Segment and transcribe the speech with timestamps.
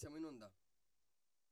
[0.00, 0.50] Siamo in onda.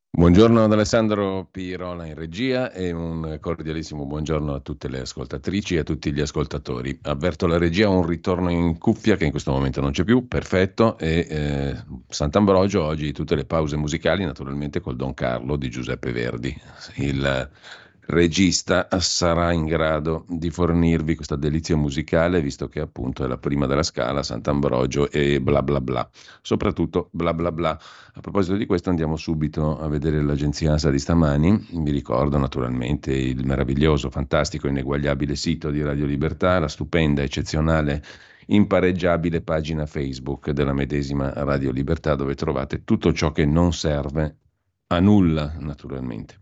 [0.08, 5.80] Buongiorno ad Alessandro Pirola in regia e un cordialissimo buongiorno a tutte le ascoltatrici e
[5.80, 6.98] a tutti gli ascoltatori.
[7.02, 10.96] Avverto la regia un ritorno in cuffia che in questo momento non c'è più, perfetto,
[10.96, 11.76] e eh,
[12.08, 16.58] Sant'Ambrogio oggi tutte le pause musicali naturalmente col Don Carlo di Giuseppe Verdi.
[16.94, 17.50] Il
[18.08, 23.66] regista sarà in grado di fornirvi questa delizia musicale, visto che appunto è la prima
[23.66, 26.08] della scala, Sant'Ambrogio e bla bla bla.
[26.40, 27.70] Soprattutto bla bla bla.
[27.70, 31.66] A proposito di questo andiamo subito a vedere l'agenzia ASA di stamani.
[31.70, 38.02] Vi ricordo naturalmente il meraviglioso, fantastico, ineguagliabile sito di Radio Libertà, la stupenda, eccezionale
[38.50, 44.36] impareggiabile pagina Facebook della medesima Radio Libertà dove trovate tutto ciò che non serve
[44.86, 46.36] a nulla, naturalmente.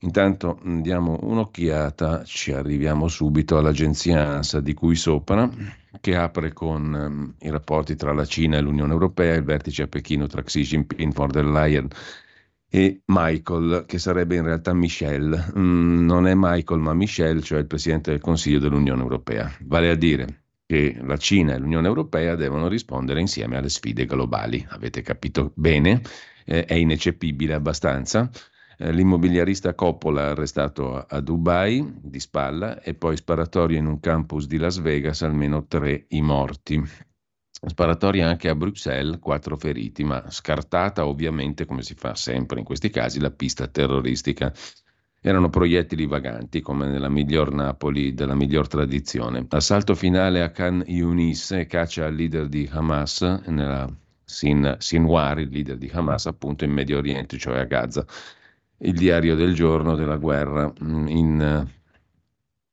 [0.00, 5.48] Intanto diamo un'occhiata, ci arriviamo subito all'agenzia ANSA di cui sopra,
[6.00, 9.86] che apre con um, i rapporti tra la Cina e l'Unione Europea, il vertice a
[9.86, 11.88] Pechino tra Xi Jinping, von der Leyen
[12.68, 15.52] e Michael, che sarebbe in realtà Michel.
[15.56, 19.50] Mm, non è Michael ma Michel, cioè il Presidente del Consiglio dell'Unione Europea.
[19.62, 24.64] Vale a dire che la Cina e l'Unione Europea devono rispondere insieme alle sfide globali.
[24.68, 26.02] Avete capito bene?
[26.44, 28.30] Eh, è ineccepibile abbastanza.
[28.78, 34.58] Eh, l'immobiliarista Coppola arrestato a Dubai di spalla e poi sparatoria in un campus di
[34.58, 36.82] Las Vegas, almeno tre i morti.
[37.50, 42.90] Sparatoria anche a Bruxelles, quattro feriti, ma scartata ovviamente, come si fa sempre in questi
[42.90, 44.52] casi, la pista terroristica.
[45.22, 49.46] Erano proiettili vaganti, come nella miglior Napoli della miglior tradizione.
[49.48, 53.88] Assalto finale a Khan Yunis e caccia al leader di Hamas, nella
[54.22, 58.04] Sin, Sinwar, il leader di Hamas, appunto in Medio Oriente, cioè a Gaza
[58.78, 61.74] il diario del giorno della guerra mm, in eh,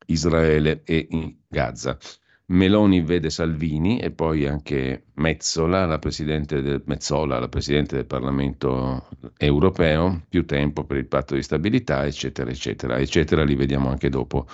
[0.08, 1.98] Israele e in Gaza.
[2.46, 9.08] Meloni vede Salvini e poi anche Mezzola, la presidente del, Mezzola, la presidente del Parlamento
[9.38, 14.46] europeo, più tempo per il patto di stabilità, eccetera, eccetera, eccetera, li vediamo anche dopo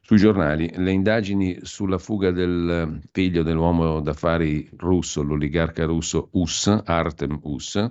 [0.00, 0.70] sui giornali.
[0.74, 7.88] Le indagini sulla fuga del figlio dell'uomo d'affari russo, l'oligarca russo Us, Artem Us,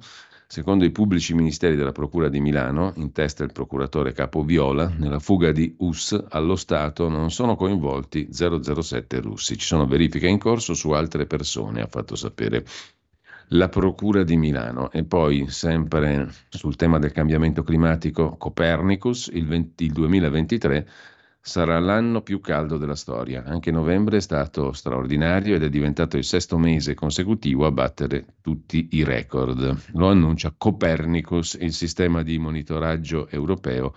[0.50, 5.20] Secondo i pubblici ministeri della Procura di Milano, in testa il procuratore Capo Viola, nella
[5.20, 9.58] fuga di US allo Stato non sono coinvolti 007 russi.
[9.58, 12.64] Ci sono verifiche in corso su altre persone, ha fatto sapere
[13.50, 14.90] la Procura di Milano.
[14.92, 20.88] E poi, sempre sul tema del cambiamento climatico, Copernicus, il, 20, il 2023
[21.48, 23.46] sarà l'anno più caldo della storia.
[23.46, 28.90] Anche novembre è stato straordinario ed è diventato il sesto mese consecutivo a battere tutti
[28.92, 29.92] i record.
[29.94, 33.96] Lo annuncia Copernicus, il sistema di monitoraggio europeo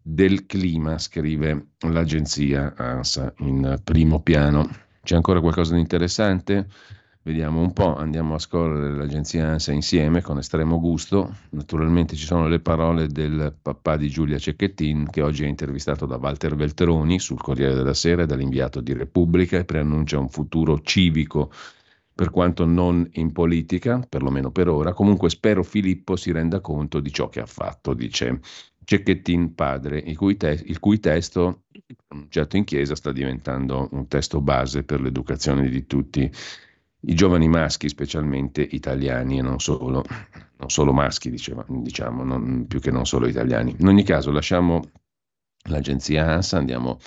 [0.00, 4.66] del clima, scrive l'agenzia ANSA in primo piano.
[5.02, 6.68] C'è ancora qualcosa di interessante?
[7.28, 11.36] Vediamo un po', andiamo a scorrere l'agenzia ANSA insieme con estremo gusto.
[11.50, 16.16] Naturalmente ci sono le parole del papà di Giulia Cecchettin che oggi è intervistato da
[16.16, 21.52] Walter Veltroni sul Corriere della Sera e dall'inviato di Repubblica e preannuncia un futuro civico
[22.14, 24.94] per quanto non in politica, perlomeno per ora.
[24.94, 28.40] Comunque spero Filippo si renda conto di ciò che ha fatto, dice
[28.82, 31.64] Cecchettin padre, il cui, te- il cui testo,
[32.06, 36.32] pronunciato in chiesa, sta diventando un testo base per l'educazione di tutti
[37.02, 40.04] i giovani maschi, specialmente italiani e non solo,
[40.56, 43.76] non solo maschi, diceva, diciamo, non, più che non solo italiani.
[43.78, 44.82] In ogni caso, lasciamo
[45.68, 46.98] l'agenzia ANSA, andiamo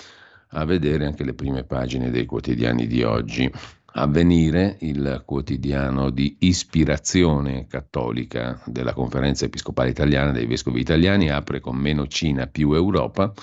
[0.54, 3.50] a vedere anche le prime pagine dei quotidiani di oggi.
[3.94, 11.76] Avvenire, il quotidiano di ispirazione cattolica della Conferenza Episcopale Italiana dei Vescovi Italiani, apre con
[11.76, 13.34] meno Cina più Europa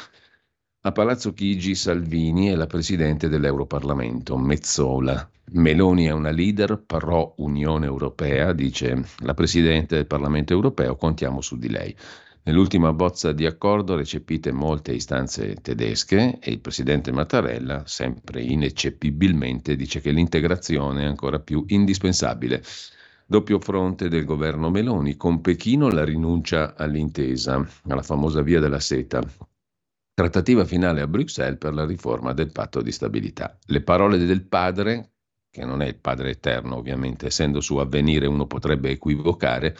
[0.83, 5.29] A Palazzo Chigi Salvini è la presidente dell'Europarlamento, Mezzola.
[5.51, 11.57] Meloni è una leader pro Unione Europea, dice la presidente del Parlamento europeo, contiamo su
[11.57, 11.93] di lei.
[12.43, 19.99] Nell'ultima bozza di accordo recepite molte istanze tedesche e il presidente Mattarella, sempre ineccepibilmente, dice
[19.99, 22.63] che l'integrazione è ancora più indispensabile.
[23.25, 29.21] Doppio fronte del governo Meloni, con Pechino la rinuncia all'intesa, alla famosa via della seta,
[30.19, 33.57] Trattativa finale a Bruxelles per la riforma del patto di stabilità.
[33.67, 35.11] Le parole del padre,
[35.49, 39.77] che non è il padre eterno ovviamente, essendo su avvenire uno potrebbe equivocare,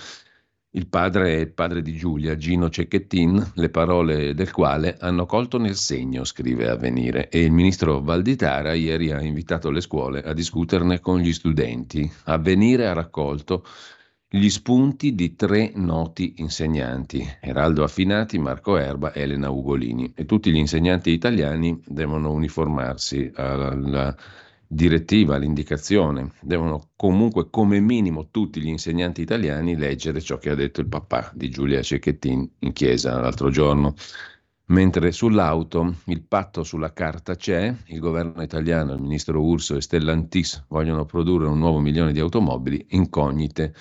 [0.70, 5.58] il padre è il padre di Giulia, Gino Cecchettin, le parole del quale hanno colto
[5.58, 11.02] nel segno, scrive Avvenire, e il ministro Valditara ieri ha invitato le scuole a discuterne
[11.02, 12.10] con gli studenti.
[12.24, 13.66] Avvenire ha raccolto
[14.32, 20.58] gli spunti di tre noti insegnanti, Eraldo Affinati, Marco Erba, Elena Ugolini, e tutti gli
[20.58, 24.16] insegnanti italiani devono uniformarsi alla
[24.68, 30.80] direttiva, all'indicazione, devono comunque come minimo tutti gli insegnanti italiani leggere ciò che ha detto
[30.82, 33.96] il papà di Giulia Cecchettin in chiesa l'altro giorno.
[34.66, 40.66] Mentre sull'auto il patto sulla carta c'è, il governo italiano, il ministro Urso e Stellantis
[40.68, 43.74] vogliono produrre un nuovo milione di automobili incognite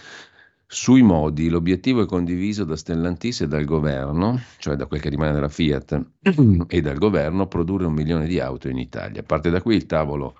[0.71, 5.33] sui modi, l'obiettivo è condiviso da Stellantis e dal governo, cioè da quel che rimane
[5.33, 6.07] della Fiat
[6.69, 9.23] e dal governo, produrre un milione di auto in Italia.
[9.23, 10.37] Parte da qui il tavolo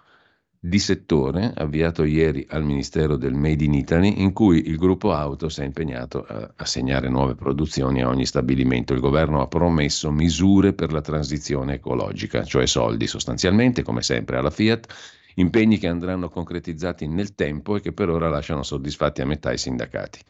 [0.61, 5.49] di settore avviato ieri al Ministero del Made in Italy, in cui il gruppo auto
[5.49, 8.93] si è impegnato a assegnare nuove produzioni a ogni stabilimento.
[8.93, 14.51] Il governo ha promesso misure per la transizione ecologica, cioè soldi sostanzialmente, come sempre alla
[14.51, 19.53] Fiat impegni che andranno concretizzati nel tempo e che per ora lasciano soddisfatti a metà
[19.53, 20.21] i sindacati.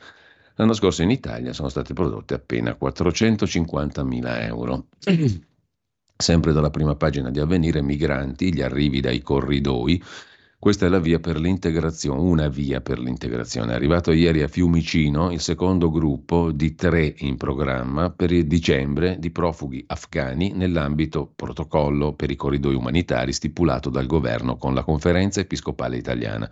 [0.55, 4.87] L'anno scorso in Italia sono state prodotte appena 450 mila euro.
[6.21, 10.03] Sempre dalla prima pagina di Avvenire, migranti, gli arrivi dai corridoi,
[10.61, 13.71] questa è la via per l'integrazione, una via per l'integrazione.
[13.71, 19.21] È arrivato ieri a Fiumicino il secondo gruppo di tre in programma per il dicembre
[19.21, 25.39] di profughi afghani nell'ambito protocollo per i corridoi umanitari stipulato dal governo con la conferenza
[25.39, 26.51] episcopale italiana.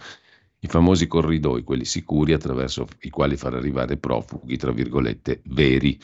[0.61, 5.99] I famosi corridoi, quelli sicuri attraverso i quali far arrivare profughi, tra virgolette, veri.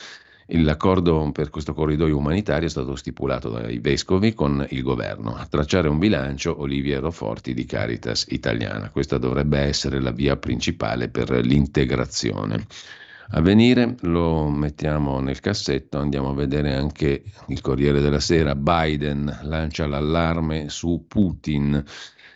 [0.54, 5.34] L'accordo per questo corridoio umanitario è stato stipulato dai vescovi con il governo.
[5.34, 8.90] A tracciare un bilancio Olivia Roforti di Caritas Italiana.
[8.90, 12.66] Questa dovrebbe essere la via principale per l'integrazione.
[13.31, 18.55] A venire lo mettiamo nel cassetto, andiamo a vedere anche il Corriere della Sera.
[18.55, 21.82] Biden lancia l'allarme su Putin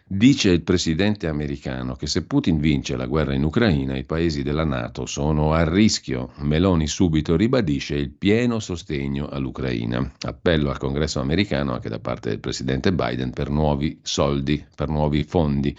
[0.08, 4.62] Dice il presidente americano che se Putin vince la guerra in Ucraina, i paesi della
[4.62, 6.30] Nato sono a rischio.
[6.36, 10.12] Meloni subito ribadisce il pieno sostegno all'Ucraina.
[10.20, 15.24] Appello al congresso americano anche da parte del presidente Biden per nuovi soldi, per nuovi
[15.24, 15.76] fondi.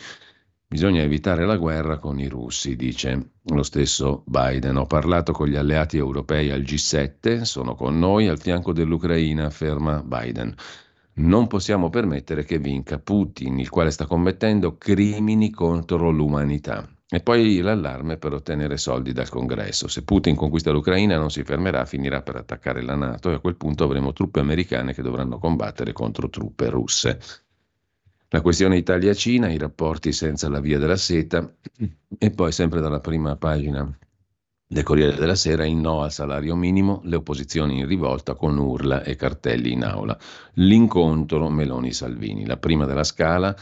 [0.68, 4.76] Bisogna evitare la guerra con i russi, dice lo stesso Biden.
[4.76, 10.04] Ho parlato con gli alleati europei al G7, sono con noi al fianco dell'Ucraina, afferma
[10.04, 10.54] Biden.
[11.18, 16.88] Non possiamo permettere che vinca Putin, il quale sta commettendo crimini contro l'umanità.
[17.10, 19.88] E poi l'allarme per ottenere soldi dal congresso.
[19.88, 23.56] Se Putin conquista l'Ucraina non si fermerà, finirà per attaccare la Nato e a quel
[23.56, 27.20] punto avremo truppe americane che dovranno combattere contro truppe russe.
[28.30, 31.52] La questione Italia-Cina, i rapporti senza la via della seta
[32.18, 33.90] e poi sempre dalla prima pagina
[34.70, 39.02] del Corriere della Sera il no al salario minimo, le opposizioni in rivolta con urla
[39.02, 40.18] e cartelli in aula.
[40.56, 43.56] L'incontro Meloni-Salvini, la prima della scala,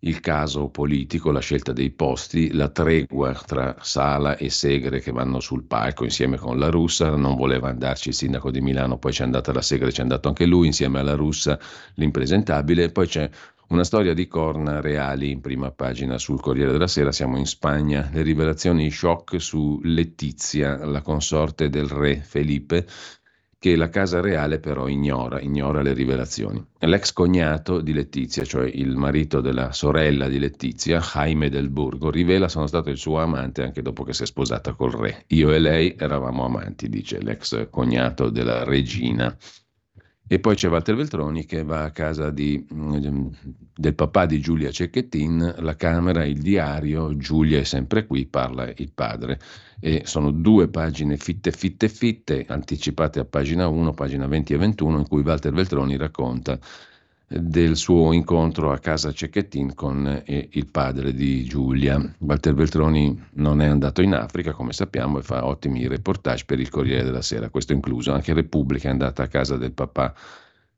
[0.00, 5.38] il caso politico, la scelta dei posti, la tregua tra Sala e Segre che vanno
[5.38, 9.22] sul palco insieme con la russa, non voleva andarci il sindaco di Milano, poi c'è
[9.22, 11.56] andata la Segre, c'è andato anche lui insieme alla russa,
[11.94, 13.30] l'impresentabile, poi c'è
[13.68, 18.08] una storia di corna reali in prima pagina sul Corriere della Sera, siamo in Spagna,
[18.12, 22.86] le rivelazioni shock su Letizia, la consorte del re Felipe,
[23.58, 26.64] che la Casa Reale però ignora, ignora le rivelazioni.
[26.78, 32.48] L'ex cognato di Letizia, cioè il marito della sorella di Letizia, Jaime del Burgo, rivela
[32.48, 35.24] sono stato il suo amante anche dopo che si è sposata col re.
[35.28, 39.36] Io e lei eravamo amanti, dice l'ex cognato della regina.
[40.30, 43.28] E poi c'è Walter Veltroni che va a casa di, mm,
[43.74, 48.92] del papà di Giulia Cecchettin, la camera, il diario, Giulia è sempre qui, parla il
[48.92, 49.40] padre.
[49.80, 54.98] E sono due pagine fitte, fitte, fitte, anticipate a pagina 1, pagina 20 e 21,
[54.98, 56.58] in cui Walter Veltroni racconta
[57.28, 62.00] del suo incontro a casa Cecchettin con eh, il padre di Giulia.
[62.20, 66.70] Walter Beltroni non è andato in Africa, come sappiamo, e fa ottimi reportage per il
[66.70, 68.12] Corriere della Sera, questo incluso.
[68.12, 70.14] Anche Repubblica è andata a casa del papà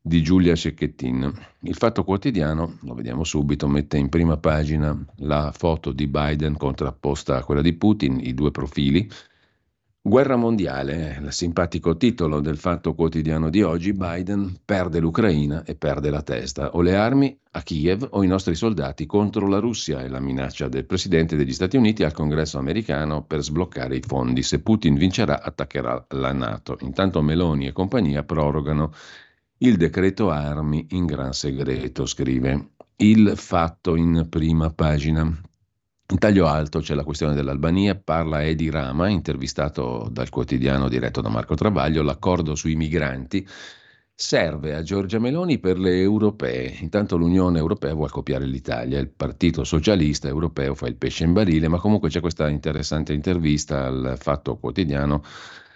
[0.03, 1.33] di Giulia Cecchettin.
[1.61, 7.37] Il Fatto Quotidiano, lo vediamo subito, mette in prima pagina la foto di Biden contrapposta
[7.37, 9.09] a quella di Putin, i due profili.
[10.03, 16.09] Guerra mondiale, il simpatico titolo del Fatto Quotidiano di oggi, Biden perde l'Ucraina e perde
[16.09, 16.71] la testa.
[16.71, 20.69] O le armi a Kiev o i nostri soldati contro la Russia è la minaccia
[20.69, 24.43] del Presidente degli Stati Uniti al Congresso americano per sbloccare i fondi.
[24.43, 26.79] Se Putin vincerà attaccherà la Nato.
[26.81, 28.95] Intanto Meloni e compagnia prorogano
[29.59, 32.71] il decreto armi in gran segreto, scrive.
[32.97, 35.31] Il fatto in prima pagina.
[36.11, 41.29] In taglio alto c'è la questione dell'Albania, parla Edi Rama, intervistato dal quotidiano diretto da
[41.29, 43.47] Marco Travaglio, l'accordo sui migranti
[44.13, 46.79] serve a Giorgia Meloni per le europee.
[46.81, 51.69] Intanto l'Unione Europea vuole copiare l'Italia, il Partito Socialista Europeo fa il pesce in barile,
[51.69, 55.23] ma comunque c'è questa interessante intervista al Fatto Quotidiano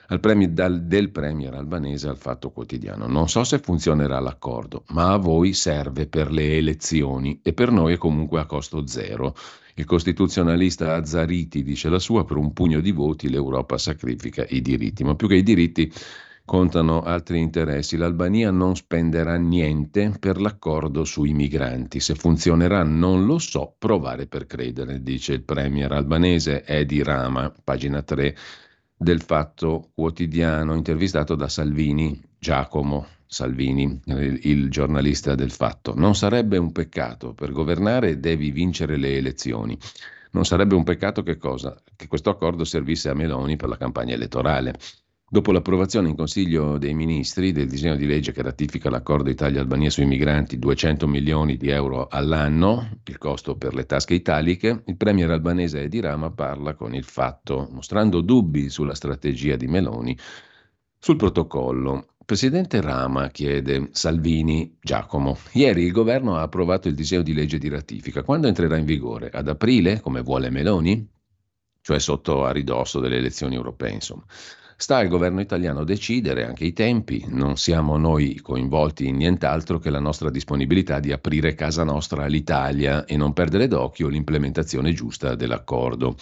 [0.09, 3.07] al premier, dal, del premier albanese al Fatto Quotidiano.
[3.07, 7.95] Non so se funzionerà l'accordo, ma a voi serve per le elezioni e per noi
[7.95, 9.35] è comunque a costo zero.
[9.77, 15.03] Il costituzionalista Azzariti dice la sua, per un pugno di voti l'Europa sacrifica i diritti,
[15.03, 15.93] ma più che i diritti
[16.45, 17.97] contano altri interessi.
[17.97, 21.99] L'Albania non spenderà niente per l'accordo sui migranti.
[21.99, 28.01] Se funzionerà non lo so, provare per credere, dice il premier albanese Edi Rama, pagina
[28.03, 28.37] 3
[28.97, 34.01] del Fatto Quotidiano, intervistato da Salvini, Giacomo Salvini,
[34.43, 35.93] il giornalista del Fatto.
[35.97, 39.77] Non sarebbe un peccato, per governare devi vincere le elezioni.
[40.31, 41.77] Non sarebbe un peccato che cosa?
[41.97, 44.75] Che questo accordo servisse a Meloni per la campagna elettorale.
[45.29, 50.07] Dopo l'approvazione in Consiglio dei Ministri del disegno di legge che ratifica l'accordo Italia-Albania sui
[50.07, 55.83] migranti, 200 milioni di euro all'anno, il costo per le tasche italiche, il premier albanese
[55.83, 60.17] Edi Rama parla con il fatto, mostrando dubbi sulla strategia di Meloni
[61.01, 62.14] sul protocollo.
[62.25, 65.37] Presidente Rama chiede Salvini Giacomo.
[65.53, 68.23] Ieri il governo ha approvato il disegno di legge di ratifica.
[68.23, 69.29] Quando entrerà in vigore?
[69.31, 71.07] Ad aprile, come vuole Meloni?
[71.83, 74.25] Cioè sotto a ridosso delle elezioni europee, insomma.
[74.77, 79.91] Sta al governo italiano decidere anche i tempi, non siamo noi coinvolti in nient'altro che
[79.91, 86.17] la nostra disponibilità di aprire casa nostra all'Italia e non perdere d'occhio l'implementazione giusta dell'accordo.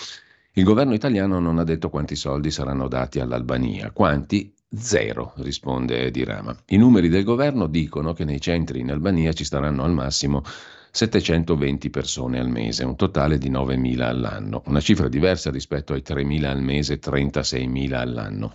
[0.55, 3.93] Il governo italiano non ha detto quanti soldi saranno dati all'Albania.
[3.93, 4.53] Quanti?
[4.75, 6.57] Zero, risponde Di Rama.
[6.69, 10.43] I numeri del governo dicono che nei centri in Albania ci staranno al massimo
[10.91, 16.45] 720 persone al mese, un totale di 9.000 all'anno, una cifra diversa rispetto ai 3.000
[16.45, 18.55] al mese, 36.000 all'anno.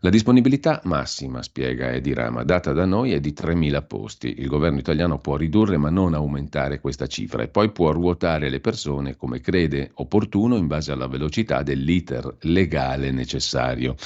[0.00, 4.34] La disponibilità massima, spiega Edi Rama, data da noi è di 3.000 posti.
[4.38, 8.60] Il governo italiano può ridurre ma non aumentare questa cifra e poi può ruotare le
[8.60, 13.96] persone come crede opportuno in base alla velocità dell'iter legale necessario.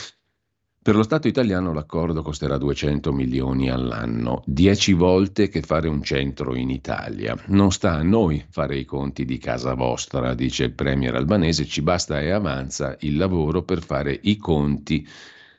[0.82, 6.56] Per lo Stato italiano l'accordo costerà 200 milioni all'anno, 10 volte che fare un centro
[6.56, 7.36] in Italia.
[7.48, 11.82] Non sta a noi fare i conti di casa vostra, dice il premier albanese, ci
[11.82, 15.06] basta e avanza il lavoro per fare i conti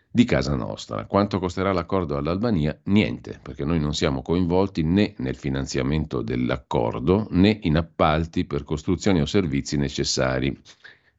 [0.10, 1.06] di casa nostra.
[1.06, 2.78] Quanto costerà l'accordo all'Albania?
[2.86, 9.22] Niente, perché noi non siamo coinvolti né nel finanziamento dell'accordo né in appalti per costruzioni
[9.22, 10.60] o servizi necessari.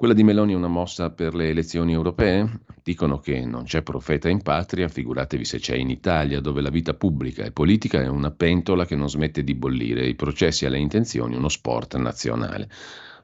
[0.03, 2.63] Quella di Meloni è una mossa per le elezioni europee?
[2.83, 6.95] Dicono che non c'è profeta in patria, figuratevi se c'è in Italia, dove la vita
[6.95, 11.37] pubblica e politica è una pentola che non smette di bollire, i processi alle intenzioni
[11.37, 12.69] uno sport nazionale.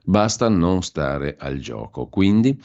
[0.05, 2.07] Basta non stare al gioco.
[2.07, 2.57] Quindi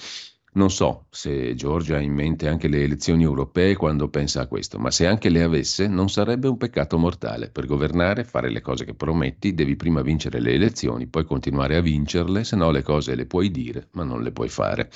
[0.55, 4.79] non so se Giorgia ha in mente anche le elezioni europee quando pensa a questo,
[4.79, 7.51] ma se anche le avesse non sarebbe un peccato mortale.
[7.51, 11.81] Per governare, fare le cose che prometti, devi prima vincere le elezioni, poi continuare a
[11.81, 14.91] vincerle, se no le cose le puoi dire, ma non le puoi fare.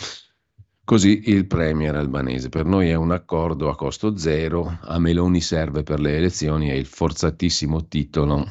[0.84, 2.48] Così il premier albanese.
[2.48, 6.74] Per noi è un accordo a costo zero, a Meloni serve per le elezioni, è
[6.74, 8.46] il forzatissimo titolo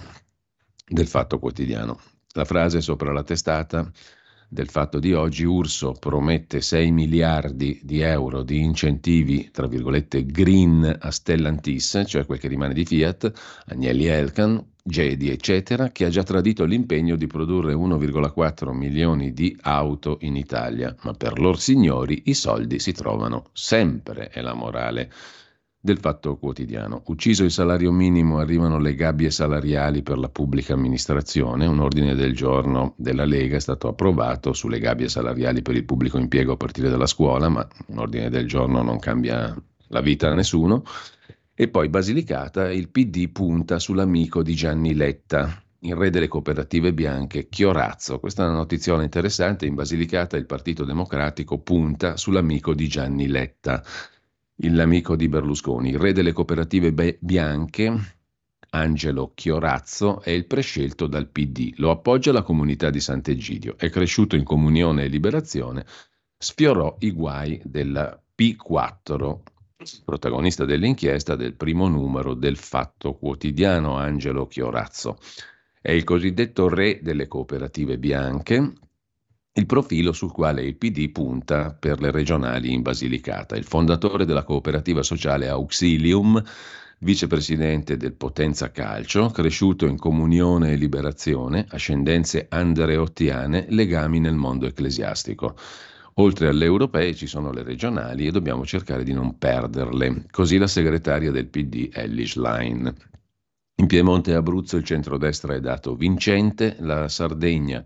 [0.86, 2.00] del Fatto Quotidiano.
[2.34, 3.90] La frase sopra la testata
[4.50, 10.98] del fatto di oggi, Urso promette 6 miliardi di euro di incentivi, tra virgolette, green
[11.00, 16.24] a Stellantis, cioè quel che rimane di Fiat, Agnelli Elkan, Gedi, eccetera, che ha già
[16.24, 20.96] tradito l'impegno di produrre 1,4 milioni di auto in Italia.
[21.02, 25.12] Ma per loro signori i soldi si trovano sempre, è la morale
[25.88, 27.02] del Fatto Quotidiano.
[27.06, 31.66] Ucciso il salario minimo, arrivano le gabbie salariali per la pubblica amministrazione.
[31.66, 36.18] Un ordine del giorno della Lega è stato approvato sulle gabbie salariali per il pubblico
[36.18, 39.56] impiego a partire dalla scuola, ma un ordine del giorno non cambia
[39.88, 40.84] la vita a nessuno.
[41.54, 47.48] E poi Basilicata, il PD punta sull'amico di Gianni Letta, il re delle cooperative bianche,
[47.48, 48.20] Chiorazzo.
[48.20, 49.66] Questa è una notizia interessante.
[49.66, 53.82] In Basilicata il Partito Democratico punta sull'amico di Gianni Letta
[54.58, 58.16] l'amico di Berlusconi, il re delle cooperative bianche,
[58.70, 64.36] Angelo Chiorazzo è il prescelto dal PD, lo appoggia la comunità di Sant'Egidio, è cresciuto
[64.36, 65.86] in comunione e liberazione,
[66.38, 69.40] sfiorò i guai della P4,
[70.04, 75.18] protagonista dell'inchiesta del primo numero del Fatto Quotidiano Angelo Chiorazzo.
[75.80, 78.74] È il cosiddetto re delle cooperative bianche,
[79.58, 83.56] il profilo sul quale il PD punta per le regionali in Basilicata.
[83.56, 86.42] Il fondatore della cooperativa sociale Auxilium,
[87.00, 95.56] vicepresidente del Potenza Calcio, cresciuto in comunione e liberazione, ascendenze andreottiane, legami nel mondo ecclesiastico.
[96.20, 100.26] Oltre alle europee ci sono le regionali e dobbiamo cercare di non perderle.
[100.30, 102.94] Così la segretaria del PD Ellis Line.
[103.80, 107.84] In Piemonte e Abruzzo il centrodestra è dato vincente, la Sardegna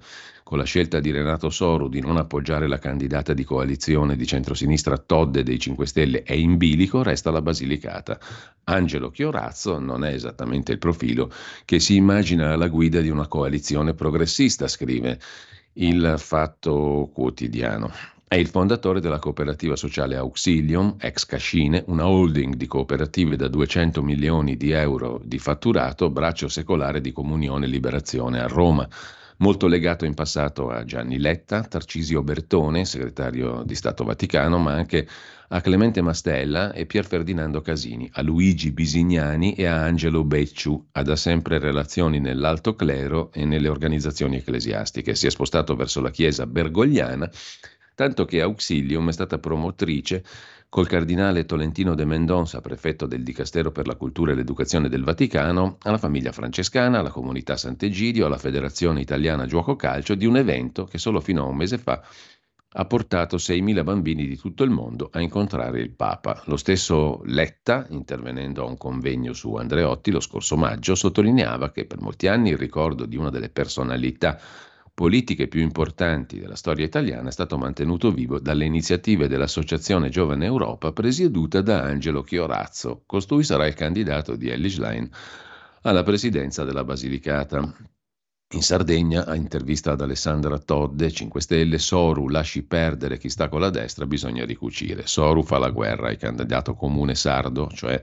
[0.51, 4.97] con la scelta di Renato Soru di non appoggiare la candidata di coalizione di centrosinistra
[4.97, 8.19] Todde dei 5 Stelle è in bilico, resta la Basilicata.
[8.65, 11.31] Angelo Chiorazzo non è esattamente il profilo
[11.63, 15.21] che si immagina alla guida di una coalizione progressista, scrive
[15.75, 17.89] il Fatto Quotidiano.
[18.27, 24.03] È il fondatore della cooperativa sociale Auxilium, ex Cascine, una holding di cooperative da 200
[24.03, 28.85] milioni di euro di fatturato, braccio secolare di Comunione e Liberazione a Roma
[29.41, 35.07] molto legato in passato a Gianni Letta, Tarcisio Bertone, segretario di Stato Vaticano, ma anche
[35.49, 41.01] a Clemente Mastella e Pier Ferdinando Casini, a Luigi Bisignani e a Angelo Becciu, ha
[41.01, 45.15] da sempre relazioni nell'alto clero e nelle organizzazioni ecclesiastiche.
[45.15, 47.29] Si è spostato verso la Chiesa bergogliana,
[47.95, 50.23] tanto che Auxilium è stata promotrice
[50.71, 55.75] col cardinale Tolentino de Mendonça, prefetto del Dicastero per la Cultura e l'Educazione del Vaticano,
[55.81, 60.97] alla famiglia francescana, alla comunità Sant'Egidio, alla Federazione Italiana Gioco Calcio, di un evento che
[60.97, 62.01] solo fino a un mese fa
[62.75, 66.41] ha portato 6.000 bambini di tutto il mondo a incontrare il Papa.
[66.45, 71.99] Lo stesso Letta, intervenendo a un convegno su Andreotti lo scorso maggio, sottolineava che per
[71.99, 74.39] molti anni il ricordo di una delle personalità
[75.01, 80.91] politiche più importanti della storia italiana è stato mantenuto vivo dalle iniziative dell'Associazione Giovane Europa
[80.91, 83.01] presieduta da Angelo Chiorazzo.
[83.07, 85.09] Costui sarà il candidato di Ellis Line
[85.81, 87.75] alla presidenza della Basilicata.
[88.53, 93.61] In Sardegna, a intervista ad Alessandra Todde, 5 Stelle, Soru lasci perdere chi sta con
[93.61, 95.07] la destra, bisogna ricucire.
[95.07, 97.99] Soru fa la guerra al candidato comune sardo, cioè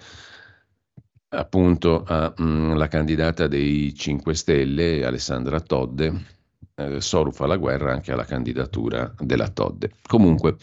[1.28, 6.37] appunto alla mm, candidata dei 5 Stelle, Alessandra Todde,
[6.78, 9.90] eh, Soru fa la guerra anche alla candidatura della Todde.
[10.06, 10.56] Comunque,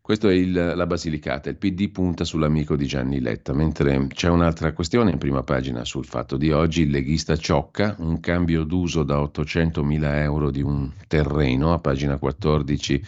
[0.00, 4.72] questa è il, la Basilicata, il PD punta sull'amico di Gianni Letta, mentre c'è un'altra
[4.72, 9.20] questione in prima pagina sul fatto di oggi, il leghista Ciocca, un cambio d'uso da
[9.20, 13.04] 800 mila euro di un terreno, a pagina 14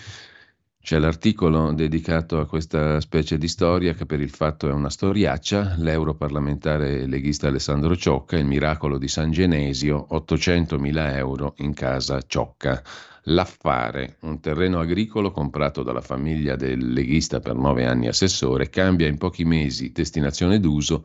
[0.83, 5.77] c'è l'articolo dedicato a questa specie di storia che per il fatto è una storiaccia,
[5.79, 12.83] l'europarlamentare leghista Alessandro Ciocca, il miracolo di San Genesio, 800.000 euro in casa Ciocca.
[13.27, 19.18] L'affare, un terreno agricolo comprato dalla famiglia del leghista per nove anni assessore, cambia in
[19.18, 21.05] pochi mesi destinazione d'uso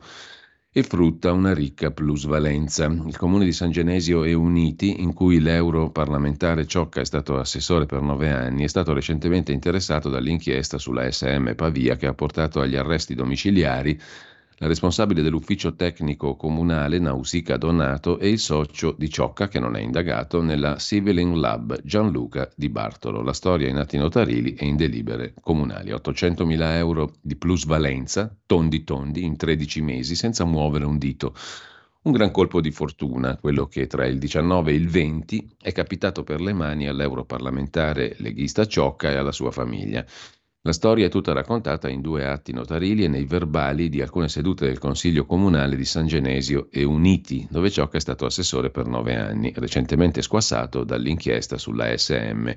[0.78, 2.84] e frutta una ricca plusvalenza.
[2.84, 8.00] Il comune di San Genesio e Uniti, in cui l'europarlamentare Ciocca è stato assessore per
[8.00, 13.16] nove anni, è stato recentemente interessato dall'inchiesta sulla SM Pavia che ha portato agli arresti
[13.16, 14.00] domiciliari
[14.58, 19.80] la responsabile dell'ufficio tecnico comunale Nausica Donato e il socio di Ciocca, che non è
[19.80, 23.22] indagato, nella Civiling Lab Gianluca Di Bartolo.
[23.22, 25.92] La storia in atti notarili e in delibere comunali.
[25.92, 31.34] 800.000 euro di plusvalenza, tondi tondi, in 13 mesi, senza muovere un dito.
[32.00, 36.24] Un gran colpo di fortuna, quello che tra il 19 e il 20 è capitato
[36.24, 40.04] per le mani all'europarlamentare leghista Ciocca e alla sua famiglia.
[40.68, 44.66] La storia è tutta raccontata in due atti notarili e nei verbali di alcune sedute
[44.66, 49.16] del Consiglio Comunale di San Genesio e Uniti, dove Ciocca è stato assessore per nove
[49.16, 52.50] anni, recentemente squassato dall'inchiesta sulla SM.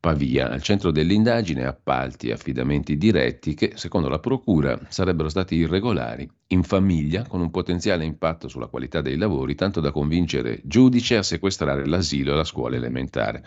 [0.00, 6.28] Pavia, al centro dell'indagine appalti e affidamenti diretti che, secondo la Procura, sarebbero stati irregolari,
[6.48, 11.22] in famiglia, con un potenziale impatto sulla qualità dei lavori, tanto da convincere giudice a
[11.22, 13.44] sequestrare l'asilo e la scuola elementare.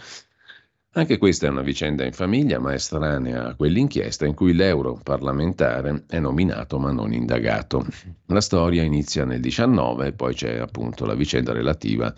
[0.97, 6.17] Anche questa è una vicenda in famiglia, ma estranea a quell'inchiesta in cui l'europarlamentare è
[6.17, 7.86] nominato ma non indagato.
[8.25, 12.12] La storia inizia nel 19 e poi c'è appunto la vicenda relativa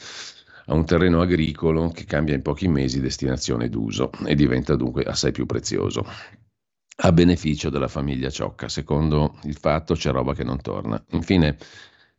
[0.68, 5.34] a un terreno agricolo che cambia in pochi mesi destinazione d'uso e diventa dunque assai
[5.34, 6.06] più prezioso.
[7.02, 11.04] A beneficio della famiglia Ciocca, secondo il fatto c'è roba che non torna.
[11.10, 11.58] Infine,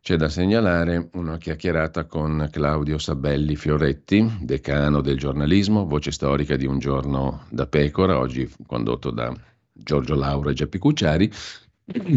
[0.03, 6.65] c'è da segnalare una chiacchierata con Claudio Sabelli Fioretti, decano del giornalismo, voce storica di
[6.65, 9.31] Un giorno da pecora, oggi condotto da
[9.71, 11.31] Giorgio Laura e Geppi Cucciari,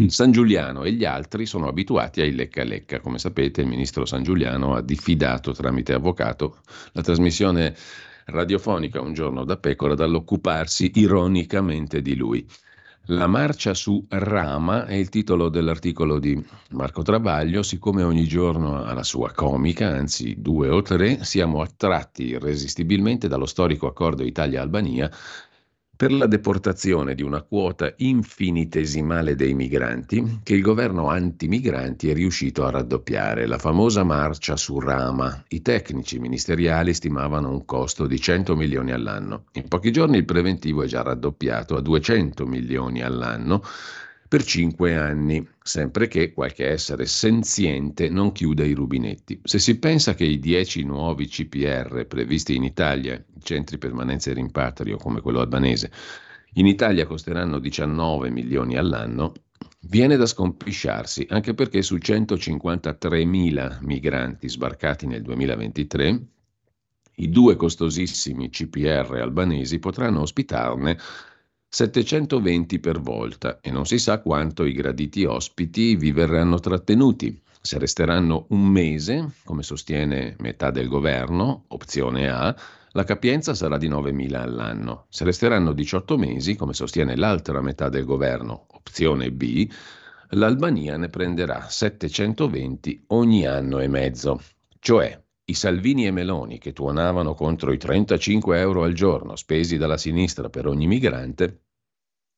[0.06, 3.00] San Giuliano e gli altri sono abituati ai lecca lecca.
[3.00, 6.60] Come sapete, il ministro San Giuliano ha diffidato tramite avvocato
[6.92, 7.76] la trasmissione
[8.26, 12.46] radiofonica Un giorno da pecora dall'occuparsi ironicamente di lui.
[13.08, 18.94] La marcia su Rama è il titolo dell'articolo di Marco Travaglio, siccome ogni giorno ha
[18.94, 25.10] la sua comica, anzi due o tre, siamo attratti irresistibilmente dallo storico accordo Italia-Albania
[25.96, 32.64] per la deportazione di una quota infinitesimale dei migranti che il governo antimigranti è riuscito
[32.64, 35.44] a raddoppiare, la famosa marcia su Rama.
[35.48, 39.44] I tecnici ministeriali stimavano un costo di 100 milioni all'anno.
[39.52, 43.62] In pochi giorni il preventivo è già raddoppiato a 200 milioni all'anno
[44.34, 49.40] per cinque anni, sempre che qualche essere senziente non chiuda i rubinetti.
[49.44, 54.96] Se si pensa che i dieci nuovi CPR previsti in Italia, centri permanenza e rimpatrio
[54.96, 55.92] come quello albanese,
[56.54, 59.34] in Italia costeranno 19 milioni all'anno,
[59.82, 66.26] viene da scompisciarsi, anche perché su 153.000 migranti sbarcati nel 2023,
[67.18, 70.98] i due costosissimi CPR albanesi potranno ospitarne
[71.74, 77.42] 720 per volta e non si sa quanto i graditi ospiti vi verranno trattenuti.
[77.60, 82.54] Se resteranno un mese, come sostiene metà del governo, opzione A,
[82.92, 85.06] la capienza sarà di 9.000 all'anno.
[85.08, 89.68] Se resteranno 18 mesi, come sostiene l'altra metà del governo, opzione B,
[90.28, 94.40] l'Albania ne prenderà 720 ogni anno e mezzo.
[94.78, 99.98] Cioè, i Salvini e Meloni che tuonavano contro i 35 euro al giorno spesi dalla
[99.98, 101.63] sinistra per ogni migrante,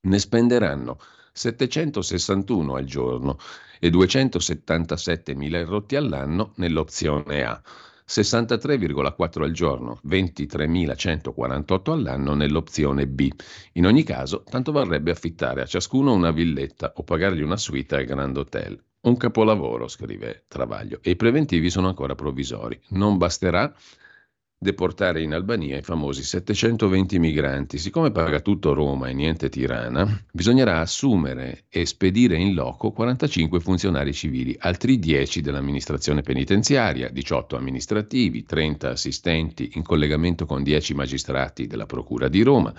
[0.01, 0.99] ne spenderanno
[1.33, 3.39] 761 al giorno
[3.79, 7.61] e 277.000 rotti all'anno nell'opzione A,
[8.09, 13.31] 63,4 al giorno, 23.148 all'anno nell'opzione B.
[13.73, 18.05] In ogni caso, tanto varrebbe affittare a ciascuno una villetta o pagargli una suite al
[18.05, 18.81] Grand Hotel.
[19.03, 22.81] Un capolavoro, scrive Travaglio, e i preventivi sono ancora provvisori.
[22.91, 23.73] Non basterà
[24.59, 27.79] deportare in Albania i famosi 720 migranti.
[27.79, 34.13] Siccome paga tutto Roma e niente Tirana, bisognerà assumere e spedire in loco 45 funzionari
[34.13, 41.87] civili, altri 10 dell'amministrazione penitenziaria, 18 amministrativi, 30 assistenti in collegamento con 10 magistrati della
[41.87, 42.73] Procura di Roma.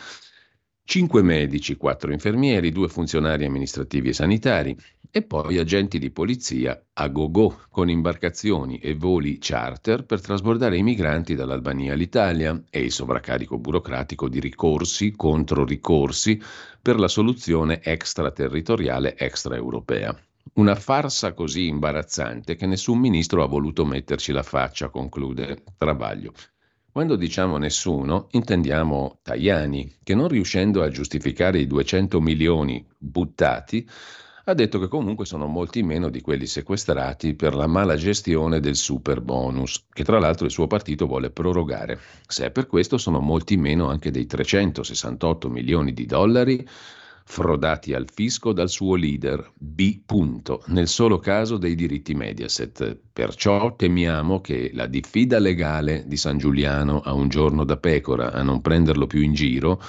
[0.90, 4.78] 5 medici, 4 infermieri, 2 funzionari amministrativi e sanitari,
[5.12, 10.84] e poi agenti di polizia a go-go con imbarcazioni e voli charter per trasbordare i
[10.84, 16.42] migranti dall'Albania all'Italia e il sovraccarico burocratico di ricorsi contro ricorsi
[16.82, 20.18] per la soluzione extraterritoriale extraeuropea.
[20.54, 26.32] Una farsa così imbarazzante che nessun ministro ha voluto metterci la faccia, conclude Travaglio.
[26.98, 33.88] Quando diciamo nessuno, intendiamo Tajani, che non riuscendo a giustificare i 200 milioni buttati,
[34.46, 38.76] ha detto che comunque sono molti meno di quelli sequestrati per la mala gestione del
[38.76, 42.00] super bonus, che tra l'altro il suo partito vuole prorogare.
[42.26, 46.68] Se è per questo sono molti meno anche dei 368 milioni di dollari
[47.30, 50.00] frodati al fisco dal suo leader B.
[50.06, 52.98] Punto, nel solo caso dei diritti Mediaset.
[53.12, 58.42] Perciò temiamo che la diffida legale di San Giuliano a un giorno da pecora a
[58.44, 59.82] non prenderlo più in giro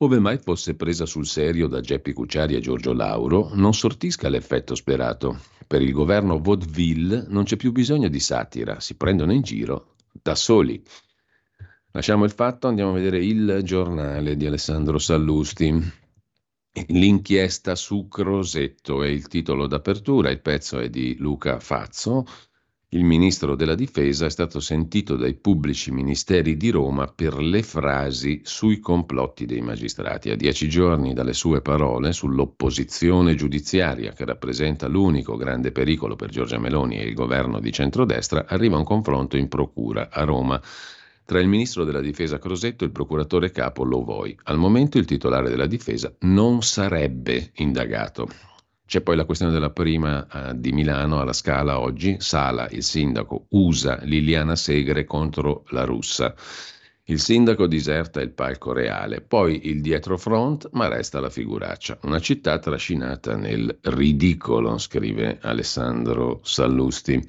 [0.00, 4.76] ove mai fosse presa sul serio da Geppi Cucciari e Giorgio Lauro, non sortisca l'effetto
[4.76, 5.40] sperato.
[5.66, 10.36] Per il governo vaudeville non c'è più bisogno di satira, si prendono in giro da
[10.36, 10.80] soli.
[11.90, 15.97] Lasciamo il fatto, andiamo a vedere il giornale di Alessandro Sallusti.
[16.88, 22.24] L'inchiesta su Crosetto è il titolo d'apertura, il pezzo è di Luca Fazzo.
[22.90, 28.40] Il ministro della Difesa è stato sentito dai pubblici ministeri di Roma per le frasi
[28.44, 30.30] sui complotti dei magistrati.
[30.30, 36.58] A dieci giorni dalle sue parole sull'opposizione giudiziaria, che rappresenta l'unico grande pericolo per Giorgia
[36.58, 40.58] Meloni e il governo di centrodestra, arriva un confronto in procura a Roma
[41.28, 44.34] tra il ministro della difesa Crosetto e il procuratore capo Lovoi.
[44.44, 48.28] Al momento il titolare della difesa non sarebbe indagato.
[48.86, 52.16] C'è poi la questione della prima uh, di Milano alla Scala oggi.
[52.18, 56.34] Sala, il sindaco, usa Liliana Segre contro la russa.
[57.04, 61.98] Il sindaco diserta il palco reale, poi il dietro front, ma resta la figuraccia.
[62.04, 67.22] Una città trascinata nel ridicolo, scrive Alessandro Sallusti.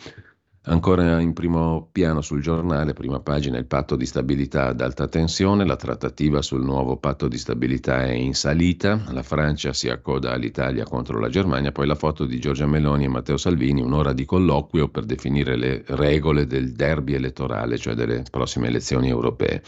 [0.69, 5.65] Ancora in primo piano sul giornale, prima pagina, il patto di stabilità ad alta tensione,
[5.65, 10.84] la trattativa sul nuovo patto di stabilità è in salita, la Francia si accoda all'Italia
[10.84, 14.89] contro la Germania, poi la foto di Giorgia Meloni e Matteo Salvini, un'ora di colloquio
[14.89, 19.63] per definire le regole del derby elettorale, cioè delle prossime elezioni europee.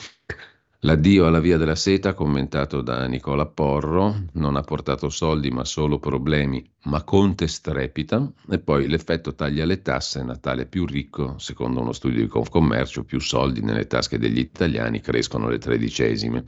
[0.84, 6.00] L'addio alla via della seta, commentato da Nicola Porro, non ha portato soldi ma solo
[6.00, 8.34] problemi, ma Conte strepita.
[8.50, 13.20] E poi l'effetto taglia le tasse, Natale più ricco, secondo uno studio di Confcommercio, più
[13.20, 16.46] soldi nelle tasche degli italiani, crescono le tredicesime.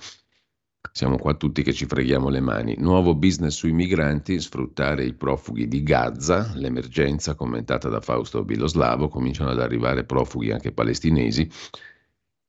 [0.92, 2.76] Siamo qua tutti che ci freghiamo le mani.
[2.80, 9.52] Nuovo business sui migranti, sfruttare i profughi di Gaza, l'emergenza commentata da Fausto Biloslavo, cominciano
[9.52, 11.48] ad arrivare profughi anche palestinesi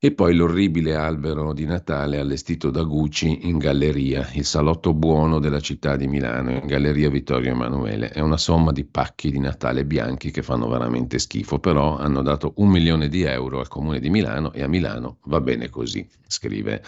[0.05, 5.61] e poi l'orribile albero di Natale allestito da Gucci in galleria, il salotto buono della
[5.61, 8.11] città di Milano, in galleria Vittorio Emanuele.
[8.11, 12.53] È una somma di pacchi di Natale bianchi che fanno veramente schifo, però hanno dato
[12.57, 16.83] un milione di euro al comune di Milano e a Milano va bene così, scrive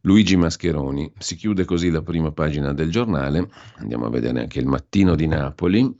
[0.00, 1.12] Luigi Mascheroni.
[1.16, 3.48] Si chiude così la prima pagina del giornale.
[3.76, 5.96] Andiamo a vedere anche il mattino di Napoli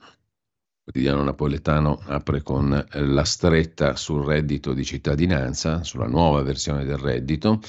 [0.85, 6.97] quotidiano napoletano apre con eh, la stretta sul reddito di cittadinanza, sulla nuova versione del
[6.97, 7.59] reddito,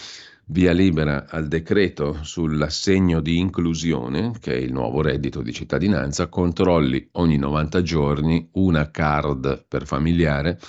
[0.48, 7.08] via libera al decreto sull'assegno di inclusione, che è il nuovo reddito di cittadinanza, controlli
[7.12, 10.60] ogni 90 giorni, una card per familiare,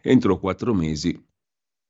[0.00, 1.22] entro quattro mesi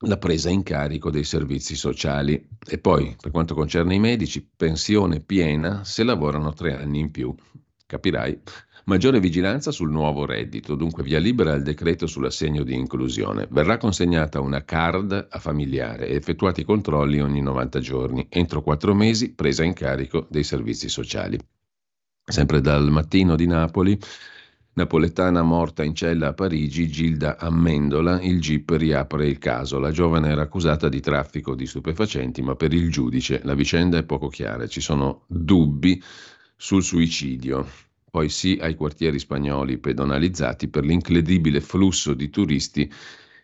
[0.01, 5.21] la presa in carico dei servizi sociali e poi, per quanto concerne i medici, pensione
[5.21, 7.33] piena se lavorano tre anni in più.
[7.87, 8.43] Capirai
[8.89, 13.49] Maggiore vigilanza sul nuovo reddito, dunque via libera al decreto sull'assegno di inclusione.
[13.51, 19.35] Verrà consegnata una card a familiare e effettuati controlli ogni 90 giorni, entro quattro mesi
[19.35, 21.37] presa in carico dei servizi sociali.
[22.25, 23.99] Sempre dal mattino di Napoli,
[24.75, 29.81] napoletana morta in cella a Parigi, Gilda Ammendola, il GIP riapre il caso.
[29.81, 34.05] La giovane era accusata di traffico di stupefacenti, ma per il giudice la vicenda è
[34.05, 34.69] poco chiara.
[34.69, 36.01] Ci sono dubbi
[36.55, 37.67] sul suicidio
[38.17, 42.91] poi sì ai quartieri spagnoli pedonalizzati per l'incredibile flusso di turisti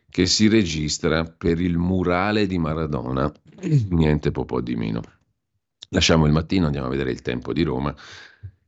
[0.08, 3.30] che si registra per il murale di Maradona.
[3.90, 5.02] Niente po' di meno.
[5.90, 7.94] Lasciamo il mattino, andiamo a vedere il tempo di Roma.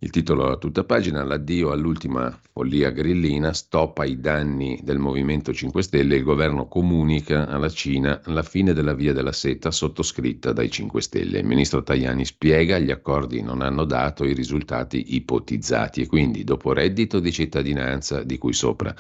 [0.01, 5.83] Il titolo a tutta pagina, l'addio all'ultima follia grillina, stop ai danni del Movimento 5
[5.83, 11.01] Stelle, il governo comunica alla Cina la fine della via della seta sottoscritta dai 5
[11.01, 11.39] Stelle.
[11.39, 16.73] Il ministro Tajani spiega gli accordi non hanno dato i risultati ipotizzati e quindi dopo
[16.73, 18.95] reddito di cittadinanza di cui sopra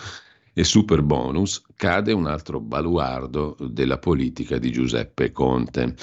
[0.54, 5.96] e super bonus cade un altro baluardo della politica di Giuseppe Conte.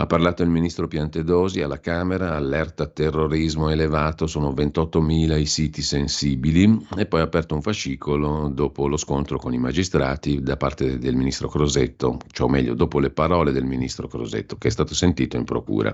[0.00, 6.86] Ha parlato il ministro Piantedosi alla Camera, allerta terrorismo elevato, sono 28.000 i siti sensibili
[6.96, 11.16] e poi ha aperto un fascicolo dopo lo scontro con i magistrati da parte del
[11.16, 15.36] ministro Crosetto, cioè o meglio dopo le parole del ministro Crosetto che è stato sentito
[15.36, 15.92] in procura.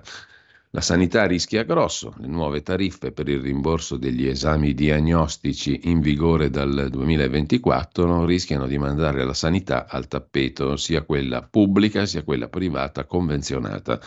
[0.74, 6.50] La sanità rischia grosso, le nuove tariffe per il rimborso degli esami diagnostici in vigore
[6.50, 13.04] dal 2024 rischiano di mandare la sanità al tappeto, sia quella pubblica sia quella privata
[13.04, 14.00] convenzionata.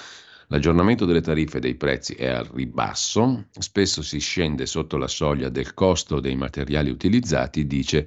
[0.48, 5.74] L'aggiornamento delle tariffe dei prezzi è al ribasso, spesso si scende sotto la soglia del
[5.74, 8.06] costo dei materiali utilizzati, dice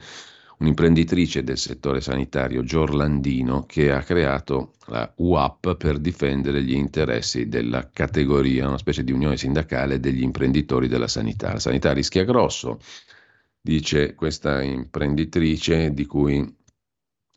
[0.61, 7.89] un'imprenditrice del settore sanitario giorlandino che ha creato la UAP per difendere gli interessi della
[7.91, 11.53] categoria, una specie di unione sindacale degli imprenditori della sanità.
[11.53, 12.79] La sanità rischia grosso,
[13.61, 16.57] dice questa imprenditrice di cui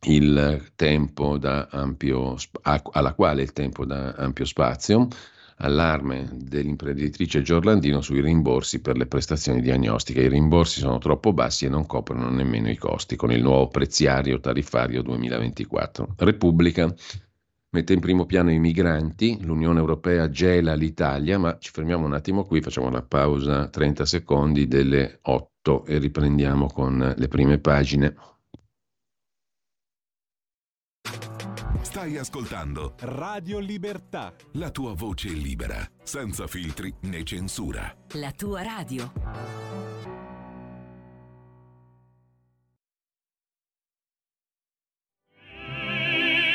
[0.06, 5.08] il tempo da ampio, alla quale il tempo da ampio spazio
[5.58, 10.22] allarme dell'imprenditrice Giorlandino sui rimborsi per le prestazioni diagnostiche.
[10.22, 14.39] I rimborsi sono troppo bassi e non coprono nemmeno i costi con il nuovo preziario
[14.39, 16.16] tariffario 2024.
[16.18, 16.94] Repubblica
[17.74, 22.44] mette in primo piano i migranti, l'Unione Europea gela l'Italia, ma ci fermiamo un attimo
[22.44, 28.16] qui, facciamo una pausa 30 secondi delle 8 e riprendiamo con le prime pagine.
[31.82, 34.34] Stai ascoltando Radio Libertà.
[34.54, 37.96] La tua voce libera, senza filtri né censura.
[38.13, 39.12] La tua radio.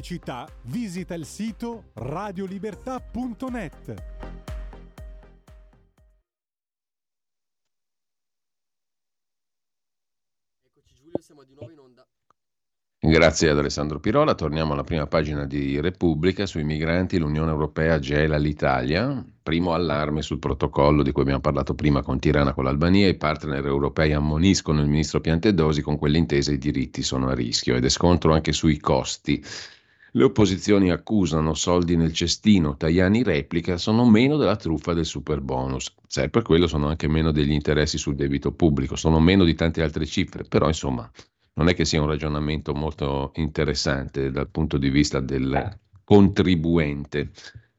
[0.04, 3.94] Pubblicità visita il sito radiolibertà.net.
[10.62, 12.06] Eccoci Giulio, siamo di nuovo in onda.
[12.98, 14.34] Grazie ad Alessandro Pirola.
[14.34, 16.46] Torniamo alla prima pagina di Repubblica.
[16.46, 19.24] Sui migranti l'Unione Europea gela l'Italia.
[19.42, 23.08] Primo allarme sul protocollo di cui abbiamo parlato prima con Tirana con l'Albania.
[23.08, 27.84] I partner europei ammoniscono il ministro Piantedosi con quell'intesa i diritti sono a rischio ed
[27.84, 29.44] è scontro anche sui costi.
[30.16, 35.92] Le opposizioni accusano soldi nel cestino, Tajani replica sono meno della truffa del super bonus.
[36.06, 39.82] Se per quello sono anche meno degli interessi sul debito pubblico, sono meno di tante
[39.82, 41.10] altre cifre, però insomma
[41.54, 47.30] non è che sia un ragionamento molto interessante dal punto di vista del contribuente.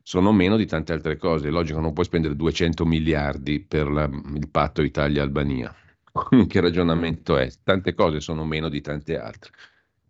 [0.01, 1.47] Sono meno di tante altre cose.
[1.47, 5.73] È logico, non puoi spendere 200 miliardi per la, il patto Italia-Albania.
[6.47, 7.49] che ragionamento è?
[7.63, 9.51] Tante cose sono meno di tante altre.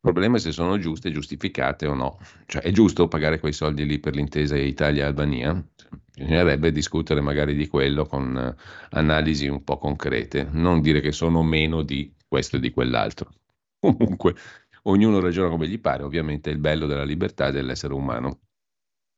[0.06, 2.20] Problema è se sono giuste, giustificate o no.
[2.46, 5.66] Cioè, è giusto pagare quei soldi lì per l'intesa Italia-Albania?
[6.14, 11.42] Bisognerebbe discutere magari di quello con uh, analisi un po' concrete, non dire che sono
[11.42, 13.34] meno di questo e di quell'altro.
[13.82, 14.36] Comunque,
[14.84, 18.42] ognuno ragiona come gli pare, ovviamente è il bello della libertà dell'essere umano.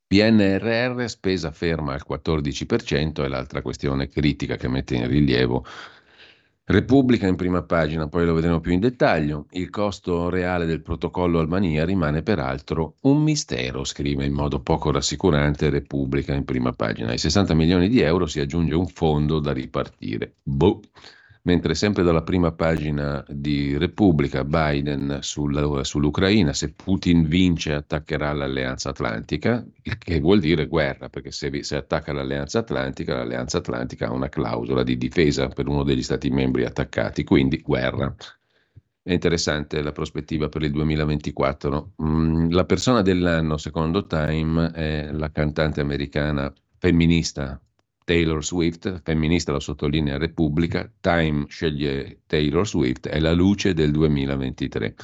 [0.07, 5.65] PNRR, spesa ferma al 14%, è l'altra questione critica che mette in rilievo
[6.69, 9.45] Repubblica in prima pagina, poi lo vedremo più in dettaglio.
[9.51, 15.69] Il costo reale del protocollo Albania rimane peraltro un mistero, scrive in modo poco rassicurante
[15.69, 17.11] Repubblica in prima pagina.
[17.11, 20.33] Ai 60 milioni di euro si aggiunge un fondo da ripartire.
[20.43, 20.81] Boh
[21.47, 28.89] mentre sempre dalla prima pagina di Repubblica Biden sulla, sull'Ucraina, se Putin vince attaccherà l'Alleanza
[28.89, 34.11] Atlantica, il che vuol dire guerra, perché se, se attacca l'Alleanza Atlantica, l'Alleanza Atlantica ha
[34.11, 38.13] una clausola di difesa per uno degli Stati membri attaccati, quindi guerra.
[39.01, 41.93] È interessante la prospettiva per il 2024.
[42.03, 47.57] Mm, la persona dell'anno, secondo Time, è la cantante americana femminista
[48.07, 54.95] Taylor Swift, femminista lo sottolinea Repubblica, Time sceglie Taylor Swift, è la luce del 2023.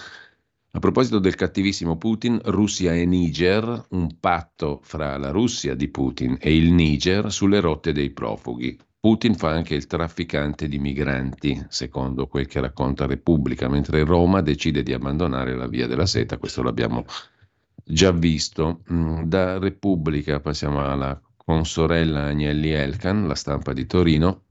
[0.72, 6.38] A proposito del cattivissimo Putin, Russia e Niger, un patto fra la Russia di Putin
[6.39, 8.80] e il Niger sulle rotte dei profughi.
[9.02, 14.82] Putin fa anche il trafficante di migranti, secondo quel che racconta Repubblica, mentre Roma decide
[14.82, 17.04] di abbandonare la via della seta, questo l'abbiamo
[17.84, 18.82] già visto.
[18.89, 24.45] Mm, da Repubblica passiamo alla con sorella Agnelli Elkan, la stampa di Torino,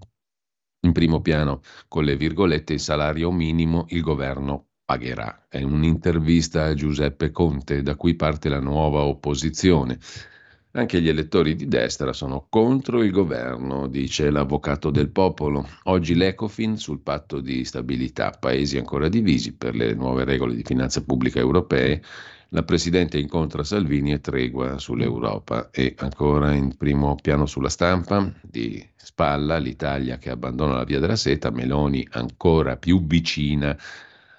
[0.84, 5.46] in primo piano con le virgolette il salario minimo il governo pagherà.
[5.48, 9.98] È un'intervista a Giuseppe Conte da cui parte la nuova opposizione.
[10.72, 15.66] Anche gli elettori di destra sono contro il governo, dice l'avvocato del popolo.
[15.84, 21.02] Oggi l'Ecofin sul patto di stabilità, paesi ancora divisi per le nuove regole di finanza
[21.04, 22.02] pubblica europee
[22.52, 28.86] la Presidente incontra Salvini e tregua sull'Europa e ancora in primo piano sulla stampa di
[28.94, 33.76] spalla l'Italia che abbandona la via della seta, Meloni ancora più vicina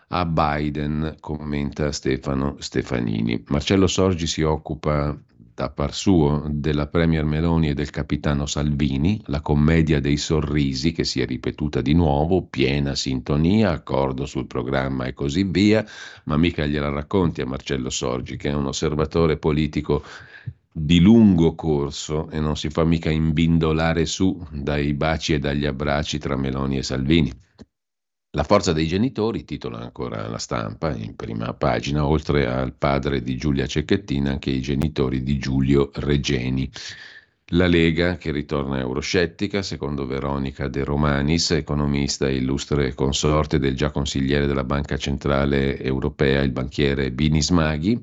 [0.10, 3.44] a Biden, commenta Stefano Stefanini.
[3.48, 5.18] Marcello Sorgi si occupa
[5.56, 11.04] da par suo della Premier Meloni e del capitano Salvini, la commedia dei sorrisi che
[11.04, 15.86] si è ripetuta di nuovo, piena sintonia, accordo sul programma e così via,
[16.26, 20.04] ma mica gliela racconti a Marcello Sorgi, che è un osservatore politico
[20.72, 26.18] di lungo corso e non si fa mica imbindolare su dai baci e dagli abbracci
[26.18, 27.32] tra Meloni e Salvini.
[28.36, 33.38] La forza dei genitori, titola ancora la stampa in prima pagina, oltre al padre di
[33.38, 36.68] Giulia Cecchettina, anche i genitori di Giulio Regeni.
[37.50, 43.92] La Lega, che ritorna euroscettica, secondo Veronica De Romanis, economista e illustre consorte del già
[43.92, 48.02] consigliere della Banca Centrale Europea, il banchiere Binis Maghi.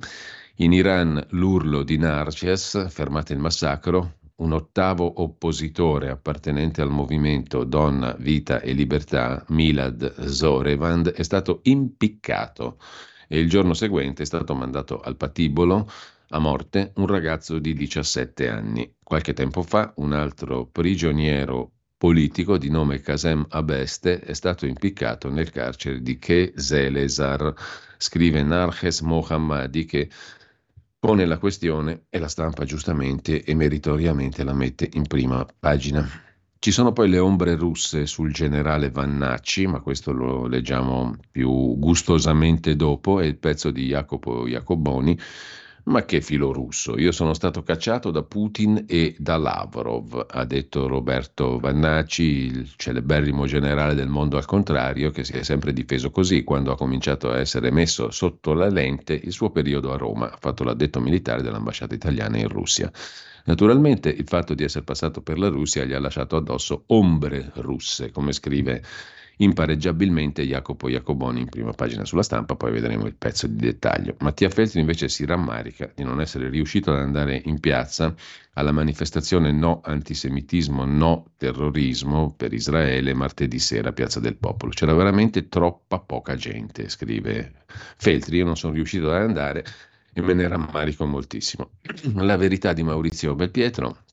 [0.59, 8.14] In Iran l'urlo di Narces, fermate il massacro, un ottavo oppositore appartenente al movimento Donna,
[8.18, 12.78] Vita e Libertà, Milad Zorevand, è stato impiccato
[13.28, 15.88] e il giorno seguente è stato mandato al patibolo
[16.30, 18.95] a morte un ragazzo di 17 anni.
[19.03, 25.51] Qualche tempo fa un altro prigioniero politico di nome Kasem Abeste è stato impiccato nel
[25.51, 27.53] carcere di Ke Zelezar,
[27.99, 30.09] scrive Narges Mohammadi che
[31.01, 36.07] pone la questione e la stampa giustamente e meritoriamente la mette in prima pagina.
[36.59, 42.76] Ci sono poi le ombre russe sul generale Vannacci, ma questo lo leggiamo più gustosamente
[42.76, 45.18] dopo, è il pezzo di Jacopo Jacoboni
[45.85, 46.99] ma che filo russo?
[46.99, 53.47] Io sono stato cacciato da Putin e da Lavrov, ha detto Roberto Vannacci, il celeberrimo
[53.47, 57.39] generale del mondo al contrario, che si è sempre difeso così quando ha cominciato a
[57.39, 61.95] essere messo sotto la lente il suo periodo a Roma, ha fatto l'addetto militare dell'ambasciata
[61.95, 62.91] italiana in Russia.
[63.45, 68.11] Naturalmente il fatto di essere passato per la Russia gli ha lasciato addosso ombre russe,
[68.11, 68.83] come scrive
[69.43, 74.16] impareggiabilmente Jacopo Jacoboni in prima pagina sulla stampa, poi vedremo il pezzo di dettaglio.
[74.20, 78.14] Mattia Feltri invece si rammarica di non essere riuscito ad andare in piazza
[78.55, 84.72] alla manifestazione no antisemitismo, no terrorismo per Israele martedì sera a Piazza del Popolo.
[84.72, 87.64] C'era veramente troppa poca gente, scrive
[87.97, 89.64] Feltri, io non sono riuscito ad andare
[90.12, 91.70] e me ne rammarico moltissimo.
[92.16, 94.05] La verità di Maurizio Belpietro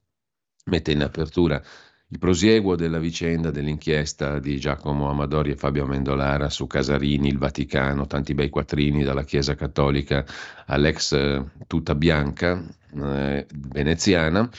[0.68, 1.62] mette in apertura
[2.10, 8.08] il prosieguo della vicenda dell'inchiesta di Giacomo Amadori e Fabio Amendolara su Casarini, il Vaticano,
[8.08, 10.26] tanti bei quattrini dalla Chiesa Cattolica
[10.68, 12.64] all'ex eh, tuta bianca
[12.96, 14.50] eh, veneziana,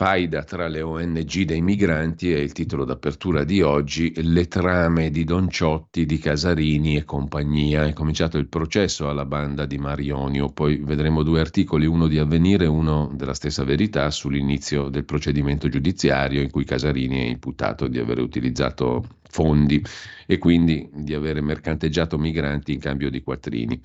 [0.00, 5.24] Faida tra le ONG dei migranti è il titolo d'apertura di oggi, le trame di
[5.24, 7.84] Don Ciotti, di Casarini e compagnia.
[7.84, 12.64] È cominciato il processo alla banda di Marionio, poi vedremo due articoli, uno di Avvenire
[12.64, 17.98] e uno della stessa verità sull'inizio del procedimento giudiziario in cui Casarini è imputato di
[17.98, 19.84] aver utilizzato fondi
[20.26, 23.78] e quindi di aver mercanteggiato migranti in cambio di quattrini.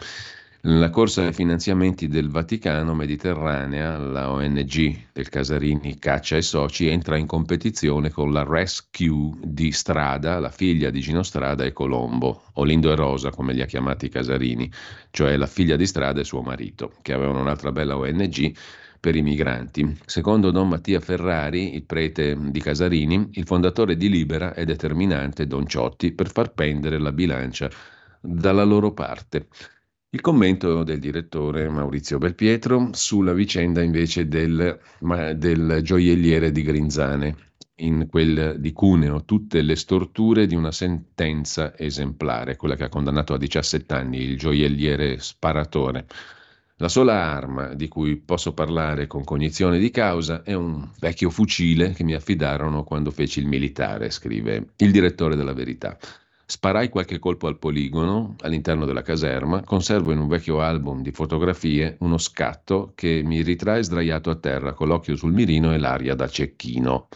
[0.67, 7.17] La corsa ai finanziamenti del Vaticano Mediterranea, la ONG del Casarini Caccia e Soci, entra
[7.17, 12.91] in competizione con la Rescue di Strada, la figlia di Gino Strada e Colombo, Olindo
[12.91, 14.71] e Rosa come li ha chiamati Casarini,
[15.11, 18.57] cioè la figlia di Strada e suo marito, che avevano un'altra bella ONG
[18.99, 19.95] per i migranti.
[20.03, 25.67] Secondo Don Mattia Ferrari, il prete di Casarini, il fondatore di Libera è determinante Don
[25.67, 27.69] Ciotti per far pendere la bilancia
[28.19, 29.47] dalla loro parte.
[30.15, 34.79] Il commento del direttore Maurizio Belpietro sulla vicenda invece del,
[35.35, 37.35] del gioielliere di Grinzane,
[37.79, 43.33] in quel di Cuneo, tutte le storture di una sentenza esemplare, quella che ha condannato
[43.33, 46.05] a 17 anni il gioielliere sparatore.
[46.77, 51.91] La sola arma di cui posso parlare con cognizione di causa è un vecchio fucile
[51.91, 55.97] che mi affidarono quando feci il militare, scrive il direttore della Verità.
[56.47, 61.97] Sparai qualche colpo al poligono all'interno della caserma, conservo in un vecchio album di fotografie
[62.01, 66.27] uno scatto che mi ritrae sdraiato a terra con l'occhio sul mirino e l'aria da
[66.27, 67.07] cecchino.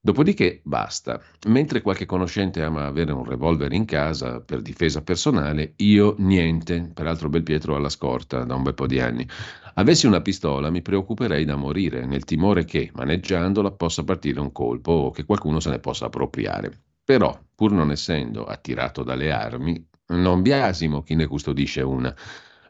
[0.00, 1.20] Dopodiché basta.
[1.48, 7.28] Mentre qualche conoscente ama avere un revolver in casa per difesa personale, io niente, peraltro
[7.28, 9.28] Belpietro alla scorta da un bel po' di anni.
[9.74, 14.92] Avessi una pistola mi preoccuperei da morire, nel timore che, maneggiandola, possa partire un colpo
[14.92, 16.85] o che qualcuno se ne possa appropriare.
[17.06, 22.12] Però, pur non essendo attirato dalle armi, non biasimo chi ne custodisce una.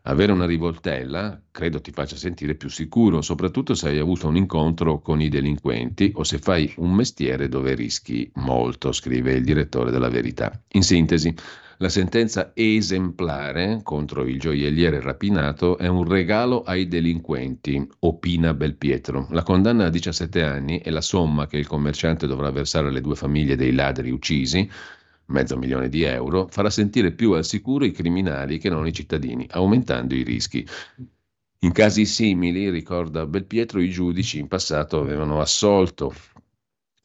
[0.03, 5.01] Avere una rivoltella credo ti faccia sentire più sicuro, soprattutto se hai avuto un incontro
[5.01, 10.11] con i delinquenti o se fai un mestiere dove rischi molto, scrive il direttore della
[10.11, 10.53] Verità.
[10.73, 11.35] In sintesi,
[11.79, 19.27] la sentenza esemplare contro il gioielliere rapinato è un regalo ai delinquenti, opina Belpietro.
[19.31, 23.15] La condanna a 17 anni e la somma che il commerciante dovrà versare alle due
[23.15, 24.69] famiglie dei ladri uccisi,
[25.27, 29.47] mezzo milione di euro, farà sentire più al sicuro i criminali che non i cittadini,
[29.51, 30.67] aumentando i rischi.
[31.61, 36.15] In casi simili, ricorda Belpietro, i giudici in passato avevano assolto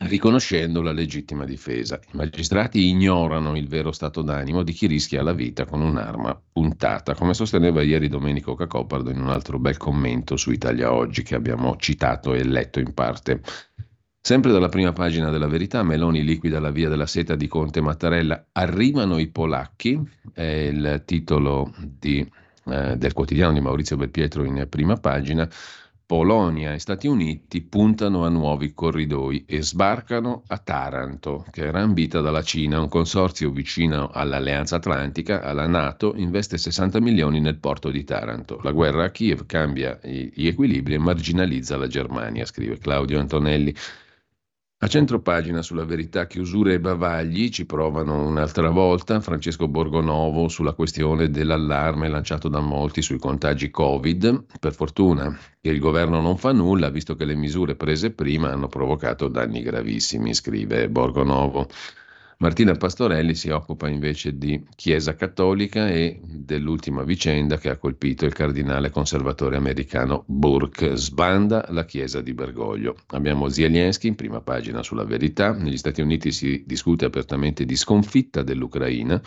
[0.01, 1.99] riconoscendo la legittima difesa.
[2.13, 7.13] I magistrati ignorano il vero stato d'animo di chi rischia la vita con un'arma puntata,
[7.13, 11.75] come sosteneva ieri Domenico Cacopardo in un altro bel commento su Italia Oggi che abbiamo
[11.77, 13.41] citato e letto in parte.
[14.23, 18.49] Sempre dalla prima pagina della verità, Meloni liquida la via della seta di Conte Mattarella.
[18.51, 19.99] Arrivano i polacchi,
[20.33, 22.19] è il titolo di,
[22.65, 25.49] eh, del quotidiano di Maurizio Belpietro in prima pagina.
[26.11, 32.19] Polonia e Stati Uniti puntano a nuovi corridoi e sbarcano a Taranto, che era ambita
[32.19, 38.03] dalla Cina, un consorzio vicino all'Alleanza Atlantica, alla Nato, investe 60 milioni nel porto di
[38.03, 38.59] Taranto.
[38.61, 43.73] La guerra a Kiev cambia gli equilibri e marginalizza la Germania, scrive Claudio Antonelli.
[44.83, 50.73] A centro pagina sulla verità, chiusure e bavagli ci provano un'altra volta Francesco Borgonovo sulla
[50.73, 54.43] questione dell'allarme lanciato da molti sui contagi Covid.
[54.59, 58.69] Per fortuna che il governo non fa nulla, visto che le misure prese prima hanno
[58.69, 61.67] provocato danni gravissimi, scrive Borgonovo.
[62.41, 68.33] Martina Pastorelli si occupa invece di Chiesa Cattolica e dell'ultima vicenda che ha colpito il
[68.33, 70.95] cardinale conservatore americano Burke.
[70.95, 72.95] Sbanda la Chiesa di Bergoglio.
[73.09, 75.53] Abbiamo Zelensky in prima pagina sulla verità.
[75.53, 79.21] Negli Stati Uniti si discute apertamente di sconfitta dell'Ucraina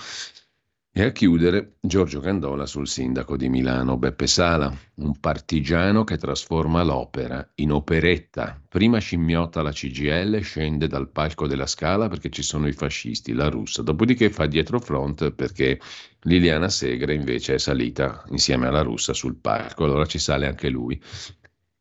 [0.96, 6.84] e a chiudere Giorgio Gandola sul sindaco di Milano, Beppe Sala, un partigiano che trasforma
[6.84, 8.62] l'opera in operetta.
[8.68, 13.48] Prima scimmiotta la CGL, scende dal palco della Scala perché ci sono i fascisti, la
[13.48, 15.80] russa, dopodiché fa dietro front perché
[16.20, 21.02] Liliana Segre invece è salita insieme alla russa sul palco, allora ci sale anche lui.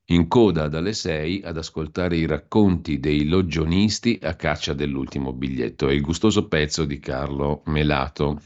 [0.05, 5.87] In coda dalle 6 ad ascoltare i racconti dei loggionisti a caccia dell'ultimo biglietto.
[5.87, 8.39] È il gustoso pezzo di Carlo Melato,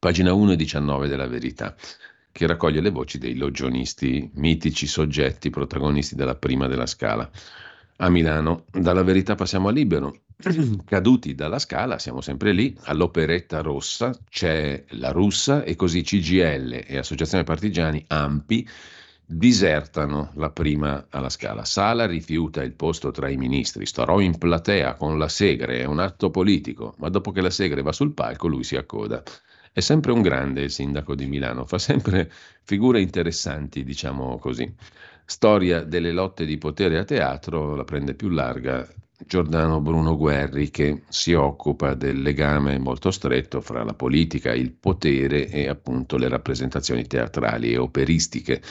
[0.00, 1.76] pagina 1 e 19 della Verità,
[2.32, 7.30] che raccoglie le voci dei logionisti, mitici soggetti protagonisti della prima della Scala.
[7.98, 10.22] A Milano, dalla Verità passiamo a Libero.
[10.86, 16.96] Caduti dalla Scala, siamo sempre lì, all'Operetta Rossa c'è la russa e così CGL e
[16.96, 18.66] Associazione Partigiani Ampi
[19.26, 21.66] disertano la prima alla Scala.
[21.66, 26.00] Sala rifiuta il posto tra i ministri, starò in platea con la Segre, è un
[26.00, 29.22] atto politico, ma dopo che la Segre va sul palco lui si accoda.
[29.72, 32.30] È sempre un grande il sindaco di Milano, fa sempre
[32.62, 34.72] figure interessanti, diciamo così.
[35.24, 38.86] Storia delle lotte di potere a teatro la prende più larga
[39.26, 45.46] Giordano Bruno Guerri che si occupa del legame molto stretto fra la politica, il potere
[45.48, 48.62] e appunto le rappresentazioni teatrali e operistiche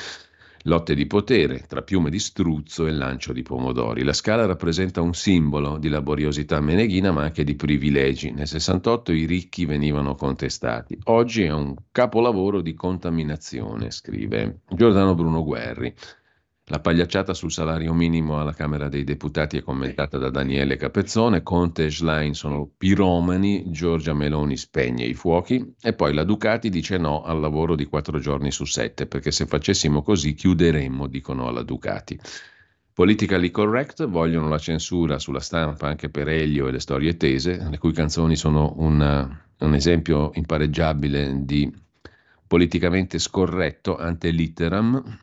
[0.64, 4.04] lotte di potere tra piume di struzzo e lancio di pomodori.
[4.04, 8.32] La scala rappresenta un simbolo di laboriosità meneghina ma anche di privilegi.
[8.32, 10.98] Nel 68 i ricchi venivano contestati.
[11.06, 15.94] Oggi è un capolavoro di contaminazione, scrive Giordano Bruno Guerri.
[16.72, 21.86] La pagliacciata sul salario minimo alla Camera dei Deputati è commentata da Daniele Capezzone, Conte
[21.86, 27.24] e Schlein sono piromani, Giorgia Meloni spegne i fuochi e poi la Ducati dice no
[27.24, 32.20] al lavoro di quattro giorni su sette, perché se facessimo così chiuderemmo, dicono alla Ducati.
[32.94, 37.80] Politically correct vogliono la censura sulla stampa anche per Elio e le storie tese, le
[37.80, 41.74] cui canzoni sono una, un esempio impareggiabile di
[42.46, 45.18] politicamente scorretto ante litteram,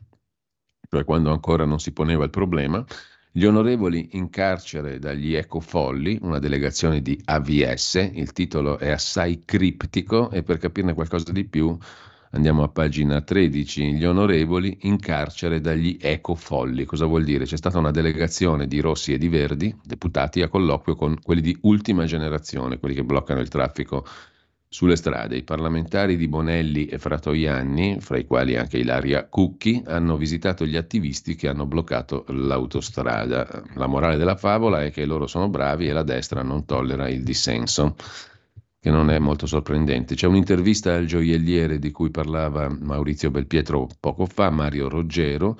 [0.89, 2.83] cioè quando ancora non si poneva il problema,
[3.31, 10.31] gli onorevoli in carcere dagli ecofolli, una delegazione di AVS, il titolo è assai criptico
[10.31, 11.77] e per capirne qualcosa di più
[12.31, 16.85] andiamo a pagina 13, gli onorevoli in carcere dagli ecofolli.
[16.85, 17.45] Cosa vuol dire?
[17.45, 21.57] C'è stata una delegazione di rossi e di verdi, deputati, a colloquio con quelli di
[21.61, 24.05] ultima generazione, quelli che bloccano il traffico
[24.69, 30.17] sulle strade, i parlamentari di Bonelli e Fratoianni, fra i quali anche Ilaria Cucchi, hanno
[30.17, 33.63] visitato gli attivisti che hanno bloccato l'autostrada.
[33.75, 37.23] La morale della favola è che loro sono bravi e la destra non tollera il
[37.23, 37.95] dissenso,
[38.79, 40.15] che non è molto sorprendente.
[40.15, 45.57] C'è un'intervista al gioielliere di cui parlava Maurizio Belpietro poco fa, Mario Roggero,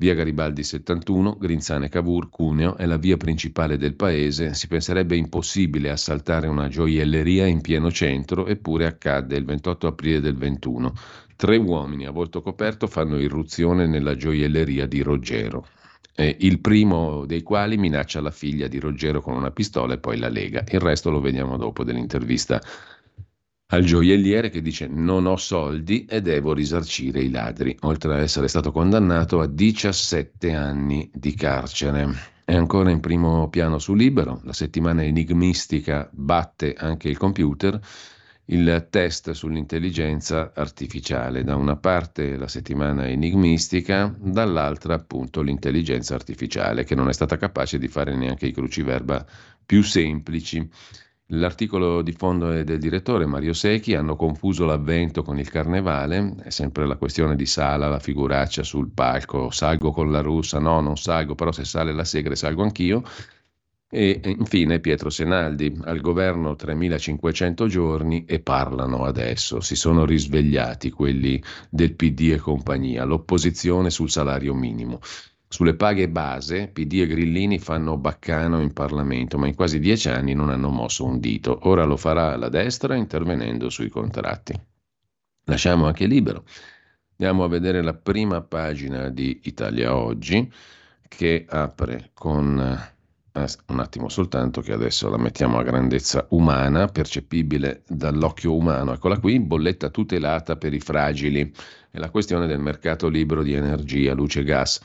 [0.00, 4.54] Via Garibaldi 71, Grinzane Cavour, Cuneo è la via principale del paese.
[4.54, 10.38] Si penserebbe impossibile assaltare una gioielleria in pieno centro, eppure accadde il 28 aprile del
[10.38, 10.94] 21.
[11.36, 15.66] Tre uomini a volto coperto fanno irruzione nella gioielleria di Roggero.
[16.14, 20.16] Eh, il primo dei quali minaccia la figlia di Roggero con una pistola e poi
[20.16, 20.64] la lega.
[20.70, 22.58] Il resto lo vediamo dopo dell'intervista
[23.72, 28.48] al gioielliere che dice non ho soldi e devo risarcire i ladri, oltre ad essere
[28.48, 32.38] stato condannato a 17 anni di carcere.
[32.44, 37.78] È ancora in primo piano su Libero, la settimana enigmistica batte anche il computer,
[38.46, 41.44] il test sull'intelligenza artificiale.
[41.44, 47.78] Da una parte la settimana enigmistica, dall'altra appunto l'intelligenza artificiale, che non è stata capace
[47.78, 49.24] di fare neanche i cruciverba
[49.64, 50.68] più semplici.
[51.32, 56.50] L'articolo di fondo è del direttore Mario Secchi, hanno confuso l'avvento con il carnevale, è
[56.50, 60.96] sempre la questione di Sala, la figuraccia sul palco, salgo con la russa, no non
[60.96, 63.04] salgo, però se sale la segre salgo anch'io.
[63.92, 71.40] E infine Pietro Senaldi, al governo 3500 giorni e parlano adesso, si sono risvegliati quelli
[71.68, 74.98] del PD e compagnia, l'opposizione sul salario minimo.
[75.52, 80.32] Sulle paghe base, PD e Grillini fanno baccano in Parlamento, ma in quasi dieci anni
[80.32, 81.58] non hanno mosso un dito.
[81.62, 84.54] Ora lo farà la destra intervenendo sui contratti.
[85.46, 86.44] Lasciamo anche libero.
[87.18, 90.48] Andiamo a vedere la prima pagina di Italia Oggi,
[91.08, 92.56] che apre con
[93.32, 98.92] eh, un attimo soltanto che adesso la mettiamo a grandezza umana, percepibile dall'occhio umano.
[98.92, 101.52] Eccola qui, bolletta tutelata per i fragili.
[101.90, 104.80] È la questione del mercato libero di energia, luce e gas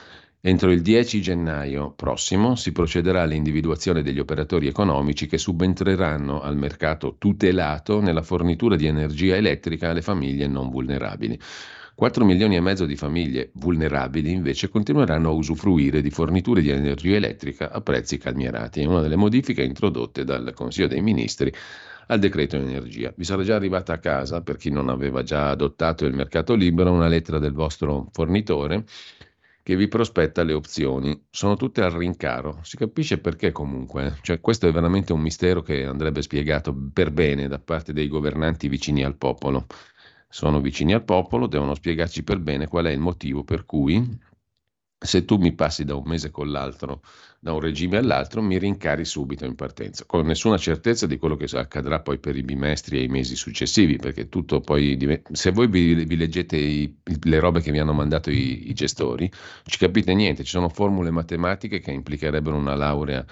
[0.48, 7.16] Entro il 10 gennaio prossimo si procederà all'individuazione degli operatori economici che subentreranno al mercato
[7.18, 11.40] tutelato nella fornitura di energia elettrica alle famiglie non vulnerabili.
[11.96, 17.16] 4 milioni e mezzo di famiglie vulnerabili invece continueranno a usufruire di forniture di energia
[17.16, 18.82] elettrica a prezzi calmierati.
[18.82, 21.52] È una delle modifiche introdotte dal Consiglio dei Ministri
[22.06, 23.12] al decreto energia.
[23.18, 26.92] Vi sarà già arrivata a casa, per chi non aveva già adottato il mercato libero,
[26.92, 28.84] una lettera del vostro fornitore
[29.66, 31.20] che vi prospetta le opzioni.
[31.32, 32.60] Sono tutte al rincaro.
[32.62, 34.20] Si capisce perché comunque.
[34.22, 38.68] Cioè, questo è veramente un mistero che andrebbe spiegato per bene da parte dei governanti
[38.68, 39.66] vicini al popolo.
[40.30, 44.08] Sono vicini al popolo, devono spiegarci per bene qual è il motivo per cui
[45.06, 47.02] se tu mi passi da un mese con l'altro,
[47.40, 51.46] da un regime all'altro, mi rincari subito in partenza, con nessuna certezza di quello che
[51.58, 54.98] accadrà poi per i bimestri e i mesi successivi, perché tutto poi,
[55.32, 59.32] se voi vi, vi leggete i, le robe che vi hanno mandato i, i gestori,
[59.66, 63.26] ci capite niente, ci sono formule matematiche che implicherebbero una laurea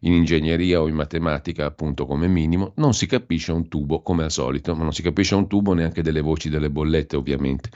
[0.00, 4.30] in ingegneria o in matematica, appunto come minimo, non si capisce un tubo come al
[4.30, 7.70] solito, ma non si capisce un tubo neanche delle voci delle bollette, ovviamente.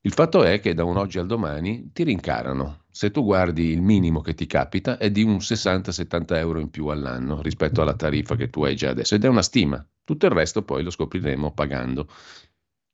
[0.00, 2.81] Il fatto è che da un oggi al domani ti rincarano.
[2.94, 6.88] Se tu guardi il minimo che ti capita è di un 60-70 euro in più
[6.88, 9.84] all'anno rispetto alla tariffa che tu hai già adesso ed è una stima.
[10.04, 12.06] Tutto il resto poi lo scopriremo pagando.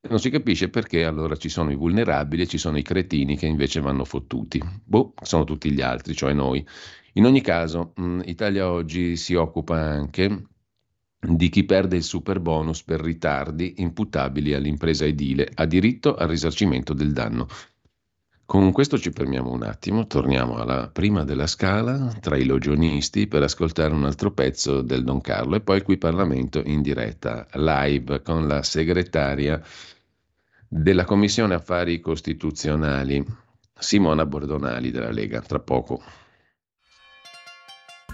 [0.09, 3.46] Non si capisce perché allora ci sono i vulnerabili e ci sono i cretini che
[3.46, 4.62] invece vanno fottuti.
[4.84, 6.64] Boh, sono tutti gli altri, cioè noi.
[7.14, 10.46] In ogni caso, mh, Italia oggi si occupa anche
[11.20, 16.94] di chi perde il super bonus per ritardi imputabili all'impresa edile ha diritto al risarcimento
[16.94, 17.49] del danno.
[18.49, 23.42] Con questo ci fermiamo un attimo, torniamo alla prima della scala tra i logionisti per
[23.42, 28.49] ascoltare un altro pezzo del Don Carlo e poi qui Parlamento in diretta live con
[28.49, 29.62] la segretaria
[30.66, 33.22] della Commissione Affari Costituzionali
[33.78, 35.42] Simona Bordonali della Lega.
[35.42, 36.01] Tra poco.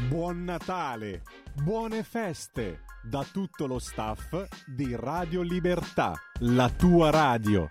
[0.09, 1.23] Buon Natale,
[1.63, 7.71] buone feste da tutto lo staff di Radio Libertà, la tua radio.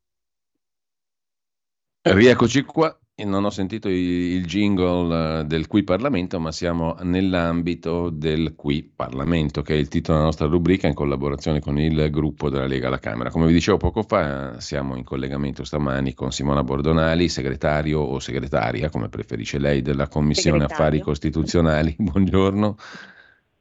[2.03, 2.95] Rieccoci qua.
[3.23, 9.61] Non ho sentito il jingle eh, del Qui Parlamento, ma siamo nell'ambito del Qui Parlamento,
[9.61, 12.97] che è il titolo della nostra rubrica in collaborazione con il gruppo della Lega alla
[12.97, 13.29] Camera.
[13.29, 18.89] Come vi dicevo poco fa, siamo in collegamento stamani con Simona Bordonali, segretario o segretaria,
[18.89, 20.63] come preferisce lei, della Commissione.
[20.63, 21.93] Affari Costituzionali.
[21.99, 22.77] Buongiorno.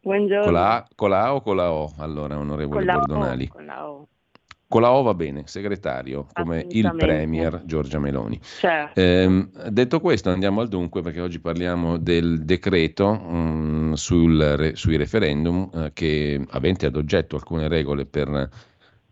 [0.00, 0.44] Buongiorno.
[0.44, 1.92] Con la con la A o con la O?
[1.98, 3.48] Allora, onorevole Con la O, Bordonali.
[3.48, 4.08] con la O.
[4.70, 6.94] Con la O va bene, segretario, come il.
[6.96, 8.38] Premier Giorgia Meloni.
[8.40, 9.00] Certo.
[9.00, 15.68] Ehm, detto questo, andiamo al dunque perché oggi parliamo del decreto mm, sul sui referendum
[15.74, 18.48] eh, che avente ad oggetto alcune regole per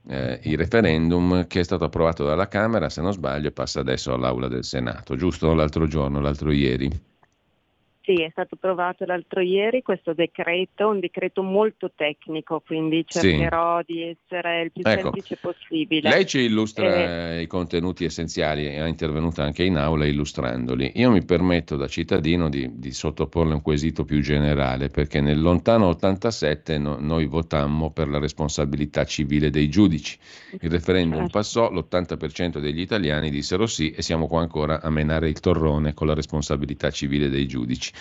[0.07, 4.13] eh, il referendum che è stato approvato dalla Camera, se non sbaglio, e passa adesso
[4.13, 6.89] all'Aula del Senato, giusto l'altro giorno, l'altro ieri.
[8.09, 13.93] Sì, è stato approvato l'altro ieri questo decreto, un decreto molto tecnico, quindi cercherò sì.
[13.93, 15.01] di essere il più ecco.
[15.03, 16.09] semplice possibile.
[16.09, 20.93] Lei ci illustra eh, i contenuti essenziali, è intervenuta anche in aula illustrandoli.
[20.95, 25.89] Io mi permetto da cittadino di, di sottoporle un quesito più generale, perché nel lontano
[25.89, 30.17] 87 no, noi votammo per la responsabilità civile dei giudici.
[30.63, 31.33] Il referendum certo.
[31.33, 36.07] passò, l'80% degli italiani dissero sì e siamo qua ancora a menare il torrone con
[36.07, 37.97] la responsabilità civile dei giudici.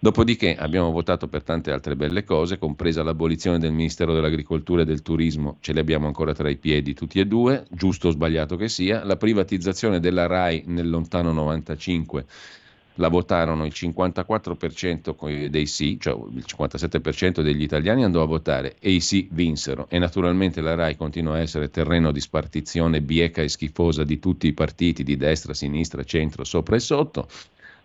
[0.00, 5.02] Dopodiché abbiamo votato per tante altre belle cose, compresa l'abolizione del Ministero dell'Agricoltura e del
[5.02, 8.68] Turismo, ce le abbiamo ancora tra i piedi tutti e due, giusto o sbagliato che
[8.68, 12.26] sia, la privatizzazione della RAI nel lontano 95
[12.98, 18.90] la votarono il 54% dei sì, cioè il 57% degli italiani andò a votare e
[18.90, 19.86] i sì vinsero.
[19.88, 24.46] E naturalmente la RAI continua a essere terreno di spartizione bieca e schifosa di tutti
[24.46, 27.28] i partiti di destra, sinistra, centro, sopra e sotto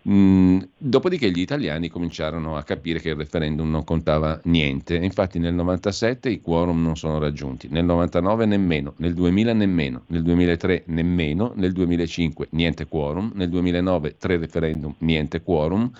[0.06, 5.54] Mm, dopodiché gli italiani cominciarono a capire che il referendum non contava niente, infatti nel
[5.54, 11.52] 97 i quorum non sono raggiunti, nel 99 nemmeno, nel 2000 nemmeno, nel 2003 nemmeno,
[11.56, 15.90] nel 2005 niente quorum, nel 2009 tre referendum niente quorum,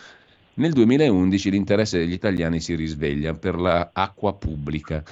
[0.56, 5.02] nel 2011 l'interesse degli italiani si risveglia per l'acqua pubblica.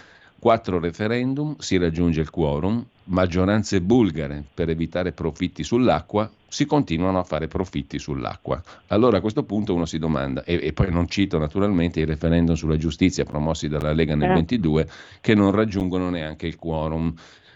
[0.43, 7.23] Quattro referendum, si raggiunge il quorum, maggioranze bulgare per evitare profitti sull'acqua, si continuano a
[7.23, 8.61] fare profitti sull'acqua.
[8.89, 12.57] Allora a questo punto uno si domanda, e, e poi non cito naturalmente i referendum
[12.57, 14.35] sulla giustizia promossi dalla Lega nel eh.
[14.35, 14.89] 22,
[15.21, 17.15] che non raggiungono neanche il quorum,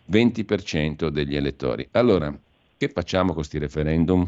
[0.09, 1.89] 20% degli elettori.
[1.91, 2.32] Allora,
[2.76, 4.24] che facciamo con questi referendum?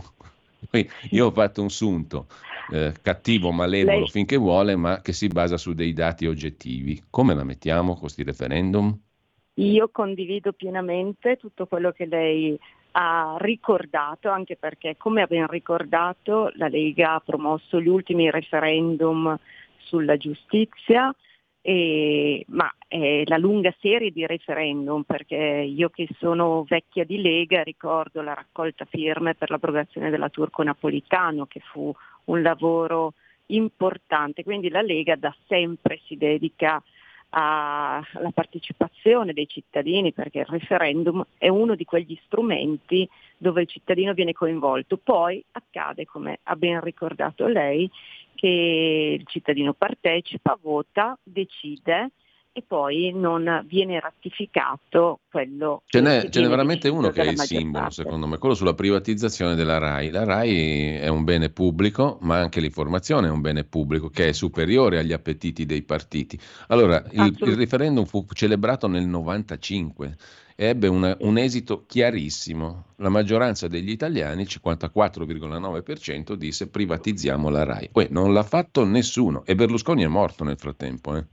[1.10, 2.26] Io ho fatto un sunto
[2.72, 4.08] eh, cattivo, malevolo lei...
[4.08, 7.02] finché vuole, ma che si basa su dei dati oggettivi.
[7.10, 8.96] Come la mettiamo con questi referendum?
[9.54, 12.58] Io condivido pienamente tutto quello che lei
[12.92, 19.36] ha ricordato, anche perché, come ha ben ricordato, la Lega ha promosso gli ultimi referendum
[19.78, 21.14] sulla giustizia,
[21.60, 27.62] e, ma è la lunga serie di referendum, perché io che sono vecchia di Lega
[27.62, 31.92] ricordo la raccolta firme per l'abrogazione della Turco Napolitano, che fu
[32.28, 33.14] un lavoro
[33.46, 36.82] importante, quindi la Lega da sempre si dedica
[37.30, 38.02] alla
[38.32, 43.06] partecipazione dei cittadini perché il referendum è uno di quegli strumenti
[43.36, 44.96] dove il cittadino viene coinvolto.
[44.96, 47.90] Poi accade, come ha ben ricordato lei,
[48.34, 52.12] che il cittadino partecipa, vota, decide
[52.58, 57.38] e poi non viene ratificato quello ce n'è, ce n'è veramente uno che è il
[57.38, 58.02] simbolo parte.
[58.02, 60.10] secondo me, quello sulla privatizzazione della RAI.
[60.10, 64.32] La RAI è un bene pubblico, ma anche l'informazione è un bene pubblico che è
[64.32, 66.38] superiore agli appetiti dei partiti.
[66.68, 70.16] Allora, il, il referendum fu celebrato nel 95
[70.56, 72.86] e ebbe una, un esito chiarissimo.
[72.96, 77.90] La maggioranza degli italiani, il 54,9%, disse privatizziamo la RAI.
[77.92, 81.14] Poi non l'ha fatto nessuno e Berlusconi è morto nel frattempo.
[81.14, 81.24] Eh.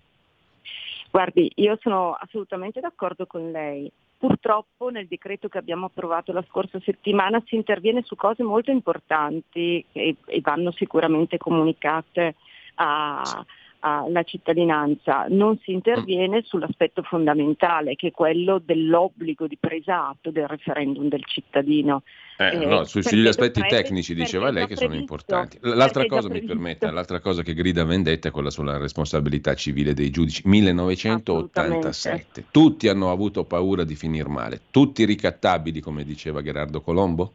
[1.15, 3.89] Guardi, io sono assolutamente d'accordo con lei.
[4.17, 9.85] Purtroppo nel decreto che abbiamo approvato la scorsa settimana si interviene su cose molto importanti
[9.93, 12.35] e, e vanno sicuramente comunicate
[12.75, 13.45] a,
[13.85, 20.47] alla cittadinanza, non si interviene sull'aspetto fondamentale che è quello dell'obbligo di presa atto del
[20.47, 22.01] referendum del cittadino.
[22.37, 25.59] Eh, eh, no, su, sugli aspetti tecnici diceva lei che previsto, sono importanti.
[25.61, 30.09] L'altra cosa mi permetta, l'altra cosa che grida vendetta è quella sulla responsabilità civile dei
[30.09, 30.41] giudici.
[30.45, 32.45] 1987.
[32.49, 37.33] Tutti hanno avuto paura di finire male, tutti ricattabili, come diceva Gerardo Colombo?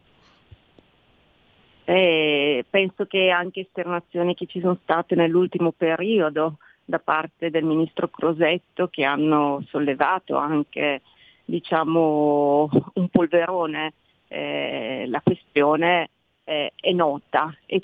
[1.93, 8.07] E penso che anche esternazioni che ci sono state nell'ultimo periodo da parte del ministro
[8.07, 11.01] Crosetto che hanno sollevato anche
[11.43, 13.91] diciamo, un polverone,
[14.29, 16.11] eh, la questione
[16.51, 17.81] eh, è nota e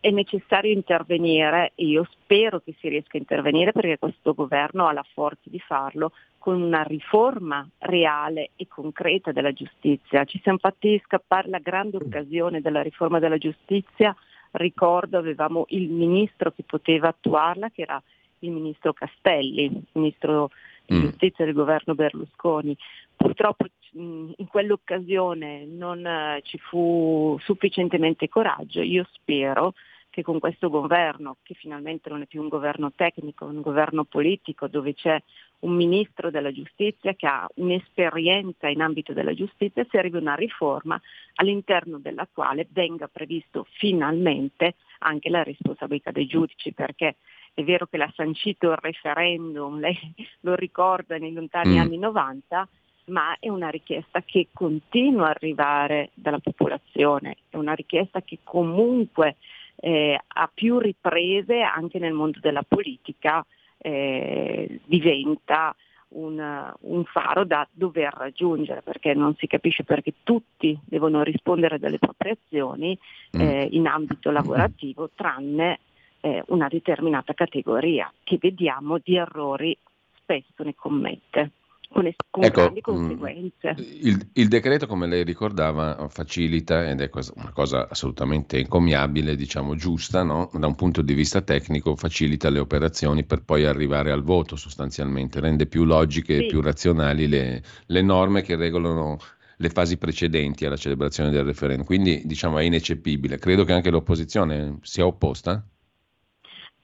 [0.00, 4.92] è necessario intervenire e io spero che si riesca a intervenire perché questo governo ha
[4.92, 10.24] la forza di farlo con una riforma reale e concreta della giustizia.
[10.24, 14.14] Ci siamo fatti scappare la grande occasione della riforma della giustizia,
[14.52, 18.00] ricordo avevamo il ministro che poteva attuarla, che era
[18.40, 20.50] il ministro Castelli, il ministro
[20.92, 21.00] mm.
[21.00, 22.76] giustizia del governo Berlusconi.
[23.16, 29.72] Purtroppo in quell'occasione non eh, ci fu sufficientemente coraggio, io spero
[30.16, 34.04] che con questo governo, che finalmente non è più un governo tecnico, è un governo
[34.04, 35.22] politico dove c'è
[35.60, 40.34] un ministro della giustizia che ha un'esperienza in ambito della giustizia, si arrivi a una
[40.34, 40.98] riforma
[41.34, 47.16] all'interno della quale venga previsto finalmente anche la responsabilità dei giudici, perché
[47.56, 49.98] è vero che l'ha sancito il referendum, lei
[50.40, 51.78] lo ricorda nei lontani mm.
[51.78, 52.68] anni 90,
[53.06, 59.36] ma è una richiesta che continua a arrivare dalla popolazione, è una richiesta che comunque
[59.76, 63.44] eh, a più riprese anche nel mondo della politica
[63.78, 65.74] eh, diventa
[66.08, 71.98] un, un, faro da dover raggiungere, perché non si capisce perché tutti devono rispondere delle
[71.98, 72.98] proprie azioni
[73.34, 73.40] mm.
[73.40, 75.78] eh, in ambito lavorativo, tranne
[76.26, 79.76] eh, una determinata categoria che vediamo di errori
[80.20, 81.50] spesso ne commette
[81.88, 83.74] con, es- con ecco, grandi mm, conseguenze.
[83.78, 90.24] Il, il, decreto, come lei ricordava, facilita, ed è una cosa assolutamente encomiabile, diciamo giusta,
[90.24, 90.50] no?
[90.52, 95.38] da un punto di vista tecnico, facilita le operazioni per poi arrivare al voto sostanzialmente,
[95.38, 96.46] rende più logiche e sì.
[96.46, 99.18] più razionali le, le norme che regolano
[99.58, 101.86] le fasi precedenti alla celebrazione del referendum.
[101.86, 103.38] Quindi diciamo è ineccepibile.
[103.38, 105.64] Credo che anche l'opposizione sia opposta.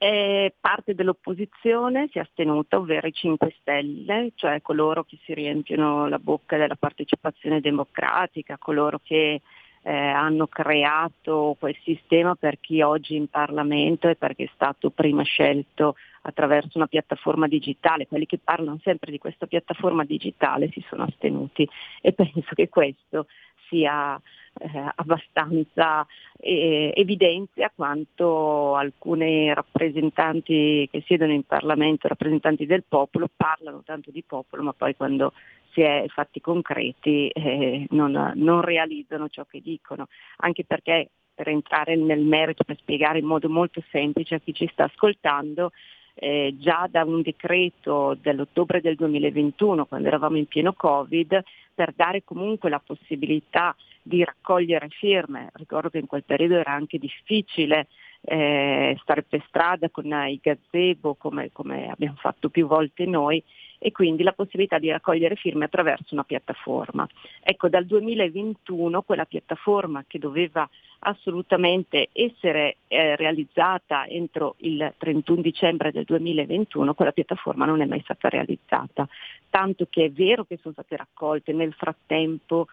[0.03, 6.09] E parte dell'opposizione si è astenuta, ovvero i 5 Stelle, cioè coloro che si riempiono
[6.09, 9.41] la bocca della partecipazione democratica, coloro che
[9.81, 15.23] eh, hanno creato quel sistema per chi oggi in Parlamento e perché è stato prima
[15.23, 21.05] scelto attraverso una piattaforma digitale, quelli che parlano sempre di questa piattaforma digitale si sono
[21.05, 21.69] astenuti
[22.01, 23.27] e penso che questo
[23.69, 24.21] sia
[24.59, 26.07] eh, abbastanza
[26.39, 34.23] eh, evidenzia quanto alcuni rappresentanti che siedono in Parlamento, rappresentanti del popolo, parlano tanto di
[34.23, 35.33] popolo, ma poi quando
[35.73, 41.97] si è fatti concreti eh, non, non realizzano ciò che dicono, anche perché per entrare
[41.97, 45.73] nel merito, per spiegare in modo molto semplice a chi ci sta ascoltando,
[46.15, 51.43] eh, già da un decreto dell'ottobre del 2021, quando eravamo in pieno Covid,
[51.75, 55.51] per dare comunque la possibilità di raccogliere firme.
[55.55, 57.87] Ricordo che in quel periodo era anche difficile
[58.25, 63.43] eh, stare per strada con i gazebo come, come abbiamo fatto più volte noi
[63.79, 67.07] e quindi la possibilità di raccogliere firme attraverso una piattaforma.
[67.43, 70.69] Ecco, dal 2021 quella piattaforma che doveva
[71.01, 78.01] assolutamente essere eh, realizzata entro il 31 dicembre del 2021, quella piattaforma non è mai
[78.03, 79.09] stata realizzata,
[79.51, 82.69] tanto che è vero che sono state raccolte nel frattempo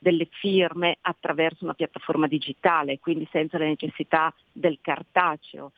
[0.00, 5.72] delle firme attraverso una piattaforma digitale, quindi senza la necessità del cartaceo.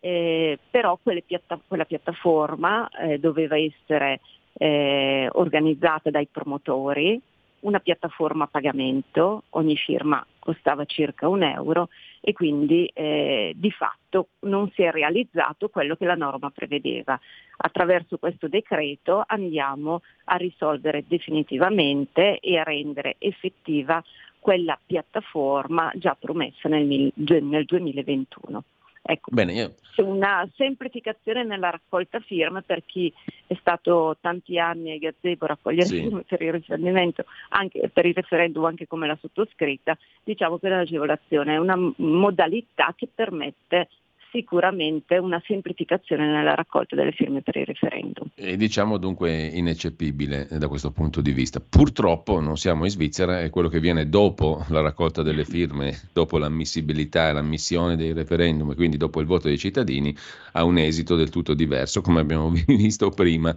[0.00, 4.20] Eh, però piatta- quella piattaforma eh, doveva essere
[4.54, 7.20] eh, organizzata dai promotori,
[7.60, 11.88] una piattaforma a pagamento, ogni firma costava circa un euro
[12.20, 17.18] e quindi eh, di fatto non si è realizzato quello che la norma prevedeva.
[17.58, 24.02] Attraverso questo decreto andiamo a risolvere definitivamente e a rendere effettiva
[24.38, 28.62] quella piattaforma già promessa nel, nel 2021.
[29.08, 29.74] Ecco, Bene, io...
[29.98, 33.12] una semplificazione nella raccolta firme per chi
[33.46, 36.00] è stato tanti anni ai gazebo a raccogliere sì.
[36.00, 41.54] firme per il riferimento, anche per il referendum anche come la sottoscritta, diciamo che l'agevolazione
[41.54, 43.88] è una modalità che permette
[44.30, 48.28] sicuramente una semplificazione nella raccolta delle firme per il referendum.
[48.34, 51.60] E diciamo dunque ineccepibile da questo punto di vista.
[51.60, 56.38] Purtroppo non siamo in Svizzera e quello che viene dopo la raccolta delle firme, dopo
[56.38, 60.14] l'ammissibilità e l'ammissione dei referendum e quindi dopo il voto dei cittadini
[60.52, 63.54] ha un esito del tutto diverso, come abbiamo visto prima.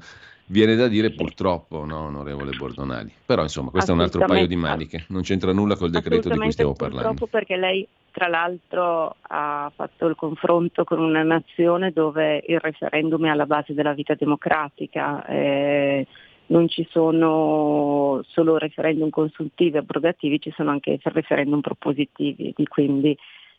[0.51, 3.13] Viene da dire purtroppo, no, onorevole Bordonali.
[3.23, 6.37] Però insomma, questo è un altro paio di maniche, non c'entra nulla col decreto di
[6.37, 7.09] cui stiamo parlando.
[7.09, 13.27] Purtroppo perché lei tra l'altro ha fatto il confronto con una nazione dove il referendum
[13.27, 16.07] è alla base della vita democratica, eh,
[16.47, 23.15] non ci sono solo referendum consultivi e abrogativi, ci sono anche referendum propositivi, quindi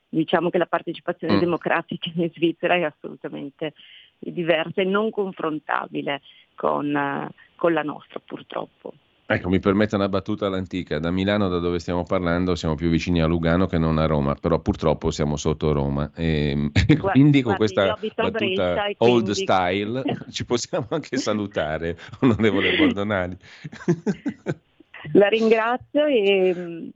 [0.08, 1.38] diciamo che la partecipazione mm.
[1.38, 3.74] democratica in Svizzera è assolutamente
[4.20, 6.20] diversa e non confrontabile
[6.54, 8.92] con, con la nostra purtroppo.
[9.32, 10.98] Ecco, mi permetta una battuta all'antica.
[10.98, 14.34] Da Milano, da dove stiamo parlando, siamo più vicini a Lugano che non a Roma,
[14.34, 16.10] però purtroppo siamo sotto Roma.
[16.20, 23.36] E, e quindi con questa battuta old style ci possiamo anche salutare, onorevole Bordonali.
[25.12, 26.90] La ringrazio e,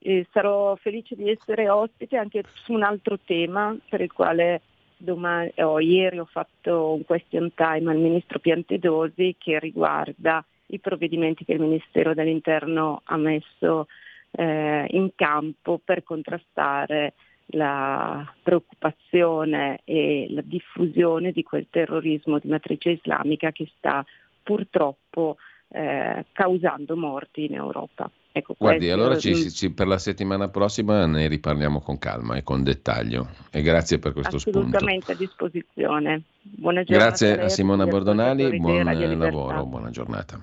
[0.00, 4.60] e, sarò felice di essere ospite anche su un altro tema per il quale
[4.96, 11.44] domani, oh, ieri ho fatto un question time al ministro Piantedosi che riguarda i provvedimenti
[11.44, 13.86] che il Ministero dell'Interno ha messo
[14.32, 17.14] eh, in campo per contrastare
[17.50, 24.04] la preoccupazione e la diffusione di quel terrorismo di matrice islamica che sta
[24.42, 25.36] purtroppo
[25.68, 28.10] eh, causando morti in Europa.
[28.36, 28.94] Ecco, Guardi, questo...
[28.94, 33.30] allora ci, ci, per la settimana prossima ne riparliamo con calma e con dettaglio.
[33.50, 35.12] E grazie per questo Assolutamente spunto.
[35.12, 36.22] a disposizione.
[36.42, 37.08] Buona giornata.
[37.08, 38.84] Grazie a Simona Bordonali, buon
[39.16, 40.38] lavoro, buona giornata.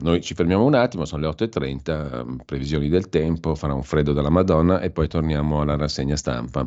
[0.00, 4.28] Noi ci fermiamo un attimo, sono le 8.30, previsioni del tempo, farà un freddo della
[4.28, 6.66] Madonna e poi torniamo alla rassegna stampa.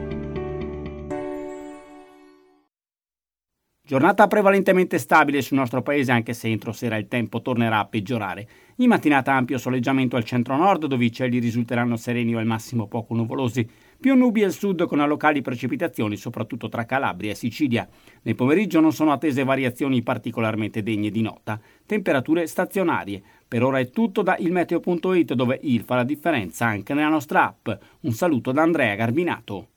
[3.91, 8.47] Giornata prevalentemente stabile sul nostro paese anche se entro sera il tempo tornerà a peggiorare.
[8.77, 13.13] In mattinata ampio soleggiamento al centro-nord dove i cieli risulteranno sereni o al massimo poco
[13.15, 13.67] nuvolosi.
[13.99, 17.85] Più nubi al sud con locali precipitazioni soprattutto tra Calabria e Sicilia.
[18.21, 21.59] Nel pomeriggio non sono attese variazioni particolarmente degne di nota.
[21.85, 23.21] Temperature stazionarie.
[23.45, 27.67] Per ora è tutto da ilmeteo.it dove il fa la differenza anche nella nostra app.
[28.03, 29.70] Un saluto da Andrea Garbinato.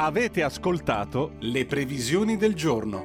[0.00, 3.04] Avete ascoltato le previsioni del giorno.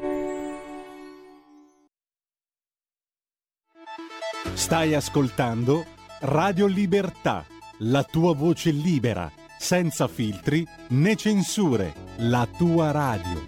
[4.54, 5.88] Stai ascoltando
[6.20, 7.48] Radio Libertà,
[7.80, 13.41] la tua voce libera, senza filtri né censure, la tua radio.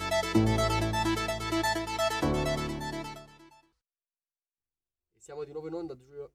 [5.20, 6.32] Siamo di nuovo in onda, Giulio.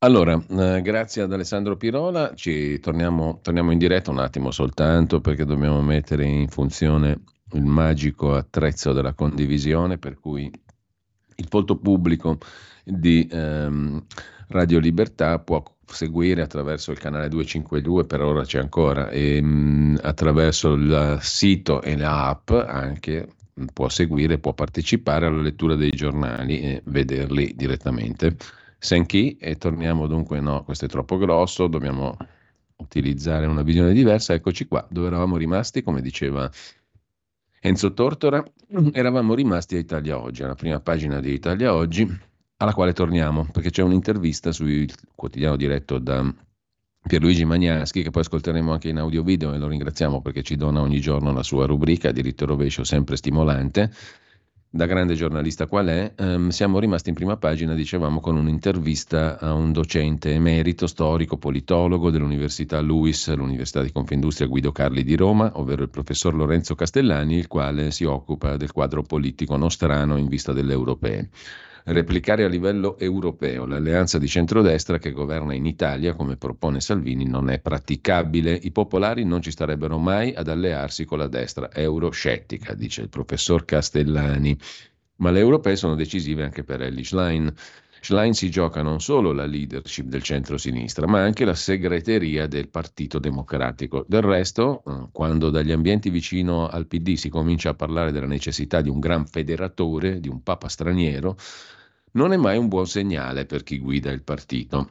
[0.00, 5.46] Allora, eh, grazie ad Alessandro Pirola, ci torniamo, torniamo in diretta un attimo soltanto perché
[5.46, 7.22] dobbiamo mettere in funzione
[7.52, 10.50] il magico attrezzo della condivisione per cui
[11.36, 12.38] il folto pubblico
[12.84, 14.04] di ehm,
[14.48, 20.74] Radio Libertà può seguire attraverso il canale 252, per ora c'è ancora, e mh, attraverso
[20.74, 26.82] il sito e l'app anche mh, può seguire, può partecipare alla lettura dei giornali e
[26.84, 28.36] vederli direttamente.
[28.78, 32.16] Senchi e torniamo dunque, no, questo è troppo grosso, dobbiamo
[32.76, 34.34] utilizzare una visione diversa.
[34.34, 36.50] Eccoci qua, dove eravamo rimasti, come diceva
[37.60, 38.44] Enzo Tortora,
[38.92, 42.06] eravamo rimasti a Italia Oggi, alla prima pagina di Italia Oggi,
[42.58, 46.32] alla quale torniamo, perché c'è un'intervista sul quotidiano diretto da
[47.06, 50.80] Pierluigi Magnaschi, che poi ascolteremo anche in audio video e lo ringraziamo perché ci dona
[50.80, 53.90] ogni giorno la sua rubrica, diritto rovescio sempre stimolante
[54.76, 59.54] da grande giornalista qual è, ehm, siamo rimasti in prima pagina, dicevamo, con un'intervista a
[59.54, 65.82] un docente emerito, storico, politologo dell'Università LUIS, l'Università di Confindustria Guido Carli di Roma, ovvero
[65.82, 70.72] il professor Lorenzo Castellani, il quale si occupa del quadro politico nostrano in vista delle
[70.72, 71.30] europee.
[71.88, 77.48] Replicare a livello europeo l'alleanza di centrodestra che governa in Italia, come propone Salvini, non
[77.48, 78.58] è praticabile.
[78.60, 83.64] I popolari non ci starebbero mai ad allearsi con la destra euroscettica, dice il professor
[83.64, 84.58] Castellani.
[85.18, 87.54] Ma le europee sono decisive anche per Ellie Schlein.
[88.00, 93.20] Schlein si gioca non solo la leadership del centro-sinistra, ma anche la segreteria del Partito
[93.20, 94.04] Democratico.
[94.08, 98.80] Del resto, eh, quando dagli ambienti vicino al PD si comincia a parlare della necessità
[98.80, 101.36] di un gran federatore, di un papa straniero,
[102.16, 104.90] non è mai un buon segnale per chi guida il partito.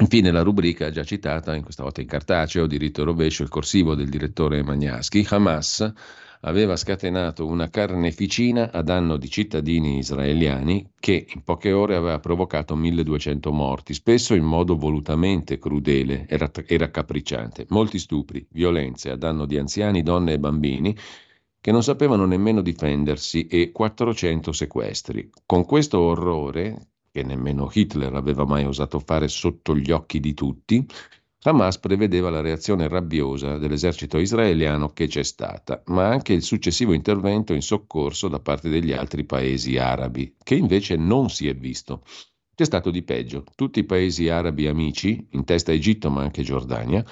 [0.00, 4.08] Infine la rubrica già citata, in questa volta in cartaceo, diritto rovescio, il corsivo del
[4.08, 5.92] direttore Magnaschi, Hamas
[6.42, 12.74] aveva scatenato una carneficina a danno di cittadini israeliani che in poche ore aveva provocato
[12.74, 19.58] 1200 morti, spesso in modo volutamente crudele e raccapricciante, molti stupri, violenze a danno di
[19.58, 20.96] anziani, donne e bambini
[21.60, 25.30] che non sapevano nemmeno difendersi e 400 sequestri.
[25.44, 30.86] Con questo orrore, che nemmeno Hitler aveva mai osato fare sotto gli occhi di tutti,
[31.42, 37.54] Hamas prevedeva la reazione rabbiosa dell'esercito israeliano che c'è stata, ma anche il successivo intervento
[37.54, 42.02] in soccorso da parte degli altri paesi arabi, che invece non si è visto.
[42.54, 43.44] C'è stato di peggio.
[43.54, 47.02] Tutti i paesi arabi amici, in testa Egitto ma anche Giordania,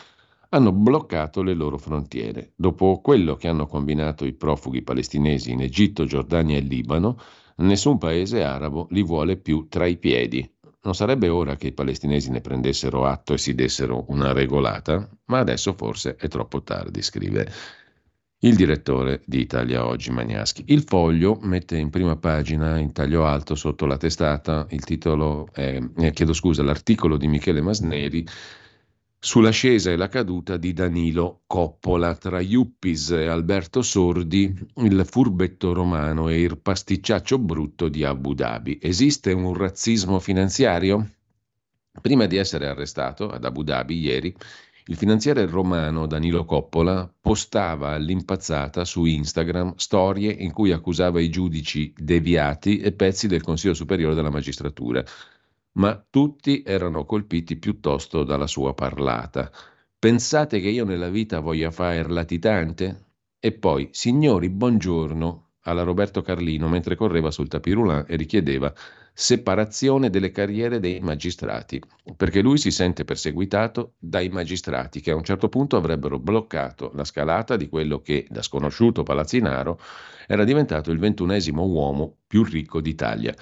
[0.51, 2.53] hanno bloccato le loro frontiere.
[2.57, 7.19] Dopo quello che hanno combinato i profughi palestinesi in Egitto, Giordania e Libano,
[7.57, 10.49] nessun paese arabo li vuole più tra i piedi.
[10.81, 15.09] Non sarebbe ora che i palestinesi ne prendessero atto e si dessero una regolata?
[15.27, 17.51] Ma adesso forse è troppo tardi, scrive
[18.43, 20.65] il direttore di Italia Oggi Magnaschi.
[20.69, 25.83] Il foglio mette in prima pagina, in taglio alto, sotto la testata, il titolo, è,
[25.97, 28.25] eh, chiedo scusa, l'articolo di Michele Masneri
[29.21, 36.29] Sull'ascesa e la caduta di Danilo Coppola tra Iuppis e Alberto Sordi, il furbetto romano
[36.29, 38.79] e il pasticciaccio brutto di Abu Dhabi.
[38.81, 41.15] Esiste un razzismo finanziario?
[42.01, 44.33] Prima di essere arrestato ad Abu Dhabi ieri,
[44.87, 51.93] il finanziere romano Danilo Coppola postava all'impazzata su Instagram storie in cui accusava i giudici
[51.95, 55.05] deviati e pezzi del Consiglio Superiore della Magistratura
[55.79, 59.51] ma tutti erano colpiti piuttosto dalla sua parlata.
[59.99, 63.07] Pensate che io nella vita voglia fare latitante?
[63.41, 68.73] E poi, signori, buongiorno, alla Roberto Carlino mentre correva sul tapirulan e richiedeva
[69.13, 71.81] separazione delle carriere dei magistrati,
[72.17, 77.05] perché lui si sente perseguitato dai magistrati che a un certo punto avrebbero bloccato la
[77.05, 79.81] scalata di quello che da sconosciuto palazzinaro
[80.27, 83.35] era diventato il ventunesimo uomo più ricco d'Italia.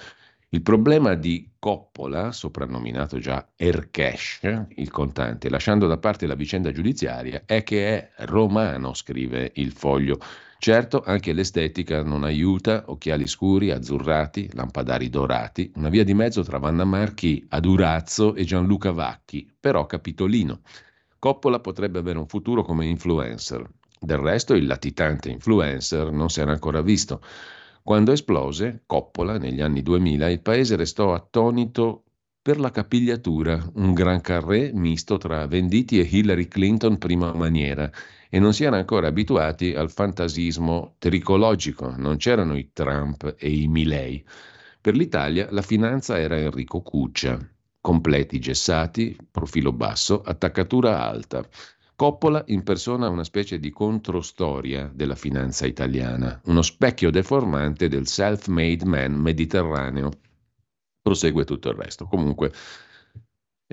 [0.49, 7.43] Il problema di Coppola, soprannominato già Erkesh, il contante, lasciando da parte la vicenda giudiziaria,
[7.45, 10.17] è che è romano, scrive il foglio.
[10.57, 16.59] Certo, anche l'estetica non aiuta, occhiali scuri, azzurrati, lampadari dorati, una via di mezzo tra
[16.59, 20.61] Vanna Marchi, Adurazzo e Gianluca Vacchi, però capitolino.
[21.19, 23.69] Coppola potrebbe avere un futuro come influencer.
[23.99, 27.21] Del resto il latitante influencer non si era ancora visto.
[27.87, 32.03] Quando esplose Coppola negli anni 2000, il paese restò attonito
[32.41, 37.89] per la capigliatura, un gran carré misto tra Venditti e Hillary Clinton prima maniera
[38.29, 43.69] e non si era ancora abituati al fantasismo tricologico, non c'erano i Trump e i
[43.69, 44.21] Milei.
[44.81, 47.39] Per l'Italia la finanza era Enrico Cuccia,
[47.79, 51.47] completi gessati, profilo basso, attaccatura alta.
[51.97, 59.13] Coppola impersona una specie di controstoria della finanza italiana, uno specchio deformante del self-made man
[59.13, 60.11] mediterraneo.
[61.01, 62.05] Prosegue tutto il resto.
[62.05, 62.53] Comunque,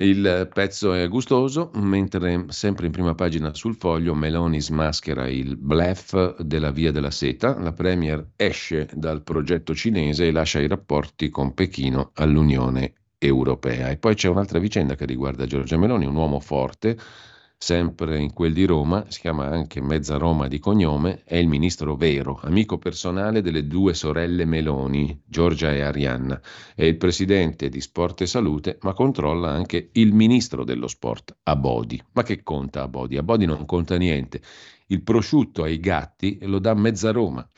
[0.01, 6.41] il pezzo è gustoso, mentre sempre in prima pagina sul foglio Meloni smaschera il blef
[6.41, 11.53] della Via della Seta, la Premier esce dal progetto cinese e lascia i rapporti con
[11.53, 13.91] Pechino all'Unione Europea.
[13.91, 16.97] E poi c'è un'altra vicenda che riguarda Giorgia Meloni, un uomo forte,
[17.57, 21.96] sempre in quel di Roma, si chiama anche Mezza Roma di cognome, è il ministro
[21.96, 26.40] vero, amico personale delle due sorelle Meloni, Giorgia e Arianna,
[26.74, 32.02] è il presidente di Sport e Salute, ma controlla anche il ministro dello sport, Abodi.
[32.12, 33.16] Ma che conta Abodi?
[33.16, 34.40] Abodi non conta niente.
[34.88, 37.48] Il prosciutto ai gatti lo dà Mezza Roma.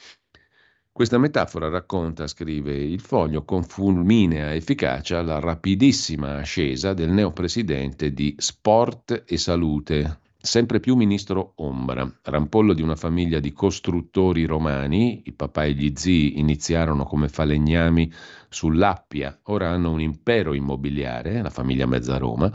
[0.97, 8.35] Questa metafora racconta, scrive il foglio, con fulminea efficacia la rapidissima ascesa del neopresidente di
[8.39, 15.35] Sport e Salute, sempre più ministro ombra, rampollo di una famiglia di costruttori romani, il
[15.35, 18.11] papà e gli zii iniziarono come falegnami
[18.49, 22.51] sull'Appia, ora hanno un impero immobiliare, la famiglia Mezzaroma,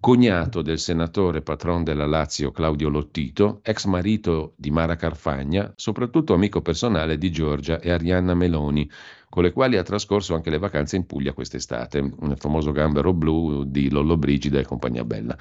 [0.00, 6.60] cognato del senatore patron della Lazio Claudio Lottito, ex marito di Mara Carfagna, soprattutto amico
[6.60, 8.88] personale di Giorgia e Arianna Meloni,
[9.28, 13.64] con le quali ha trascorso anche le vacanze in Puglia quest'estate, nel famoso gambero blu
[13.64, 15.36] di Lollo Brigida e compagnia bella.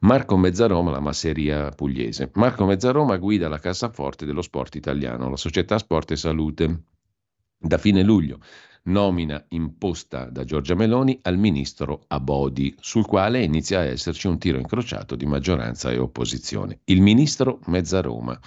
[0.00, 2.30] Marco Mezzaroma, la masseria pugliese.
[2.34, 6.82] Marco Mezzaroma guida la cassaforte dello sport italiano, la società Sport e Salute.
[7.56, 8.40] Da fine luglio
[8.84, 14.58] nomina imposta da Giorgia Meloni al ministro Abodi, sul quale inizia a esserci un tiro
[14.58, 16.80] incrociato di maggioranza e opposizione.
[16.84, 18.38] Il ministro Mezzaroma.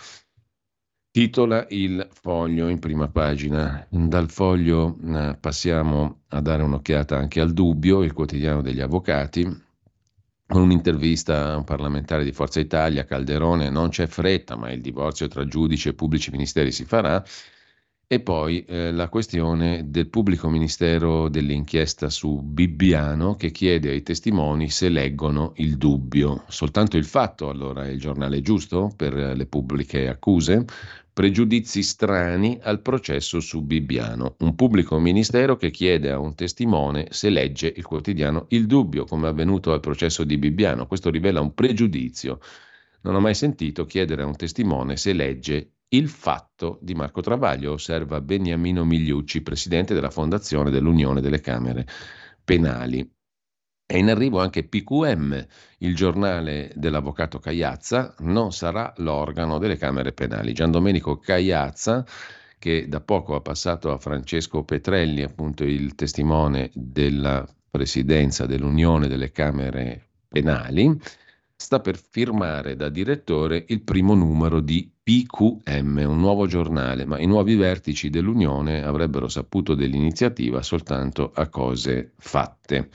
[1.12, 3.88] Titola il foglio in prima pagina.
[3.90, 9.44] Dal foglio eh, passiamo a dare un'occhiata anche al dubbio, il quotidiano degli avvocati,
[10.48, 15.28] con un'intervista a un parlamentare di Forza Italia, Calderone, non c'è fretta, ma il divorzio
[15.28, 17.24] tra giudici e pubblici ministeri si farà.
[18.08, 24.70] E poi eh, la questione del pubblico ministero dell'inchiesta su Bibbiano che chiede ai testimoni
[24.70, 26.44] se leggono il dubbio.
[26.48, 30.66] Soltanto il fatto allora è il giornale giusto per le pubbliche accuse?
[31.12, 34.36] Pregiudizi strani al processo su Bibbiano.
[34.40, 39.26] Un pubblico ministero che chiede a un testimone se legge il quotidiano Il Dubbio, come
[39.26, 40.86] è avvenuto al processo di Bibbiano.
[40.86, 42.40] Questo rivela un pregiudizio.
[43.02, 47.74] Non ho mai sentito chiedere a un testimone se legge il fatto di Marco Travaglio,
[47.74, 51.88] osserva Beniamino Migliucci, presidente della Fondazione dell'Unione delle Camere
[52.44, 53.08] Penali.
[53.88, 55.46] È in arrivo anche PQM,
[55.80, 60.54] il giornale dell'avvocato Cagliazza, non sarà l'organo delle Camere Penali.
[60.54, 62.04] Gian Domenico Cagliazza,
[62.58, 69.32] che da poco ha passato a Francesco Petrelli, appunto il testimone della presidenza dell'Unione delle
[69.32, 71.00] Camere Penali,
[71.56, 77.26] sta per firmare da direttore il primo numero di PQM, un nuovo giornale, ma i
[77.26, 82.90] nuovi vertici dell'Unione avrebbero saputo dell'iniziativa soltanto a cose fatte.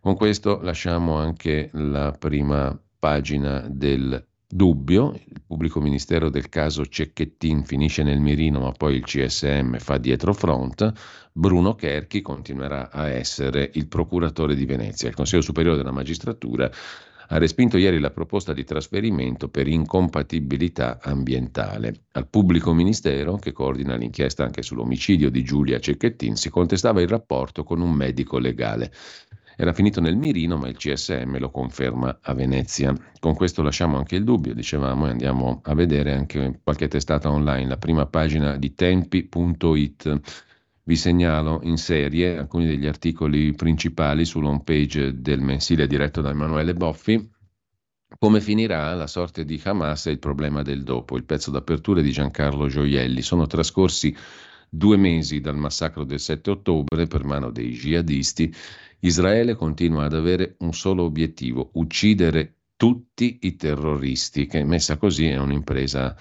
[0.00, 7.64] Con questo lasciamo anche la prima pagina del dubbio, il pubblico ministero del caso Cecchettin
[7.64, 10.92] finisce nel mirino ma poi il CSM fa dietro front,
[11.32, 15.08] Bruno Kerchi continuerà a essere il procuratore di Venezia.
[15.08, 16.70] Il Consiglio Superiore della Magistratura
[17.28, 22.04] ha respinto ieri la proposta di trasferimento per incompatibilità ambientale.
[22.12, 27.64] Al pubblico ministero, che coordina l'inchiesta anche sull'omicidio di Giulia Cecchettin, si contestava il rapporto
[27.64, 28.92] con un medico legale.
[29.58, 32.94] Era finito nel mirino, ma il CSM lo conferma a Venezia.
[33.18, 37.66] Con questo lasciamo anche il dubbio, dicevamo, e andiamo a vedere anche qualche testata online.
[37.66, 40.20] La prima pagina di tempi.it.
[40.88, 46.74] Vi segnalo in serie alcuni degli articoli principali sull'home page del mensile diretto da Emanuele
[46.74, 47.28] Boffi.
[48.16, 51.16] Come finirà la sorte di Hamas e il problema del dopo?
[51.16, 53.20] Il pezzo d'apertura di Giancarlo Gioielli.
[53.20, 54.14] Sono trascorsi
[54.68, 58.54] due mesi dal massacro del 7 ottobre per mano dei jihadisti
[59.00, 65.36] Israele continua ad avere un solo obiettivo, uccidere tutti i terroristi, che messa così è
[65.36, 66.16] un'impresa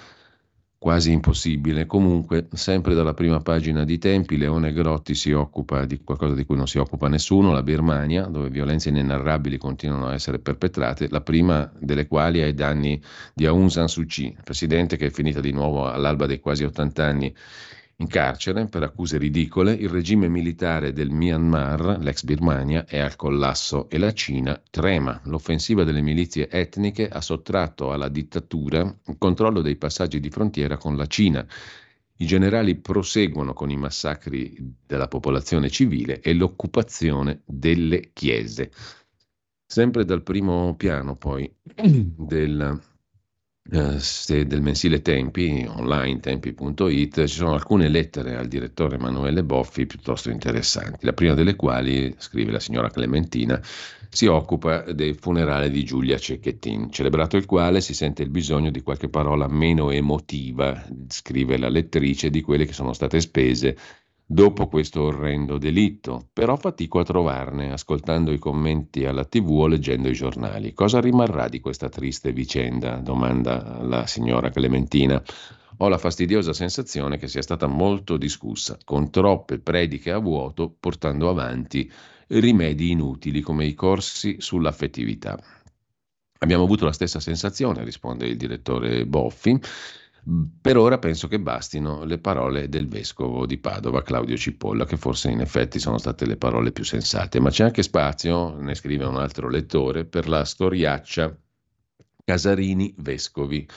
[0.77, 1.85] quasi impossibile.
[1.85, 6.55] Comunque, sempre dalla prima pagina di Tempi, Leone Grotti si occupa di qualcosa di cui
[6.55, 11.71] non si occupa nessuno, la Birmania, dove violenze inenarrabili continuano a essere perpetrate, la prima
[11.79, 13.01] delle quali ai danni
[13.33, 17.03] di Aung San Suu Kyi, presidente che è finita di nuovo all'alba dei quasi 80
[17.03, 17.33] anni
[17.97, 23.89] in carcere per accuse ridicole, il regime militare del Myanmar, l'ex Birmania, è al collasso
[23.89, 25.21] e la Cina trema.
[25.25, 30.97] L'offensiva delle milizie etniche ha sottratto alla dittatura il controllo dei passaggi di frontiera con
[30.97, 31.45] la Cina.
[32.17, 38.71] I generali proseguono con i massacri della popolazione civile e l'occupazione delle chiese.
[39.65, 42.77] Sempre dal primo piano poi del
[43.71, 50.29] eh, del mensile Tempi, online tempi.it, ci sono alcune lettere al direttore Emanuele Boffi piuttosto
[50.29, 53.59] interessanti, la prima delle quali, scrive la signora Clementina,
[54.09, 58.81] si occupa del funerale di Giulia Cecchettin, celebrato il quale si sente il bisogno di
[58.81, 63.75] qualche parola meno emotiva, scrive la lettrice, di quelle che sono state spese
[64.25, 70.09] dopo questo orrendo delitto, però fatico a trovarne, ascoltando i commenti alla tv o leggendo
[70.09, 70.73] i giornali.
[70.73, 72.97] Cosa rimarrà di questa triste vicenda?
[72.97, 75.21] domanda la signora Clementina.
[75.77, 81.29] Ho la fastidiosa sensazione che sia stata molto discussa, con troppe prediche a vuoto, portando
[81.29, 81.91] avanti
[82.27, 85.37] rimedi inutili come i corsi sull'affettività.
[86.39, 89.59] Abbiamo avuto la stessa sensazione, risponde il direttore Boffi,
[90.59, 95.29] per ora penso che bastino le parole del vescovo di Padova, Claudio Cipolla, che forse
[95.29, 99.17] in effetti sono state le parole più sensate, ma c'è anche spazio, ne scrive un
[99.17, 101.37] altro lettore, per la storiaccia
[102.23, 103.67] Casarini Vescovi,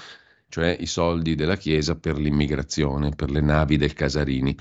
[0.49, 4.57] cioè i soldi della Chiesa per l'immigrazione, per le navi del Casarini.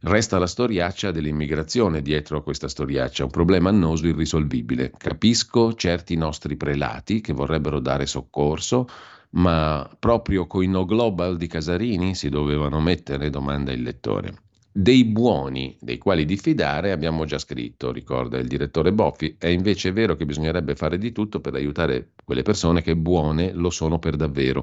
[0.00, 4.92] Resta la storiaccia dell'immigrazione dietro a questa storiaccia, un problema annoso irrisolvibile.
[4.94, 8.86] Capisco certi nostri prelati che vorrebbero dare soccorso,
[9.30, 14.44] ma proprio coi no global di Casarini si dovevano mettere, domanda il lettore.
[14.72, 20.16] Dei buoni, dei quali diffidare, abbiamo già scritto, ricorda il direttore Boffi, è invece vero
[20.16, 24.62] che bisognerebbe fare di tutto per aiutare quelle persone che buone lo sono per davvero.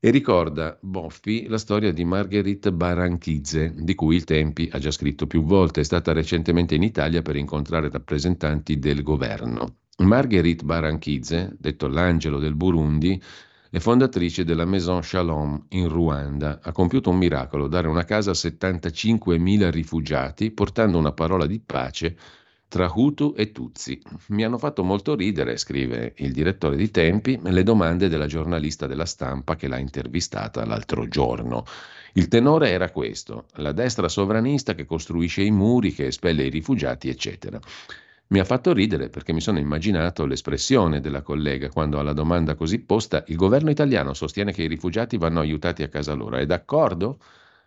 [0.00, 5.26] E ricorda Boffi la storia di Marguerite Baranchizze, di cui il Tempi ha già scritto
[5.26, 9.76] più volte, è stata recentemente in Italia per incontrare rappresentanti del governo.
[9.98, 13.22] Marguerite Baranchizze, detto l'angelo del Burundi,
[13.70, 16.58] è fondatrice della Maison Shalom in Ruanda.
[16.60, 22.16] Ha compiuto un miracolo, dare una casa a 75.000 rifugiati, portando una parola di pace
[22.66, 24.00] tra Hutu e Tutsi.
[24.28, 29.06] Mi hanno fatto molto ridere, scrive il direttore di Tempi, le domande della giornalista della
[29.06, 31.64] stampa che l'ha intervistata l'altro giorno.
[32.14, 37.08] Il tenore era questo, la destra sovranista che costruisce i muri, che espelle i rifugiati,
[37.08, 37.60] eccetera.
[38.32, 42.78] Mi ha fatto ridere perché mi sono immaginato l'espressione della collega quando alla domanda così
[42.78, 46.36] posta il governo italiano sostiene che i rifugiati vanno aiutati a casa loro.
[46.36, 47.18] È d'accordo?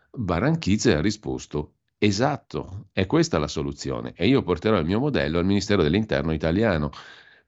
[0.09, 5.45] Baranchizze ha risposto esatto, è questa la soluzione e io porterò il mio modello al
[5.45, 6.91] Ministero dell'Interno italiano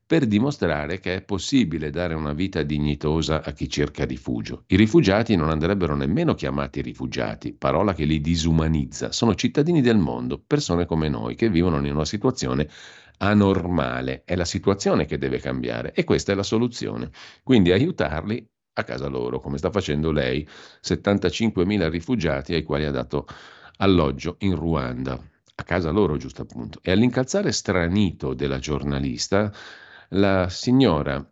[0.07, 4.65] per dimostrare che è possibile dare una vita dignitosa a chi cerca rifugio.
[4.67, 9.11] I rifugiati non andrebbero nemmeno chiamati rifugiati, parola che li disumanizza.
[9.11, 12.69] Sono cittadini del mondo, persone come noi che vivono in una situazione
[13.17, 14.23] anormale.
[14.25, 17.09] È la situazione che deve cambiare e questa è la soluzione.
[17.43, 18.45] Quindi aiutarli
[18.77, 20.47] a casa loro, come sta facendo lei,
[20.81, 23.25] 75.000 rifugiati ai quali ha dato
[23.77, 25.13] alloggio in Ruanda,
[25.55, 26.79] a casa loro giusto appunto.
[26.81, 29.51] E all'incalzare stranito della giornalista,
[30.09, 31.25] la signora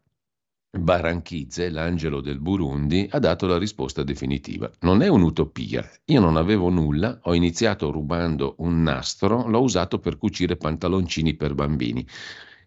[0.76, 4.72] Baranchizze, l'angelo del Burundi, ha dato la risposta definitiva.
[4.80, 5.88] Non è un'utopia.
[6.06, 11.54] Io non avevo nulla, ho iniziato rubando un nastro, l'ho usato per cucire pantaloncini per
[11.54, 12.04] bambini.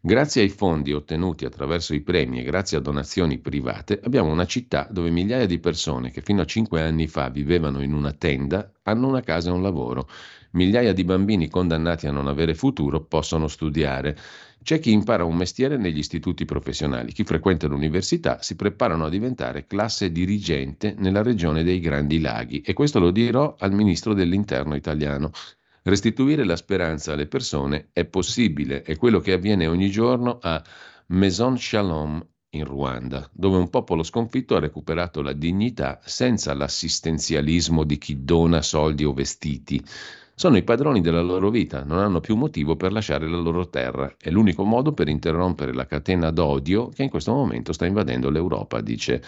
[0.01, 4.87] Grazie ai fondi ottenuti attraverso i premi e grazie a donazioni private, abbiamo una città
[4.89, 9.09] dove migliaia di persone che fino a cinque anni fa vivevano in una tenda hanno
[9.09, 10.09] una casa e un lavoro.
[10.53, 14.17] Migliaia di bambini condannati a non avere futuro possono studiare.
[14.67, 19.69] C'è chi impara un mestiere negli istituti professionali, chi frequenta l'università si preparano a diventare
[19.69, 25.31] classe dirigente nella regione dei Grandi Laghi e questo lo dirò al ministro dell'Interno italiano.
[25.85, 30.61] Restituire la speranza alle persone è possibile, è quello che avviene ogni giorno a
[31.11, 37.99] Maison Shalom in Ruanda, dove un popolo sconfitto ha recuperato la dignità senza l'assistenzialismo di
[37.99, 39.81] chi dona soldi o vestiti.
[40.39, 44.17] Sono i padroni della loro vita, non hanno più motivo per lasciare la loro terra.
[44.19, 48.83] È l'unico modo per interrompere la catena d'odio che in questo momento sta invadendo l'Europa,
[48.83, 49.23] dice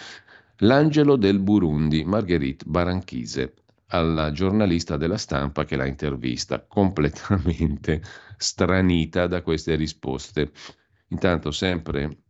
[0.59, 3.55] l'angelo del Burundi, Marguerite Baranchise
[3.87, 8.03] alla giornalista della stampa che l'ha intervista, completamente
[8.37, 10.53] stranita da queste risposte.
[11.09, 12.25] Intanto, sempre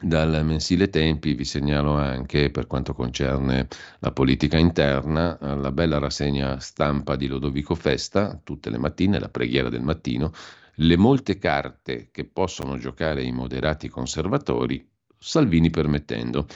[0.00, 3.68] dal mensile Tempi vi segnalo anche, per quanto concerne
[4.00, 9.68] la politica interna, la bella rassegna stampa di Lodovico Festa, tutte le mattine, la preghiera
[9.68, 10.32] del mattino,
[10.76, 14.86] le molte carte che possono giocare i moderati conservatori,
[15.18, 16.46] Salvini permettendo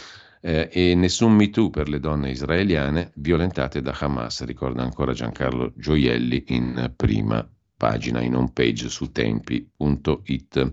[0.40, 5.72] eh, e nessun Me Too per le donne israeliane violentate da Hamas, ricorda ancora Giancarlo
[5.76, 10.70] Gioielli in prima pagina, in home page su tempi.it.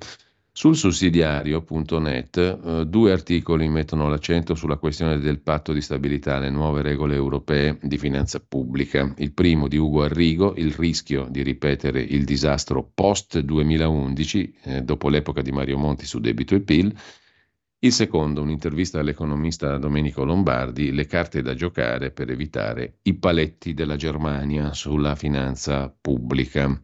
[0.51, 6.81] Sul sussidiario.net eh, due articoli mettono l'accento sulla questione del patto di stabilità, le nuove
[6.81, 9.13] regole europee di finanza pubblica.
[9.17, 15.07] Il primo di Ugo Arrigo, il rischio di ripetere il disastro post 2011, eh, dopo
[15.07, 16.93] l'epoca di Mario Monti su debito e PIL,
[17.81, 23.95] il secondo, un'intervista all'economista Domenico Lombardi, le carte da giocare per evitare i paletti della
[23.95, 26.77] Germania sulla finanza pubblica.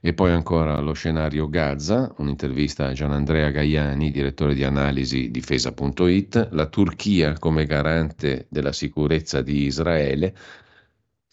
[0.00, 6.66] E poi ancora lo scenario Gaza, un'intervista a Gianandrea Gaiani, direttore di analisi difesa.it, la
[6.66, 10.34] Turchia come garante della sicurezza di Israele,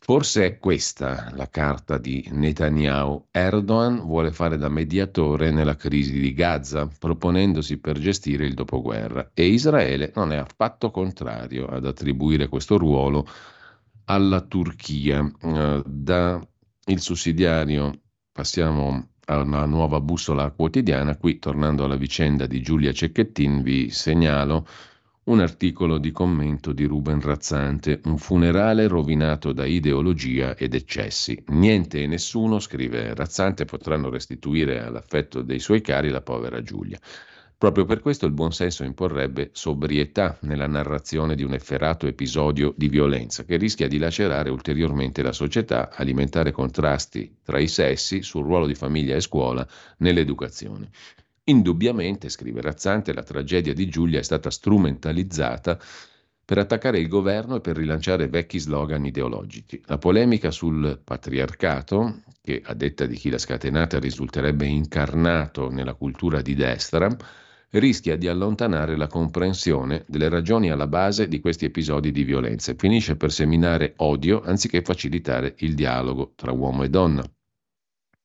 [0.05, 3.29] Forse è questa la carta di Netanyahu.
[3.31, 9.47] Erdogan vuole fare da mediatore nella crisi di Gaza, proponendosi per gestire il dopoguerra e
[9.47, 13.25] Israele non è affatto contrario ad attribuire questo ruolo
[14.03, 15.27] alla Turchia.
[15.41, 16.47] Eh, da
[16.85, 18.01] il sussidiario
[18.35, 21.15] passiamo a una nuova bussola quotidiana.
[21.15, 24.67] Qui, tornando alla vicenda di Giulia Cecchettin, vi segnalo
[25.23, 31.41] un articolo di commento di Ruben Razzante, un funerale rovinato da ideologia ed eccessi.
[31.47, 36.99] Niente e nessuno, scrive Razzante, potranno restituire all'affetto dei suoi cari la povera Giulia.
[37.57, 43.45] Proprio per questo il buonsenso imporrebbe sobrietà nella narrazione di un efferato episodio di violenza
[43.45, 48.75] che rischia di lacerare ulteriormente la società, alimentare contrasti tra i sessi sul ruolo di
[48.75, 49.65] famiglia e scuola
[49.99, 50.89] nell'educazione.
[51.45, 55.79] Indubbiamente, scrive Razzante, la tragedia di Giulia è stata strumentalizzata
[56.43, 59.81] per attaccare il governo e per rilanciare vecchi slogan ideologici.
[59.85, 66.41] La polemica sul patriarcato, che a detta di chi l'ha scatenata risulterebbe incarnato nella cultura
[66.41, 67.15] di destra,
[67.71, 72.75] rischia di allontanare la comprensione delle ragioni alla base di questi episodi di violenza e
[72.77, 77.23] finisce per seminare odio anziché facilitare il dialogo tra uomo e donna.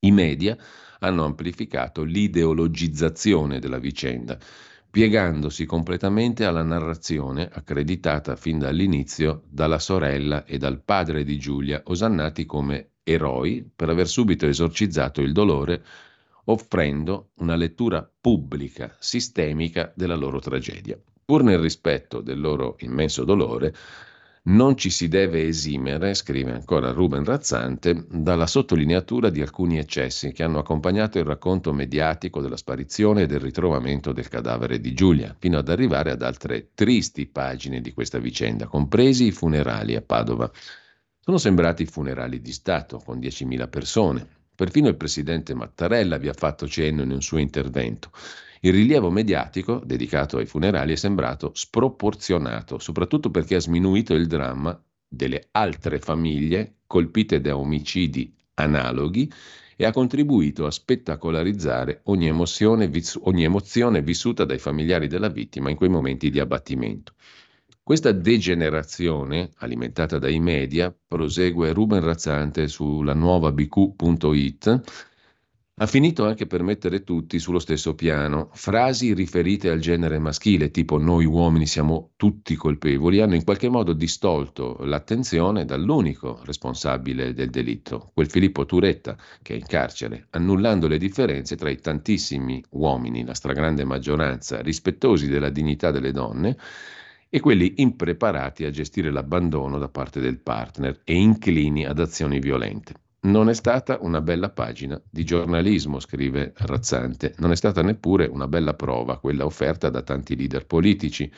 [0.00, 0.56] I media
[1.00, 4.38] hanno amplificato l'ideologizzazione della vicenda,
[4.90, 12.44] piegandosi completamente alla narrazione accreditata fin dall'inizio dalla sorella e dal padre di Giulia, osannati
[12.44, 15.82] come eroi per aver subito esorcizzato il dolore
[16.44, 20.98] offrendo una lettura pubblica, sistemica della loro tragedia.
[21.24, 23.74] Pur nel rispetto del loro immenso dolore,
[24.42, 30.42] non ci si deve esimere, scrive ancora Ruben Razzante, dalla sottolineatura di alcuni eccessi che
[30.42, 35.58] hanno accompagnato il racconto mediatico della sparizione e del ritrovamento del cadavere di Giulia, fino
[35.58, 40.50] ad arrivare ad altre tristi pagine di questa vicenda, compresi i funerali a Padova.
[41.18, 44.39] Sono sembrati funerali di Stato, con 10.000 persone.
[44.60, 48.10] Perfino il presidente Mattarella vi ha fatto cenno in un suo intervento.
[48.60, 54.78] Il rilievo mediatico dedicato ai funerali è sembrato sproporzionato, soprattutto perché ha sminuito il dramma
[55.08, 59.32] delle altre famiglie colpite da omicidi analoghi
[59.76, 65.76] e ha contribuito a spettacolarizzare ogni emozione, ogni emozione vissuta dai familiari della vittima in
[65.76, 67.14] quei momenti di abbattimento.
[67.82, 74.80] Questa degenerazione, alimentata dai media, prosegue Ruben Razzante sulla nuova bq.it,
[75.80, 78.50] ha finito anche per mettere tutti sullo stesso piano.
[78.52, 83.94] Frasi riferite al genere maschile, tipo noi uomini siamo tutti colpevoli, hanno in qualche modo
[83.94, 90.98] distolto l'attenzione dall'unico responsabile del delitto, quel Filippo Turetta, che è in carcere, annullando le
[90.98, 96.58] differenze tra i tantissimi uomini, la stragrande maggioranza, rispettosi della dignità delle donne,
[97.32, 102.94] e quelli impreparati a gestire l'abbandono da parte del partner e inclini ad azioni violente.
[103.22, 108.48] Non è stata una bella pagina di giornalismo, scrive Razzante, non è stata neppure una
[108.48, 111.30] bella prova quella offerta da tanti leader politici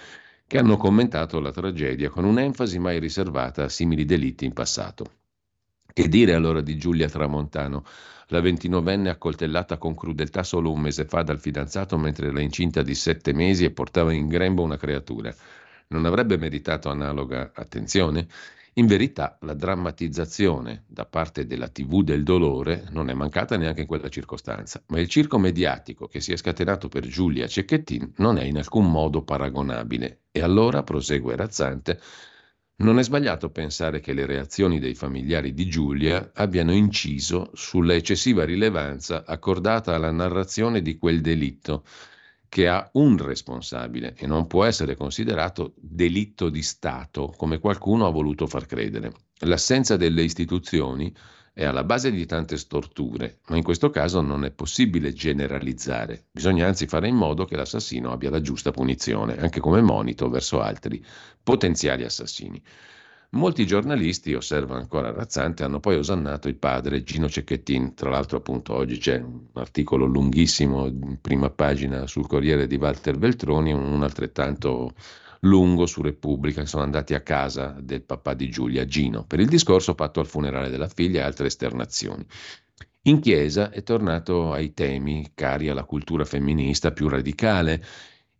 [0.47, 5.07] che hanno commentato la tragedia con un'enfasi mai riservata a simili delitti in passato.
[5.93, 7.85] Che dire allora di Giulia Tramontano,
[8.29, 12.95] la ventinovenne accoltellata con crudeltà solo un mese fa dal fidanzato mentre era incinta di
[12.95, 15.35] sette mesi e portava in grembo una creatura?
[15.93, 18.27] Non avrebbe meritato analoga attenzione?
[18.77, 23.87] In verità la drammatizzazione da parte della TV del dolore non è mancata neanche in
[23.87, 28.45] quella circostanza, ma il circo mediatico che si è scatenato per Giulia Cecchettin non è
[28.45, 30.23] in alcun modo paragonabile.
[30.31, 32.01] E allora, prosegue Razzante,
[32.77, 38.47] non è sbagliato pensare che le reazioni dei familiari di Giulia abbiano inciso sulla eccessiva
[38.47, 41.85] rilevanza accordata alla narrazione di quel delitto
[42.53, 48.11] che ha un responsabile e non può essere considerato delitto di Stato, come qualcuno ha
[48.11, 49.11] voluto far credere.
[49.47, 51.11] L'assenza delle istituzioni
[51.55, 56.27] è alla base di tante storture, ma in questo caso non è possibile generalizzare.
[56.31, 60.61] Bisogna anzi fare in modo che l'assassino abbia la giusta punizione, anche come monito verso
[60.61, 61.03] altri
[61.43, 62.63] potenziali assassini.
[63.35, 67.95] Molti giornalisti, osserva ancora Razzante, hanno poi osannato il padre Gino Cecchettin.
[67.95, 73.17] Tra l'altro, appunto, oggi c'è un articolo lunghissimo in prima pagina sul Corriere di Walter
[73.17, 74.93] Veltroni, un altrettanto
[75.41, 76.67] lungo su Repubblica.
[76.67, 80.69] Sono andati a casa del papà di Giulia, Gino, per il discorso fatto al funerale
[80.69, 82.27] della figlia e altre esternazioni.
[83.05, 87.83] In chiesa è tornato ai temi cari alla cultura femminista più radicale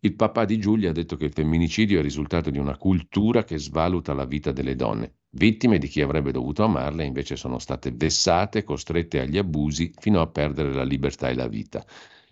[0.05, 3.45] il papà di Giulia ha detto che il femminicidio è il risultato di una cultura
[3.45, 5.13] che svaluta la vita delle donne.
[5.29, 10.27] Vittime di chi avrebbe dovuto amarle invece sono state vessate, costrette agli abusi fino a
[10.27, 11.85] perdere la libertà e la vita.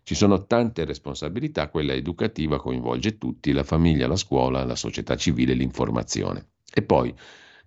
[0.03, 5.53] Ci sono tante responsabilità, quella educativa coinvolge tutti, la famiglia, la scuola, la società civile,
[5.53, 6.49] l'informazione.
[6.73, 7.15] E poi,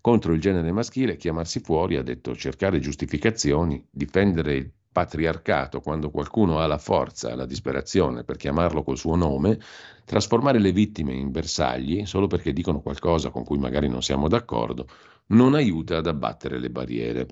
[0.03, 6.69] contro il genere maschile, chiamarsi fuori, ha detto cercare giustificazioni, difendere patriarcato, quando qualcuno ha
[6.69, 9.59] la forza, la disperazione per chiamarlo col suo nome,
[10.05, 14.87] trasformare le vittime in bersagli solo perché dicono qualcosa con cui magari non siamo d'accordo,
[15.27, 17.27] non aiuta ad abbattere le barriere.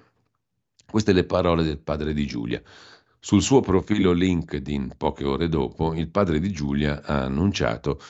[0.90, 2.60] Queste le parole del padre di Giulia.
[3.20, 8.00] Sul suo profilo LinkedIn, poche ore dopo, il padre di Giulia ha annunciato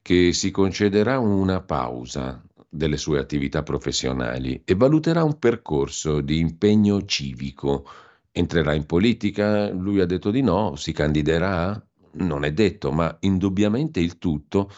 [0.00, 7.04] che si concederà una pausa delle sue attività professionali e valuterà un percorso di impegno
[7.04, 7.86] civico
[8.32, 9.70] Entrerà in politica?
[9.70, 11.80] Lui ha detto di no, si candiderà?
[12.12, 14.70] Non è detto, ma indubbiamente il tutto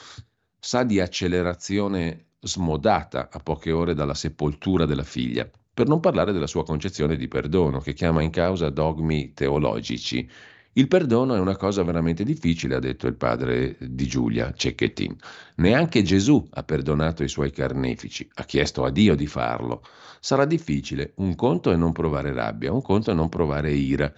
[0.58, 6.46] sa di accelerazione smodata a poche ore dalla sepoltura della figlia, per non parlare della
[6.46, 10.28] sua concezione di perdono, che chiama in causa dogmi teologici
[10.76, 15.16] il perdono è una cosa veramente difficile, ha detto il padre di Giulia, Cecchettin.
[15.56, 19.84] Neanche Gesù ha perdonato i suoi carnefici, ha chiesto a Dio di farlo.
[20.24, 24.10] Sarà difficile, un conto è non provare rabbia, un conto è non provare ira.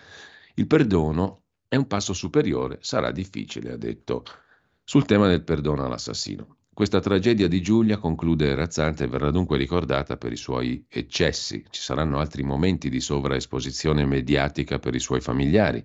[0.55, 4.23] Il perdono è un passo superiore, sarà difficile, ha detto,
[4.85, 6.59] sul tema del perdono all'assassino.
[6.73, 11.65] Questa tragedia di Giulia, conclude Razzante, verrà dunque ricordata per i suoi eccessi.
[11.69, 15.85] Ci saranno altri momenti di sovraesposizione mediatica per i suoi familiari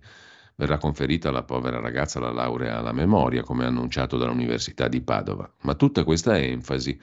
[0.54, 5.52] verrà conferita alla povera ragazza la laurea alla memoria, come annunciato dall'Università di Padova.
[5.62, 7.00] Ma tutta questa enfasi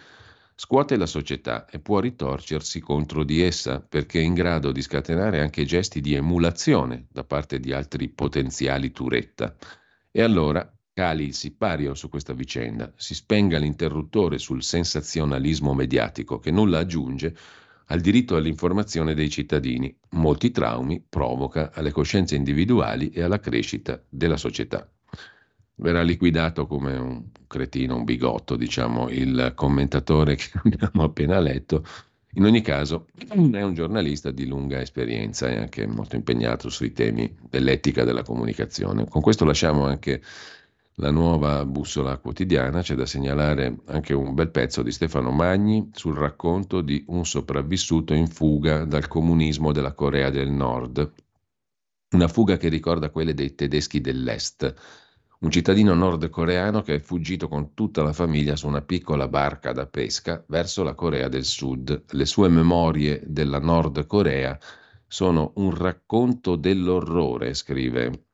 [0.60, 5.40] scuote la società e può ritorcersi contro di essa perché è in grado di scatenare
[5.40, 9.55] anche gesti di emulazione da parte di altri potenziali turetta.
[10.10, 16.51] E allora cali il sipario su questa vicenda, si spenga l'interruttore sul sensazionalismo mediatico che
[16.51, 17.36] nulla aggiunge
[17.86, 19.97] al diritto all'informazione dei cittadini.
[20.10, 24.90] Molti traumi provoca alle coscienze individuali e alla crescita della società.
[25.80, 31.84] Verrà liquidato come un cretino, un bigotto, diciamo, il commentatore che abbiamo appena letto.
[32.34, 37.34] In ogni caso, è un giornalista di lunga esperienza e anche molto impegnato sui temi
[37.48, 39.09] dell'etica della comunicazione.
[39.09, 40.20] Con questo lasciamo anche
[41.00, 46.16] la nuova bussola quotidiana, c'è da segnalare anche un bel pezzo di Stefano Magni sul
[46.16, 51.12] racconto di un sopravvissuto in fuga dal comunismo della Corea del Nord.
[52.10, 54.74] Una fuga che ricorda quelle dei tedeschi dell'Est.
[55.40, 59.86] Un cittadino nordcoreano che è fuggito con tutta la famiglia su una piccola barca da
[59.86, 62.06] pesca verso la Corea del Sud.
[62.10, 64.59] Le sue memorie della Nord Corea
[65.06, 68.27] sono un racconto dell'orrore, scrive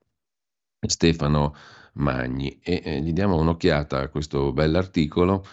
[0.81, 1.55] Stefano
[1.95, 5.45] Magni e eh, gli diamo un'occhiata a questo bell'articolo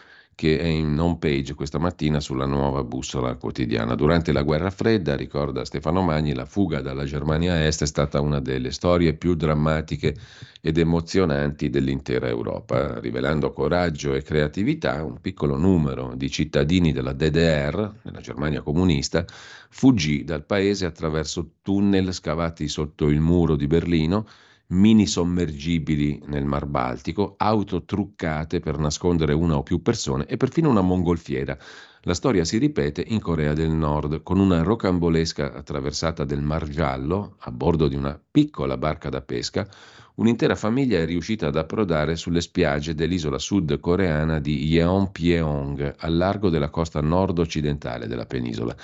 [0.41, 3.93] che è in home page questa mattina sulla nuova bussola quotidiana.
[3.93, 8.39] Durante la guerra fredda, ricorda Stefano Magni, la fuga dalla Germania Est è stata una
[8.39, 10.15] delle storie più drammatiche
[10.59, 15.03] ed emozionanti dell'intera Europa, rivelando coraggio e creatività.
[15.03, 19.23] Un piccolo numero di cittadini della DDR, nella Germania comunista,
[19.69, 24.25] fuggì dal paese attraverso tunnel scavati sotto il muro di Berlino
[24.71, 30.69] mini sommergibili nel Mar Baltico, auto truccate per nascondere una o più persone e perfino
[30.69, 31.57] una mongolfiera.
[32.03, 37.35] La storia si ripete in Corea del Nord con una rocambolesca attraversata del Mar Giallo
[37.39, 39.67] a bordo di una piccola barca da pesca.
[40.15, 46.69] Un'intera famiglia è riuscita ad approdare sulle spiagge dell'isola sud-coreana di Yeonpyeong, al largo della
[46.69, 48.75] costa nord-occidentale della penisola.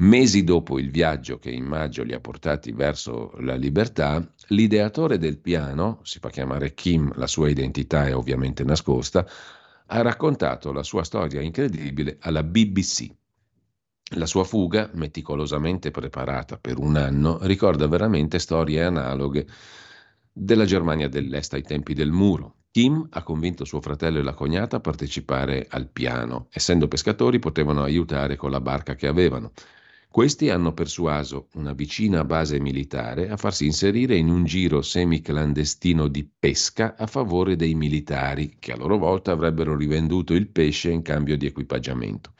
[0.00, 5.38] Mesi dopo il viaggio che in maggio li ha portati verso la libertà, l'ideatore del
[5.38, 9.26] piano, si fa chiamare Kim, la sua identità è ovviamente nascosta,
[9.86, 13.10] ha raccontato la sua storia incredibile alla BBC.
[14.14, 19.48] La sua fuga, meticolosamente preparata per un anno, ricorda veramente storie analoghe
[20.32, 22.58] della Germania dell'Est ai tempi del muro.
[22.70, 26.46] Kim ha convinto suo fratello e la cognata a partecipare al piano.
[26.52, 29.50] Essendo pescatori potevano aiutare con la barca che avevano.
[30.10, 36.24] Questi hanno persuaso una vicina base militare a farsi inserire in un giro semiclandestino di
[36.26, 41.36] pesca a favore dei militari, che a loro volta avrebbero rivenduto il pesce in cambio
[41.36, 42.32] di equipaggiamento.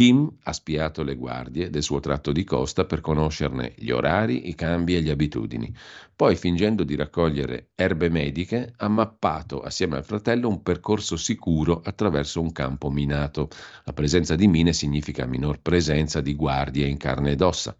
[0.00, 4.54] Kim ha spiato le guardie del suo tratto di costa per conoscerne gli orari, i
[4.54, 5.70] cambi e le abitudini.
[6.16, 12.40] Poi, fingendo di raccogliere erbe mediche, ha mappato assieme al fratello un percorso sicuro attraverso
[12.40, 13.50] un campo minato.
[13.84, 17.76] La presenza di mine significa minor presenza di guardie in carne ed ossa.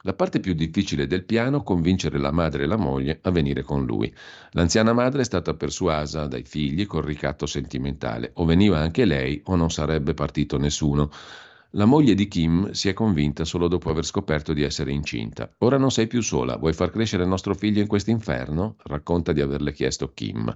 [0.00, 3.86] La parte più difficile del piano, convincere la madre e la moglie a venire con
[3.86, 4.12] lui.
[4.54, 8.32] L'anziana madre è stata persuasa dai figli col ricatto sentimentale.
[8.34, 11.12] O veniva anche lei o non sarebbe partito nessuno.
[11.74, 15.48] La moglie di Kim si è convinta solo dopo aver scoperto di essere incinta.
[15.58, 18.74] Ora non sei più sola, vuoi far crescere il nostro figlio in quest'inferno?
[18.82, 20.52] Racconta di averle chiesto Kim.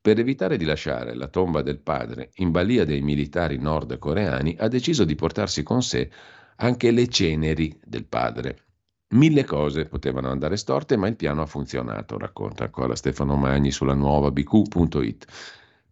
[0.00, 5.04] Per evitare di lasciare la tomba del padre in balia dei militari nordcoreani, ha deciso
[5.04, 6.10] di portarsi con sé
[6.56, 8.64] anche le ceneri del padre.
[9.10, 13.94] Mille cose potevano andare storte, ma il piano ha funzionato, racconta ancora Stefano Magni sulla
[13.94, 15.26] nuova bq.it.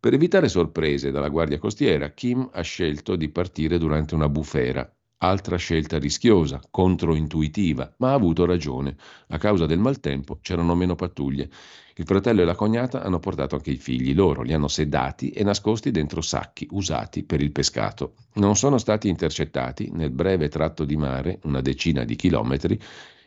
[0.01, 4.89] Per evitare sorprese dalla Guardia Costiera, Kim ha scelto di partire durante una bufera,
[5.19, 8.97] altra scelta rischiosa, controintuitiva, ma ha avuto ragione.
[9.31, 11.51] A causa del maltempo c'erano meno pattuglie.
[11.97, 15.43] Il fratello e la cognata hanno portato anche i figli loro, li hanno sedati e
[15.43, 18.15] nascosti dentro sacchi usati per il pescato.
[18.35, 22.81] Non sono stati intercettati nel breve tratto di mare, una decina di chilometri,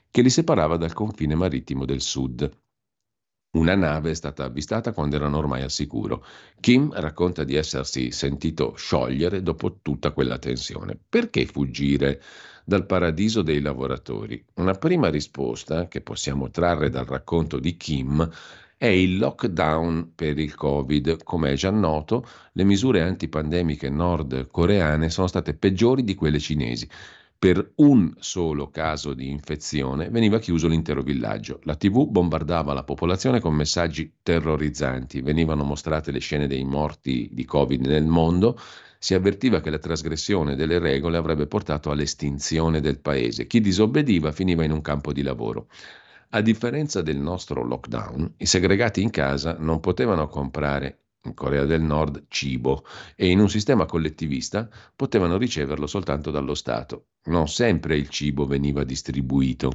[0.10, 2.50] che li separava dal confine marittimo del sud.
[3.54, 6.24] Una nave è stata avvistata quando erano ormai al sicuro.
[6.62, 10.98] Kim racconta di essersi sentito sciogliere dopo tutta quella tensione.
[11.10, 12.22] Perché fuggire
[12.64, 14.42] dal paradiso dei lavoratori?
[14.56, 18.26] Una prima risposta che possiamo trarre dal racconto di Kim
[18.78, 21.22] è il lockdown per il Covid.
[21.24, 26.88] Come è già noto, le misure antipandemiche nordcoreane sono state peggiori di quelle cinesi
[27.42, 31.60] per un solo caso di infezione veniva chiuso l'intero villaggio.
[31.64, 37.44] La TV bombardava la popolazione con messaggi terrorizzanti, venivano mostrate le scene dei morti di
[37.44, 38.60] Covid nel mondo,
[39.00, 43.48] si avvertiva che la trasgressione delle regole avrebbe portato all'estinzione del paese.
[43.48, 45.68] Chi disobbediva finiva in un campo di lavoro.
[46.30, 51.82] A differenza del nostro lockdown, i segregati in casa non potevano comprare in Corea del
[51.82, 52.84] Nord cibo
[53.16, 57.08] e in un sistema collettivista potevano riceverlo soltanto dallo Stato.
[57.26, 59.72] Non sempre il cibo veniva distribuito.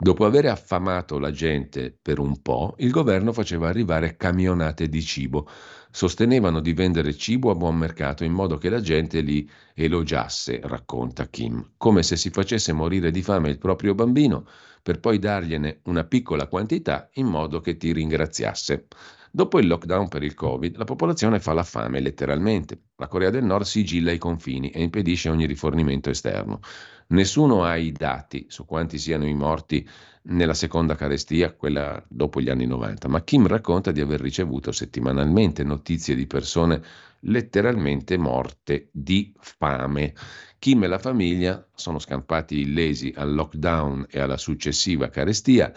[0.00, 5.48] Dopo aver affamato la gente per un po', il governo faceva arrivare camionate di cibo.
[5.90, 11.26] Sostenevano di vendere cibo a buon mercato in modo che la gente li elogiasse, racconta
[11.26, 14.46] Kim, come se si facesse morire di fame il proprio bambino
[14.80, 18.86] per poi dargliene una piccola quantità in modo che ti ringraziasse.
[19.30, 22.80] Dopo il lockdown per il Covid, la popolazione fa la fame letteralmente.
[22.96, 26.60] La Corea del Nord sigilla i confini e impedisce ogni rifornimento esterno.
[27.08, 29.86] Nessuno ha i dati su quanti siano i morti
[30.30, 35.62] nella seconda carestia, quella dopo gli anni 90, ma Kim racconta di aver ricevuto settimanalmente
[35.62, 36.82] notizie di persone
[37.20, 40.14] letteralmente morte di fame.
[40.58, 45.72] Kim e la famiglia sono scampati illesi al lockdown e alla successiva carestia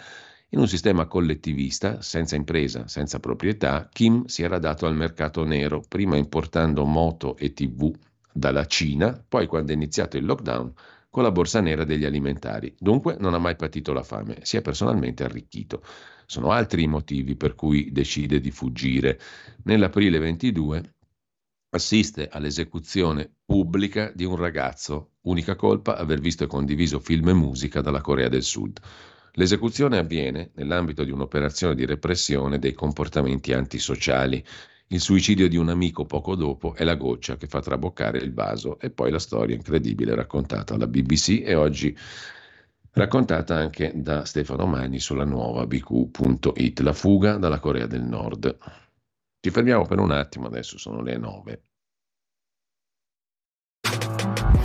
[0.54, 5.82] in un sistema collettivista, senza impresa, senza proprietà, Kim si era dato al mercato nero,
[5.86, 7.90] prima importando moto e tv
[8.30, 10.72] dalla Cina, poi quando è iniziato il lockdown
[11.08, 12.74] con la borsa nera degli alimentari.
[12.78, 15.82] Dunque non ha mai patito la fame, si è personalmente arricchito.
[16.26, 19.18] Sono altri i motivi per cui decide di fuggire.
[19.64, 20.94] Nell'aprile 22
[21.70, 27.80] assiste all'esecuzione pubblica di un ragazzo, unica colpa aver visto e condiviso film e musica
[27.80, 28.78] dalla Corea del Sud.
[29.36, 34.44] L'esecuzione avviene nell'ambito di un'operazione di repressione dei comportamenti antisociali.
[34.88, 38.78] Il suicidio di un amico poco dopo è la goccia che fa traboccare il vaso
[38.78, 41.96] e poi la storia incredibile raccontata alla BBC e oggi
[42.90, 48.54] raccontata anche da Stefano Magni sulla nuova bq.it, la fuga dalla Corea del Nord.
[49.40, 51.62] Ci fermiamo per un attimo, adesso sono le nove.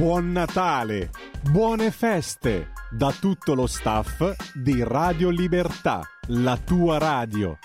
[0.00, 1.10] Buon Natale,
[1.52, 7.58] buone feste da tutto lo staff di Radio Libertà, la tua radio.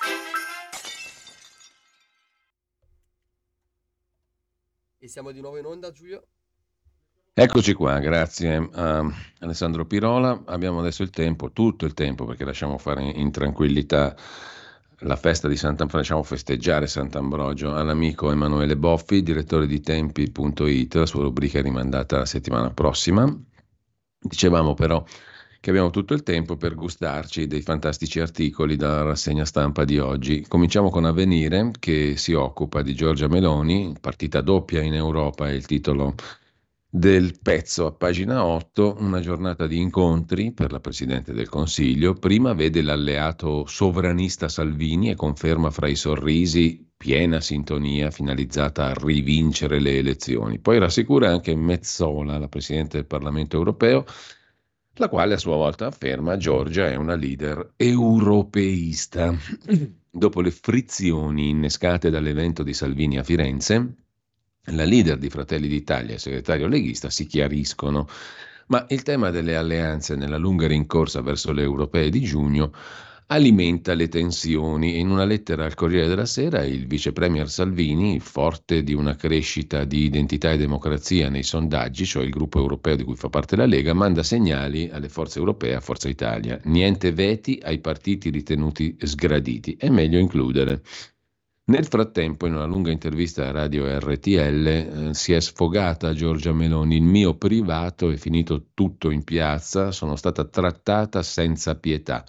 [4.98, 6.28] E siamo di nuovo in onda, Giulio?
[7.34, 9.10] Eccoci qua, grazie a
[9.40, 10.44] Alessandro Pirola.
[10.48, 14.14] Abbiamo adesso il tempo, tutto il tempo, perché lasciamo fare in, in tranquillità
[15.00, 21.24] la festa di Sant'Ambrogio, lasciamo festeggiare Sant'Ambrogio all'amico Emanuele Boffi, direttore di Tempi.it, la sua
[21.24, 23.26] rubrica è rimandata la settimana prossima.
[24.18, 25.04] Dicevamo però
[25.60, 30.46] che abbiamo tutto il tempo per gustarci dei fantastici articoli dalla rassegna stampa di oggi.
[30.48, 35.66] Cominciamo con Avvenire che si occupa di Giorgia Meloni, partita doppia in Europa è il
[35.66, 36.16] titolo
[36.98, 42.14] del pezzo a pagina 8, una giornata di incontri per la Presidente del Consiglio.
[42.14, 49.82] Prima vede l'alleato sovranista Salvini e conferma fra i sorrisi piena sintonia finalizzata a rivincere
[49.82, 50.60] le elezioni.
[50.60, 54.06] Poi rassicura anche Mezzola, la Presidente del Parlamento europeo,
[54.94, 59.36] la quale a sua volta afferma Giorgia è una leader europeista.
[60.10, 64.05] Dopo le frizioni innescate dall'evento di Salvini a Firenze,
[64.68, 68.08] la leader di Fratelli d'Italia e il segretario leghista si chiariscono,
[68.68, 72.72] ma il tema delle alleanze nella lunga rincorsa verso le europee di giugno
[73.28, 75.00] alimenta le tensioni.
[75.00, 79.84] In una lettera al Corriere della Sera il vice premier Salvini, forte di una crescita
[79.84, 83.66] di identità e democrazia nei sondaggi, cioè il gruppo europeo di cui fa parte la
[83.66, 86.60] Lega, manda segnali alle forze europee, a Forza Italia.
[86.66, 90.82] Niente veti ai partiti ritenuti sgraditi, è meglio includere.
[91.68, 96.98] Nel frattempo, in una lunga intervista a Radio RTL, eh, si è sfogata Giorgia Meloni.
[96.98, 102.24] Il mio privato è finito tutto in piazza, sono stata trattata senza pietà.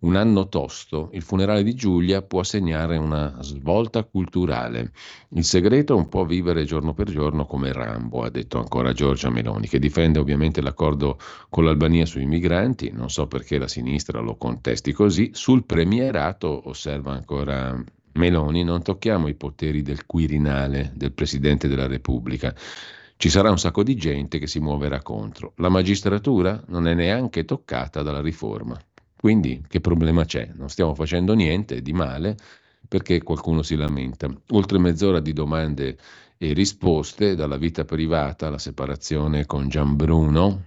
[0.00, 4.92] Un anno tosto, il funerale di Giulia può segnare una svolta culturale.
[5.34, 9.28] Il segreto è un po' vivere giorno per giorno come Rambo, ha detto ancora Giorgia
[9.28, 11.18] Meloni, che difende ovviamente l'accordo
[11.50, 12.90] con l'Albania sui migranti.
[12.90, 15.28] Non so perché la sinistra lo contesti così.
[15.34, 17.78] Sul premierato, osserva ancora
[18.18, 22.54] Meloni, non tocchiamo i poteri del Quirinale, del Presidente della Repubblica.
[23.16, 25.52] Ci sarà un sacco di gente che si muoverà contro.
[25.56, 28.78] La magistratura non è neanche toccata dalla riforma.
[29.16, 30.50] Quindi che problema c'è?
[30.54, 32.36] Non stiamo facendo niente di male
[32.86, 34.28] perché qualcuno si lamenta.
[34.50, 35.96] Oltre mezz'ora di domande
[36.36, 40.66] e risposte dalla vita privata alla separazione con Gianbruno,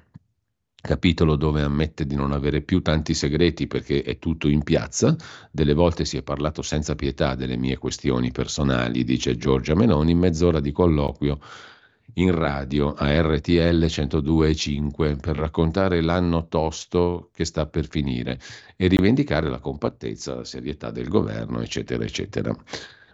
[0.82, 5.16] capitolo dove ammette di non avere più tanti segreti perché è tutto in piazza,
[5.52, 10.60] delle volte si è parlato senza pietà delle mie questioni personali, dice Giorgia Meloni, mezz'ora
[10.60, 11.40] di colloquio
[12.16, 18.40] in radio a RTL 102.5 per raccontare l'anno tosto che sta per finire
[18.76, 22.54] e rivendicare la compattezza, la serietà del governo, eccetera, eccetera.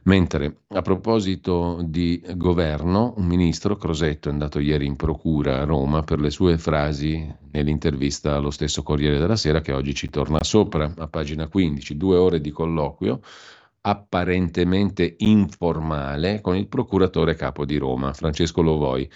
[0.08, 6.02] Mentre a proposito di governo, un ministro, Crosetto, è andato ieri in procura a Roma
[6.02, 10.94] per le sue frasi nell'intervista allo stesso Corriere della Sera che oggi ci torna sopra,
[10.96, 13.20] a pagina 15, due ore di colloquio
[13.82, 19.10] apparentemente informale con il procuratore capo di Roma, Francesco Lovoi.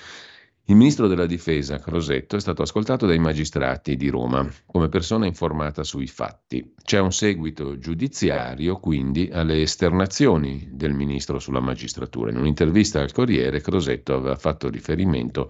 [0.65, 5.83] Il ministro della difesa, Crosetto, è stato ascoltato dai magistrati di Roma come persona informata
[5.83, 6.73] sui fatti.
[6.81, 12.29] C'è un seguito giudiziario, quindi, alle esternazioni del ministro sulla magistratura.
[12.29, 15.49] In un'intervista al Corriere, Crosetto aveva fatto riferimento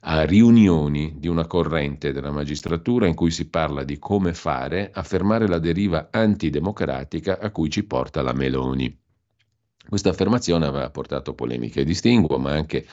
[0.00, 5.02] a riunioni di una corrente della magistratura in cui si parla di come fare a
[5.02, 8.96] fermare la deriva antidemocratica a cui ci porta la Meloni.
[9.88, 12.86] Questa affermazione aveva portato polemiche e distinguo, ma anche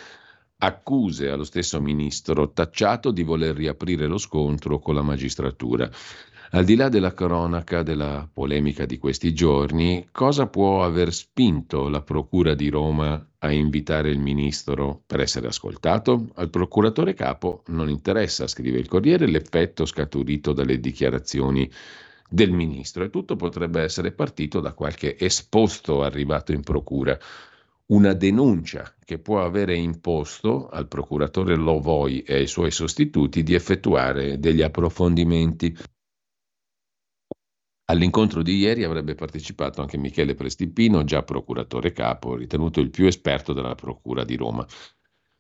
[0.62, 5.90] accuse allo stesso ministro, tacciato di voler riaprire lo scontro con la magistratura.
[6.52, 12.02] Al di là della cronaca della polemica di questi giorni, cosa può aver spinto la
[12.02, 16.30] Procura di Roma a invitare il ministro per essere ascoltato?
[16.36, 21.72] Al procuratore capo non interessa, scrive il Corriere, l'effetto scaturito dalle dichiarazioni
[22.28, 27.18] del ministro e tutto potrebbe essere partito da qualche esposto arrivato in procura
[27.92, 34.40] una denuncia che può avere imposto al procuratore Lovoi e ai suoi sostituti di effettuare
[34.40, 35.76] degli approfondimenti.
[37.86, 43.54] All'incontro di ieri avrebbe partecipato anche Michele Prestipino, già procuratore capo, ritenuto il più esperto
[43.54, 44.64] della Procura di Roma.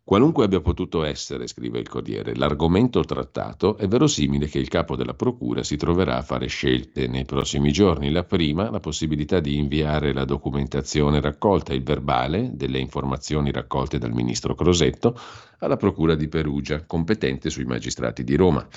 [0.09, 5.13] Qualunque abbia potuto essere, scrive il Corriere, l'argomento trattato, è verosimile che il capo della
[5.13, 8.09] Procura si troverà a fare scelte nei prossimi giorni.
[8.09, 14.11] La prima, la possibilità di inviare la documentazione raccolta, il verbale delle informazioni raccolte dal
[14.11, 15.15] ministro Crosetto,
[15.59, 18.67] alla Procura di Perugia, competente sui magistrati di Roma.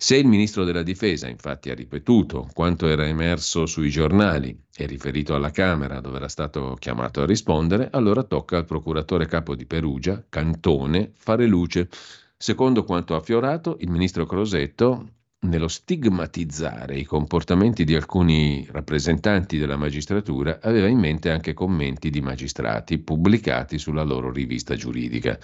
[0.00, 5.34] Se il ministro della Difesa infatti ha ripetuto quanto era emerso sui giornali e riferito
[5.34, 10.24] alla Camera dove era stato chiamato a rispondere, allora tocca al procuratore capo di Perugia,
[10.28, 11.88] Cantone, fare luce.
[12.36, 20.60] Secondo quanto affiorato, il ministro Crosetto, nello stigmatizzare i comportamenti di alcuni rappresentanti della magistratura,
[20.62, 25.36] aveva in mente anche commenti di magistrati pubblicati sulla loro rivista giuridica.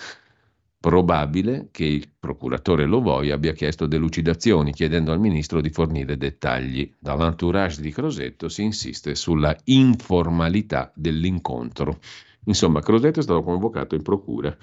[0.85, 6.95] Probabile che il procuratore Lovoi abbia chiesto delucidazioni, chiedendo al ministro di fornire dettagli.
[6.99, 12.01] Dall'entourage di Crosetto si insiste sulla informalità dell'incontro.
[12.45, 14.55] Insomma, Crosetto è stato convocato in procura.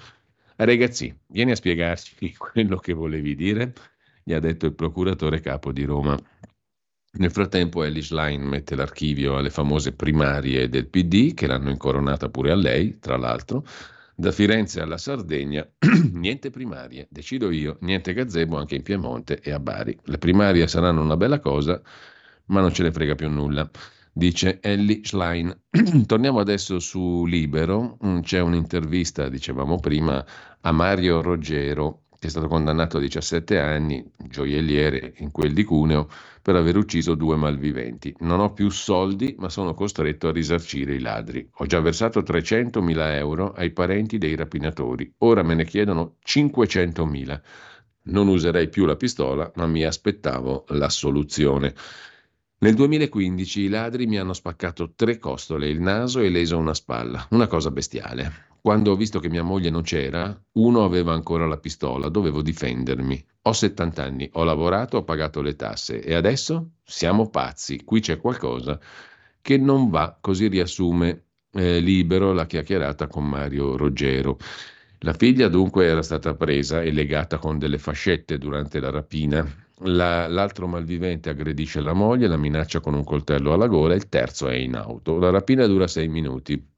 [0.54, 3.72] Ragazzi, vieni a spiegarci quello che volevi dire,
[4.22, 6.16] gli ha detto il procuratore capo di Roma.
[7.14, 12.52] Nel frattempo Ellie Schlein mette l'archivio alle famose primarie del PD, che l'hanno incoronata pure
[12.52, 13.64] a lei, tra l'altro,
[14.14, 15.66] da Firenze alla Sardegna,
[16.12, 19.98] niente primarie, decido io, niente gazebo anche in Piemonte e a Bari.
[20.04, 21.80] Le primarie saranno una bella cosa,
[22.46, 23.68] ma non ce ne frega più nulla,
[24.12, 25.56] dice Ellie Schlein.
[26.06, 30.24] Torniamo adesso su Libero, mm, c'è un'intervista, dicevamo prima,
[30.60, 36.08] a Mario Roggero, è stato condannato a 17 anni, gioielliere in quel di Cuneo,
[36.40, 38.14] per aver ucciso due malviventi.
[38.20, 41.48] Non ho più soldi, ma sono costretto a risarcire i ladri.
[41.54, 47.40] Ho già versato 300.000 euro ai parenti dei rapinatori, ora me ne chiedono 500.000.
[48.04, 51.74] Non userei più la pistola, ma mi aspettavo l'assoluzione.
[52.58, 57.26] Nel 2015 i ladri mi hanno spaccato tre costole, il naso e leso una spalla,
[57.30, 58.50] una cosa bestiale.
[58.62, 63.26] Quando ho visto che mia moglie non c'era, uno aveva ancora la pistola, dovevo difendermi.
[63.42, 68.18] Ho 70 anni, ho lavorato, ho pagato le tasse e adesso siamo pazzi, qui c'è
[68.18, 68.78] qualcosa
[69.40, 74.38] che non va, così riassume eh, libero la chiacchierata con Mario Roggero.
[75.00, 79.44] La figlia dunque era stata presa e legata con delle fascette durante la rapina.
[79.86, 84.46] La, l'altro malvivente aggredisce la moglie, la minaccia con un coltello alla gola, il terzo
[84.46, 85.18] è in auto.
[85.18, 86.71] La rapina dura sei minuti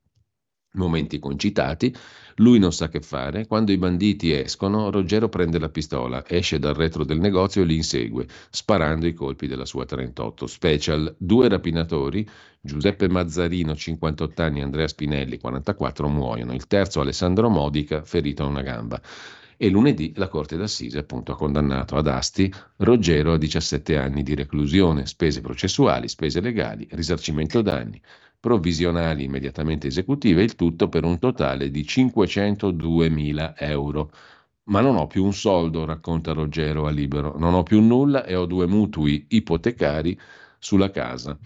[0.75, 1.95] momenti concitati,
[2.39, 6.75] lui non sa che fare, quando i banditi escono, Ruggero prende la pistola, esce dal
[6.75, 11.15] retro del negozio e li insegue, sparando i colpi della sua 38 Special.
[11.17, 12.29] Due rapinatori,
[12.61, 16.55] Giuseppe Mazzarino, 58 anni, Andrea Spinelli, 44, muoiono.
[16.55, 19.01] Il terzo, Alessandro Modica, ferito a una gamba.
[19.57, 24.35] E lunedì la Corte d'Assise appunto ha condannato ad Asti Ruggero a 17 anni di
[24.35, 28.03] reclusione, spese processuali, spese legali, risarcimento danni
[28.45, 34.11] provvisionali immediatamente esecutive, il tutto per un totale di 502.000 euro.
[34.65, 38.35] Ma non ho più un soldo, racconta Ruggero a Libero, non ho più nulla e
[38.35, 40.19] ho due mutui ipotecari
[40.59, 41.39] sulla casa.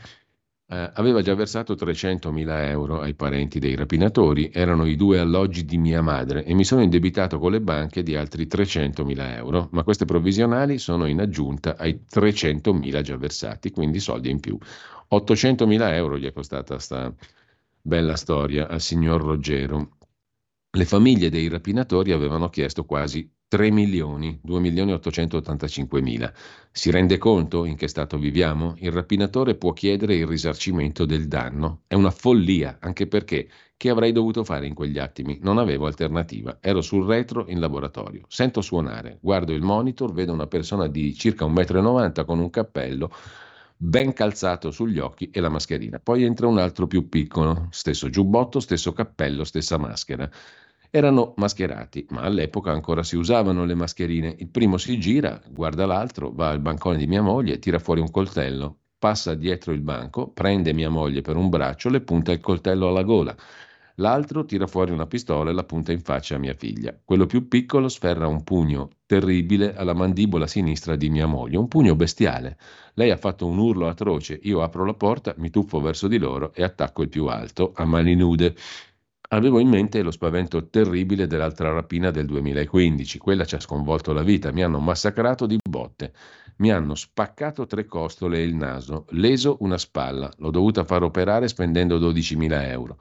[0.71, 5.79] Eh, aveva già versato 300.000 euro ai parenti dei rapinatori, erano i due alloggi di
[5.79, 10.05] mia madre e mi sono indebitato con le banche di altri 300.000 euro, ma queste
[10.05, 14.59] provvisionali sono in aggiunta ai 300.000 già versati, quindi soldi in più.
[15.11, 17.15] 800.000 euro gli è costata questa
[17.81, 19.97] bella storia al signor Ruggero.
[20.71, 26.31] Le famiglie dei rapinatori avevano chiesto quasi 3 milioni, 2 milioni 885 mila.
[26.71, 28.75] Si rende conto in che stato viviamo?
[28.77, 31.85] Il rapinatore può chiedere il risarcimento del danno.
[31.87, 33.49] È una follia, anche perché
[33.79, 35.39] che avrei dovuto fare in quegli attimi?
[35.41, 36.59] Non avevo alternativa.
[36.61, 38.25] Ero sul retro in laboratorio.
[38.29, 43.11] Sento suonare, guardo il monitor, vedo una persona di circa 1,90 m con un cappello
[43.81, 46.01] ben calzato sugli occhi e la mascherina.
[46.01, 50.29] Poi entra un altro più piccolo, stesso giubbotto, stesso cappello, stessa maschera.
[50.91, 54.35] Erano mascherati, ma all'epoca ancora si usavano le mascherine.
[54.39, 58.11] Il primo si gira, guarda l'altro, va al bancone di mia moglie, tira fuori un
[58.11, 62.89] coltello, passa dietro il banco, prende mia moglie per un braccio, le punta il coltello
[62.89, 63.37] alla gola.
[64.01, 66.97] L'altro tira fuori una pistola e la punta in faccia a mia figlia.
[67.05, 71.97] Quello più piccolo sferra un pugno terribile alla mandibola sinistra di mia moglie, un pugno
[71.97, 72.59] bestiale.
[72.95, 76.55] Lei ha fatto un urlo atroce, io apro la porta, mi tuffo verso di loro
[76.55, 78.55] e attacco il più alto, a mani nude.
[79.31, 84.23] Avevo in mente lo spavento terribile dell'altra rapina del 2015, quella ci ha sconvolto la
[84.23, 86.13] vita, mi hanno massacrato di botte,
[86.59, 91.49] mi hanno spaccato tre costole e il naso, leso una spalla, l'ho dovuta far operare
[91.49, 92.99] spendendo 12.000 euro.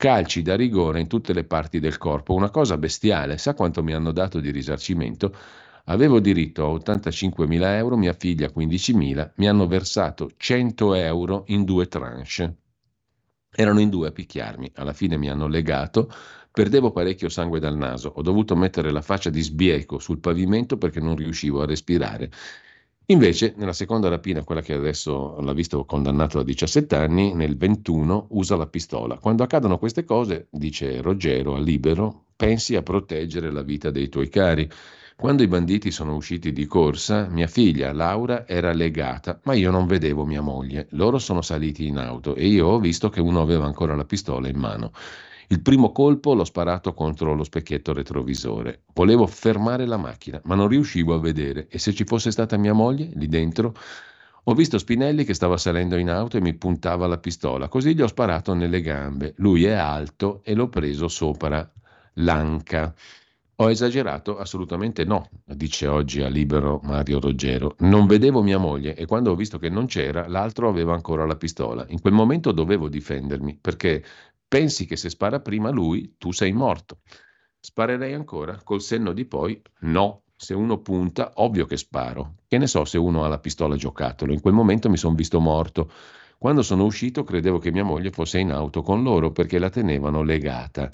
[0.00, 3.92] Calci da rigore in tutte le parti del corpo, una cosa bestiale, sa quanto mi
[3.92, 5.30] hanno dato di risarcimento?
[5.84, 11.86] Avevo diritto a 85.000 euro, mia figlia 15.000, mi hanno versato 100 euro in due
[11.86, 12.56] tranche.
[13.52, 16.10] Erano in due a picchiarmi, alla fine mi hanno legato,
[16.50, 21.00] perdevo parecchio sangue dal naso, ho dovuto mettere la faccia di sbieco sul pavimento perché
[21.00, 22.30] non riuscivo a respirare.
[23.10, 28.28] Invece, nella seconda rapina, quella che adesso l'ha visto condannato a 17 anni, nel 21
[28.30, 29.18] usa la pistola.
[29.18, 34.28] Quando accadono queste cose, dice Ruggero a Libero, pensi a proteggere la vita dei tuoi
[34.28, 34.70] cari.
[35.16, 39.88] Quando i banditi sono usciti di corsa, mia figlia Laura era legata, ma io non
[39.88, 40.86] vedevo mia moglie.
[40.90, 44.46] Loro sono saliti in auto e io ho visto che uno aveva ancora la pistola
[44.46, 44.92] in mano.
[45.52, 48.84] Il primo colpo l'ho sparato contro lo specchietto retrovisore.
[48.94, 51.66] Volevo fermare la macchina, ma non riuscivo a vedere.
[51.68, 53.74] E se ci fosse stata mia moglie lì dentro?
[54.44, 58.00] Ho visto Spinelli che stava salendo in auto e mi puntava la pistola, così gli
[58.00, 59.34] ho sparato nelle gambe.
[59.38, 61.68] Lui è alto e l'ho preso sopra
[62.14, 62.94] l'anca.
[63.56, 64.38] Ho esagerato?
[64.38, 67.74] Assolutamente no, dice oggi a Libero Mario Ruggero.
[67.80, 71.36] Non vedevo mia moglie e quando ho visto che non c'era, l'altro aveva ancora la
[71.36, 71.84] pistola.
[71.88, 74.02] In quel momento dovevo difendermi perché
[74.50, 77.02] pensi che se spara prima lui, tu sei morto.
[77.60, 78.60] Sparerei ancora?
[78.64, 79.62] Col senno di poi?
[79.82, 80.24] No.
[80.34, 82.34] Se uno punta, ovvio che sparo.
[82.48, 84.32] Che ne so se uno ha la pistola giocattolo.
[84.32, 85.92] In quel momento mi sono visto morto.
[86.36, 90.22] Quando sono uscito credevo che mia moglie fosse in auto con loro perché la tenevano
[90.22, 90.90] legata.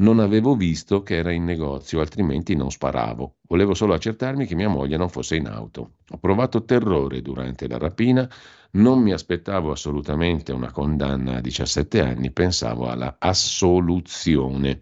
[0.00, 3.36] Non avevo visto che era in negozio, altrimenti non sparavo.
[3.46, 5.96] Volevo solo accertarmi che mia moglie non fosse in auto.
[6.08, 8.26] Ho provato terrore durante la rapina,
[8.72, 14.78] non mi aspettavo assolutamente una condanna a 17 anni, pensavo alla assoluzione.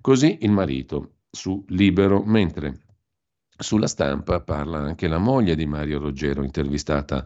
[0.00, 2.80] Così il marito su Libero, mentre
[3.56, 7.24] sulla stampa parla anche la moglie di Mario Roggero, intervistata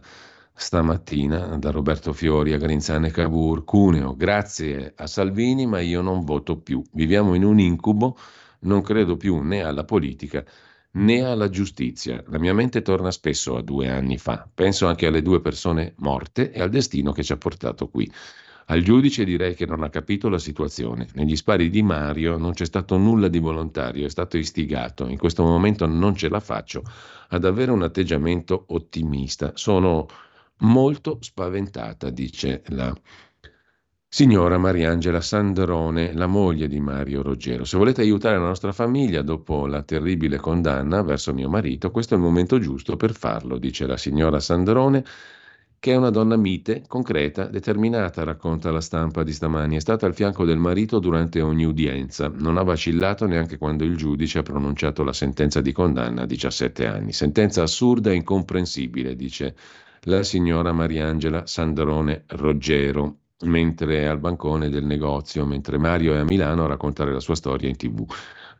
[0.55, 6.57] stamattina da Roberto Fiori a Grinzane Cavour, Cuneo, grazie a Salvini, ma io non voto
[6.57, 6.81] più.
[6.93, 8.17] Viviamo in un incubo,
[8.61, 10.43] non credo più né alla politica
[10.95, 12.23] né alla giustizia.
[12.27, 14.47] La mia mente torna spesso a due anni fa.
[14.51, 18.09] Penso anche alle due persone morte e al destino che ci ha portato qui.
[18.67, 21.07] Al giudice direi che non ha capito la situazione.
[21.13, 25.07] Negli spari di Mario non c'è stato nulla di volontario, è stato istigato.
[25.07, 26.81] In questo momento non ce la faccio
[27.29, 29.51] ad avere un atteggiamento ottimista.
[29.53, 30.07] Sono
[30.59, 32.93] molto spaventata, dice la
[34.07, 37.65] signora Mariangela Sandrone, la moglie di Mario Roggero.
[37.65, 42.17] Se volete aiutare la nostra famiglia dopo la terribile condanna verso mio marito, questo è
[42.17, 45.03] il momento giusto per farlo, dice la signora Sandrone
[45.85, 49.75] che è una donna mite, concreta, determinata, racconta la stampa di stamani.
[49.75, 52.27] È stata al fianco del marito durante ogni udienza.
[52.27, 56.87] Non ha vacillato neanche quando il giudice ha pronunciato la sentenza di condanna a 17
[56.87, 57.13] anni.
[57.13, 59.55] Sentenza assurda e incomprensibile, dice
[60.05, 66.23] la signora Mariangela Sandrone Roggero, mentre è al bancone del negozio, mentre Mario è a
[66.23, 68.05] Milano a raccontare la sua storia in tv.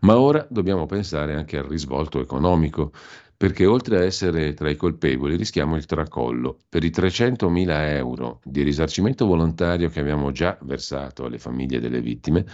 [0.01, 2.91] Ma ora dobbiamo pensare anche al risvolto economico,
[3.38, 6.57] perché oltre a essere tra i colpevoli rischiamo il tracollo.
[6.69, 12.45] Per i 300.000 euro di risarcimento volontario che abbiamo già versato alle famiglie delle vittime,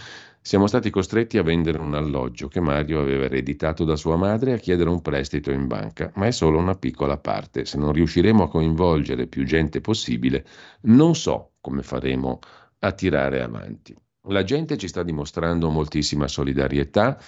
[0.44, 4.54] siamo stati costretti a vendere un alloggio che Mario aveva ereditato da sua madre e
[4.56, 7.66] a chiedere un prestito in banca, ma è solo una piccola parte.
[7.66, 10.44] Se non riusciremo a coinvolgere più gente possibile,
[10.82, 12.40] non so come faremo
[12.80, 13.96] a tirare avanti.
[14.30, 17.20] La gente ci sta dimostrando moltissima solidarietà,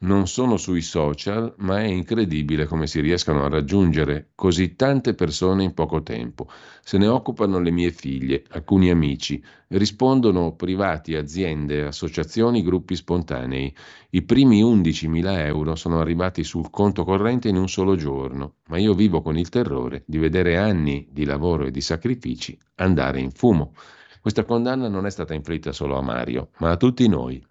[0.00, 5.64] non sono sui social, ma è incredibile come si riescano a raggiungere così tante persone
[5.64, 6.48] in poco tempo.
[6.82, 13.74] Se ne occupano le mie figlie, alcuni amici, rispondono privati, aziende, associazioni, gruppi spontanei.
[14.10, 18.94] I primi 11.000 euro sono arrivati sul conto corrente in un solo giorno, ma io
[18.94, 23.72] vivo con il terrore di vedere anni di lavoro e di sacrifici andare in fumo.
[24.20, 27.42] Questa condanna non è stata inflitta solo a Mario, ma a tutti noi,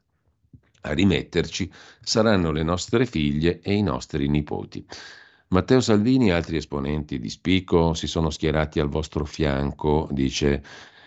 [0.87, 4.85] a rimetterci saranno le nostre figlie e i nostri nipoti.
[5.49, 10.63] Matteo Salvini e altri esponenti di spicco si sono schierati al vostro fianco, dice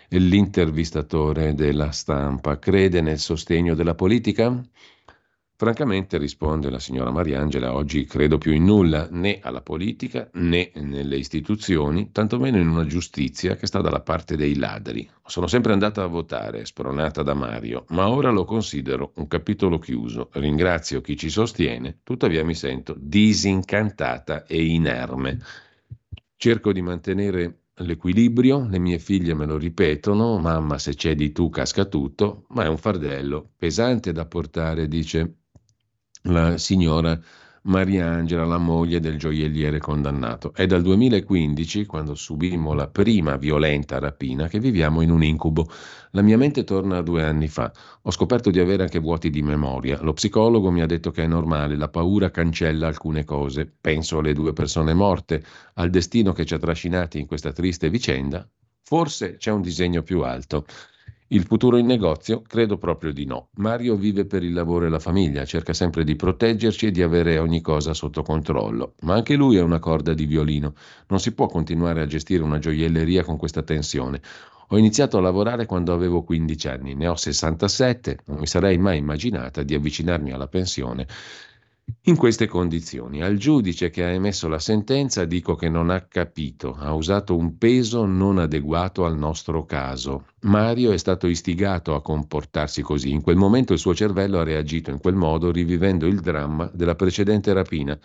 [0.08, 2.58] l'intervistatore della stampa.
[2.58, 4.62] Crede nel sostegno della politica?
[5.60, 11.18] Francamente, risponde la signora Mariangela, oggi credo più in nulla, né alla politica né nelle
[11.18, 15.06] istituzioni, tantomeno in una giustizia che sta dalla parte dei ladri.
[15.26, 20.30] Sono sempre andata a votare, spronata da Mario, ma ora lo considero un capitolo chiuso.
[20.32, 25.40] Ringrazio chi ci sostiene, tuttavia mi sento disincantata e inerme.
[26.36, 31.84] Cerco di mantenere l'equilibrio, le mie figlie me lo ripetono, mamma se cedi tu casca
[31.84, 35.34] tutto, ma è un fardello pesante da portare, dice
[36.22, 37.18] la signora
[37.62, 40.54] Mariangela, la moglie del gioielliere condannato.
[40.54, 45.68] È dal 2015, quando subimmo la prima violenta rapina, che viviamo in un incubo.
[46.12, 47.70] La mia mente torna a due anni fa.
[48.02, 50.00] Ho scoperto di avere anche vuoti di memoria.
[50.00, 53.70] Lo psicologo mi ha detto che è normale, la paura cancella alcune cose.
[53.78, 55.44] Penso alle due persone morte,
[55.74, 58.48] al destino che ci ha trascinati in questa triste vicenda.
[58.82, 60.64] Forse c'è un disegno più alto.
[61.32, 62.42] Il futuro in negozio?
[62.42, 63.50] Credo proprio di no.
[63.58, 67.38] Mario vive per il lavoro e la famiglia, cerca sempre di proteggerci e di avere
[67.38, 68.94] ogni cosa sotto controllo.
[69.02, 70.74] Ma anche lui è una corda di violino.
[71.06, 74.20] Non si può continuare a gestire una gioielleria con questa tensione.
[74.70, 78.98] Ho iniziato a lavorare quando avevo 15 anni, ne ho 67, non mi sarei mai
[78.98, 81.06] immaginata di avvicinarmi alla pensione
[82.04, 86.74] in queste condizioni, al giudice che ha emesso la sentenza dico che non ha capito,
[86.74, 90.24] ha usato un peso non adeguato al nostro caso.
[90.40, 93.10] Mario è stato istigato a comportarsi così.
[93.10, 96.94] In quel momento il suo cervello ha reagito in quel modo, rivivendo il dramma della
[96.94, 97.98] precedente rapina.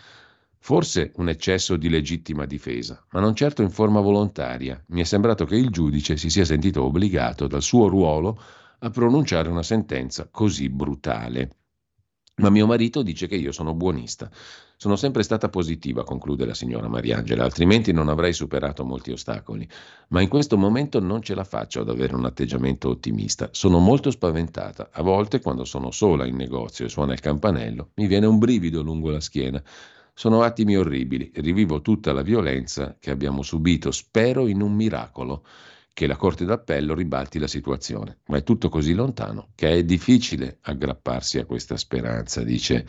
[0.58, 4.82] Forse un eccesso di legittima difesa, ma non certo in forma volontaria.
[4.88, 8.38] Mi è sembrato che il giudice si sia sentito obbligato dal suo ruolo
[8.80, 11.50] a pronunciare una sentenza così brutale.
[12.38, 14.30] Ma mio marito dice che io sono buonista.
[14.76, 19.66] Sono sempre stata positiva, conclude la signora Mariangela, altrimenti non avrei superato molti ostacoli.
[20.08, 23.48] Ma in questo momento non ce la faccio ad avere un atteggiamento ottimista.
[23.52, 24.90] Sono molto spaventata.
[24.92, 28.82] A volte, quando sono sola in negozio e suona il campanello, mi viene un brivido
[28.82, 29.62] lungo la schiena.
[30.12, 31.30] Sono attimi orribili.
[31.36, 33.90] Rivivo tutta la violenza che abbiamo subito.
[33.90, 35.42] Spero in un miracolo
[35.96, 40.58] che la Corte d'Appello ribalti la situazione, ma è tutto così lontano che è difficile
[40.60, 42.84] aggrapparsi a questa speranza, dice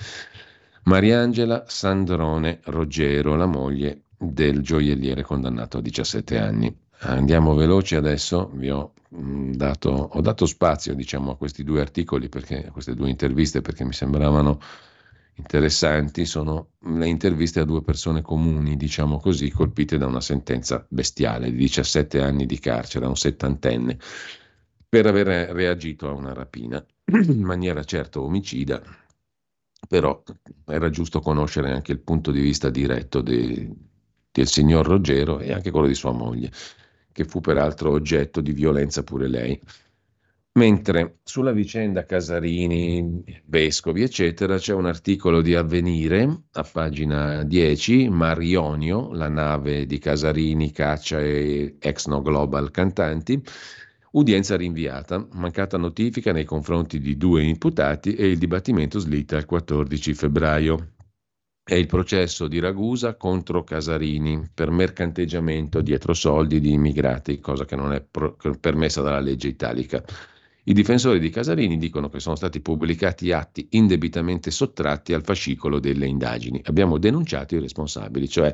[0.83, 6.77] Mariangela Sandrone Roggero, la moglie del gioielliere condannato a 17 anni.
[7.03, 12.27] Andiamo veloci adesso, vi ho mm, dato, ho dato spazio diciamo, a questi due articoli,
[12.27, 14.59] perché, a queste due interviste, perché mi sembravano
[15.37, 21.51] interessanti sono le interviste a due persone comuni, diciamo così, colpite da una sentenza bestiale
[21.51, 23.97] di 17 anni di carcere a un settantenne
[24.89, 28.81] per aver reagito a una rapina in maniera certo omicida,
[29.87, 30.23] però
[30.65, 33.69] era giusto conoscere anche il punto di vista diretto de,
[34.31, 36.51] del signor Ruggero e anche quello di sua moglie,
[37.11, 39.61] che fu peraltro oggetto di violenza pure lei.
[40.57, 49.13] Mentre sulla vicenda Casarini, Vescovi, eccetera, c'è un articolo di Avvenire a pagina 10, Marionio,
[49.13, 53.39] la nave di Casarini, Caccia e Exno Global Cantanti,
[54.13, 60.15] udienza rinviata, mancata notifica nei confronti di due imputati e il dibattimento slitta al 14
[60.15, 60.93] febbraio.
[61.63, 67.75] È il processo di Ragusa contro Casarini per mercanteggiamento dietro soldi di immigrati, cosa che
[67.75, 70.03] non è pro- permessa dalla legge italica.
[70.69, 76.07] I difensori di Casarini dicono che sono stati pubblicati atti indebitamente sottratti al fascicolo delle
[76.07, 76.59] indagini.
[76.65, 78.53] Abbiamo denunciato i responsabili, cioè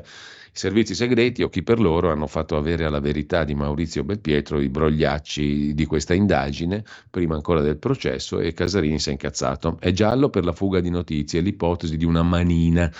[0.52, 4.68] servizi segreti o chi per loro hanno fatto avere alla verità di Maurizio Belpietro i
[4.68, 9.76] brogliacci di questa indagine, prima ancora del processo, e Casarini si è incazzato.
[9.80, 12.92] È giallo per la fuga di notizie, l'ipotesi di una manina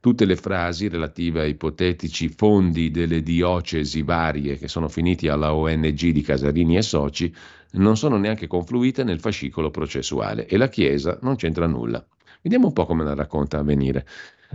[0.00, 6.08] tutte le frasi relative a ipotetici fondi delle diocesi varie che sono finiti alla ONG
[6.08, 7.32] di Casarini e Soci
[7.72, 12.04] non sono neanche confluite nel fascicolo processuale e la Chiesa non c'entra nulla.
[12.42, 14.06] Vediamo un po' come la racconta a venire.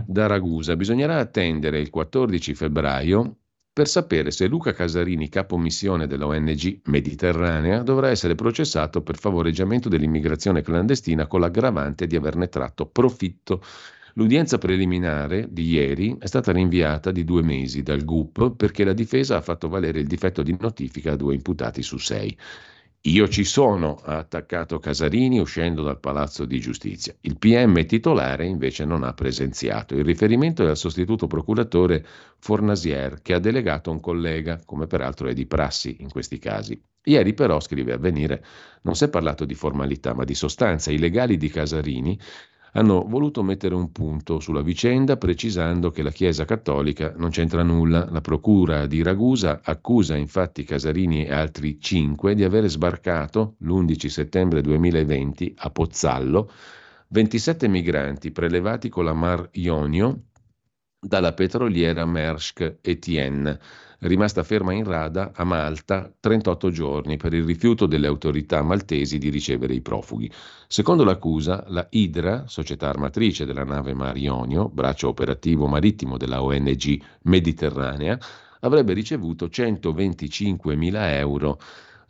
[0.06, 3.36] Da Ragusa bisognerà attendere il 14 febbraio
[3.78, 10.62] per sapere se Luca Casarini, capo missione dell'ONG Mediterranea, dovrà essere processato per favoreggiamento dell'immigrazione
[10.62, 13.62] clandestina con l'aggravante di averne tratto profitto.
[14.14, 19.36] L'udienza preliminare di ieri è stata rinviata di due mesi dal GUP perché la difesa
[19.36, 22.36] ha fatto valere il difetto di notifica a due imputati su sei.
[23.02, 27.14] Io ci sono, ha attaccato Casarini uscendo dal Palazzo di Giustizia.
[27.22, 29.94] Il PM titolare invece non ha presenziato.
[29.94, 32.04] Il riferimento è al sostituto procuratore
[32.38, 36.80] Fornasier che ha delegato un collega, come peraltro è di prassi in questi casi.
[37.04, 38.44] Ieri però, scrive Avvenire,
[38.82, 40.90] non si è parlato di formalità ma di sostanza.
[40.90, 42.18] I legali di Casarini
[42.72, 48.08] hanno voluto mettere un punto sulla vicenda precisando che la Chiesa Cattolica non c'entra nulla.
[48.10, 54.60] La Procura di Ragusa accusa infatti Casarini e altri cinque di aver sbarcato l'11 settembre
[54.60, 56.50] 2020 a Pozzallo
[57.08, 60.24] 27 migranti prelevati con la Mar Ionio
[61.00, 63.58] dalla petroliera Maersk Etienne
[64.00, 69.28] rimasta ferma in rada a Malta 38 giorni per il rifiuto delle autorità maltesi di
[69.28, 70.30] ricevere i profughi.
[70.68, 78.18] Secondo l'accusa, la Idra, società armatrice della nave Marionio, braccio operativo marittimo della ONG Mediterranea,
[78.60, 81.58] avrebbe ricevuto 125.000 euro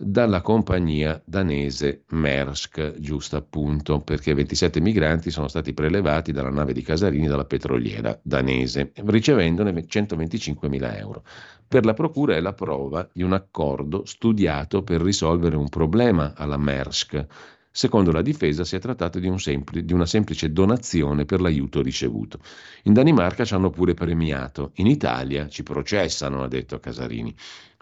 [0.01, 6.83] dalla compagnia danese Maersk, giusto appunto, perché 27 migranti sono stati prelevati dalla nave di
[6.83, 11.25] Casarini dalla petroliera danese, ricevendone 125.000 euro.
[11.69, 16.57] Per la Procura è la prova di un accordo studiato per risolvere un problema alla
[16.57, 17.27] Maersk.
[17.71, 21.83] Secondo la difesa si è trattato di, un sempli- di una semplice donazione per l'aiuto
[21.83, 22.39] ricevuto.
[22.85, 27.35] In Danimarca ci hanno pure premiato, in Italia ci processano, ha detto Casarini.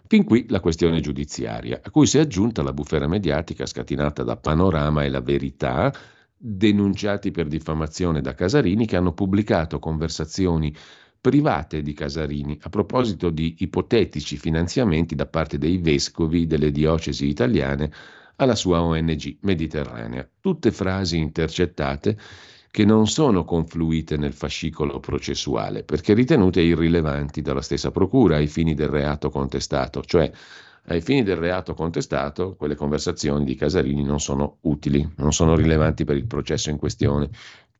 [0.05, 4.35] Fin qui la questione giudiziaria, a cui si è aggiunta la bufera mediatica scatenata da
[4.35, 5.93] Panorama e La Verità,
[6.35, 10.75] denunciati per diffamazione da Casarini, che hanno pubblicato conversazioni
[11.19, 17.91] private di Casarini a proposito di ipotetici finanziamenti da parte dei vescovi delle diocesi italiane
[18.37, 20.27] alla sua ONG Mediterranea.
[20.39, 22.17] Tutte frasi intercettate
[22.69, 28.75] che non sono confluite nel fascicolo processuale perché ritenute irrilevanti dalla stessa procura ai fini
[28.75, 30.31] del reato contestato, cioè
[30.89, 36.05] ai fini del reato contestato quelle conversazioni di Casarini non sono utili, non sono rilevanti
[36.05, 37.29] per il processo in questione.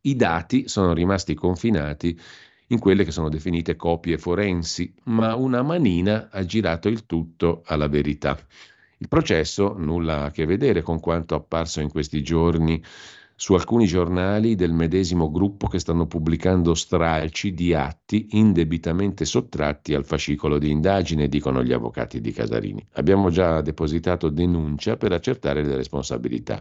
[0.02, 2.20] I dati sono rimasti confinati
[2.68, 7.88] in quelle che sono definite copie forensi, ma una manina ha girato il tutto alla
[7.88, 8.38] verità.
[9.00, 12.84] Il processo nulla a che vedere con quanto apparso in questi giorni
[13.40, 20.06] su alcuni giornali del medesimo gruppo che stanno pubblicando stralci di atti indebitamente sottratti al
[20.06, 22.84] fascicolo di indagine, dicono gli avvocati di Casarini.
[22.94, 26.60] Abbiamo già depositato denuncia per accertare le responsabilità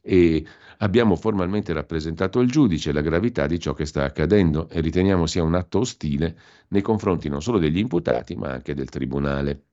[0.00, 0.44] e
[0.82, 5.42] abbiamo formalmente rappresentato al giudice la gravità di ciò che sta accadendo e riteniamo sia
[5.42, 6.36] un atto ostile
[6.68, 9.66] nei confronti non solo degli imputati ma anche del Tribunale.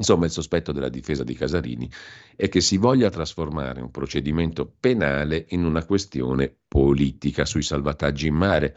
[0.00, 1.90] Insomma, il sospetto della difesa di Casarini
[2.34, 8.34] è che si voglia trasformare un procedimento penale in una questione politica sui salvataggi in
[8.34, 8.74] mare.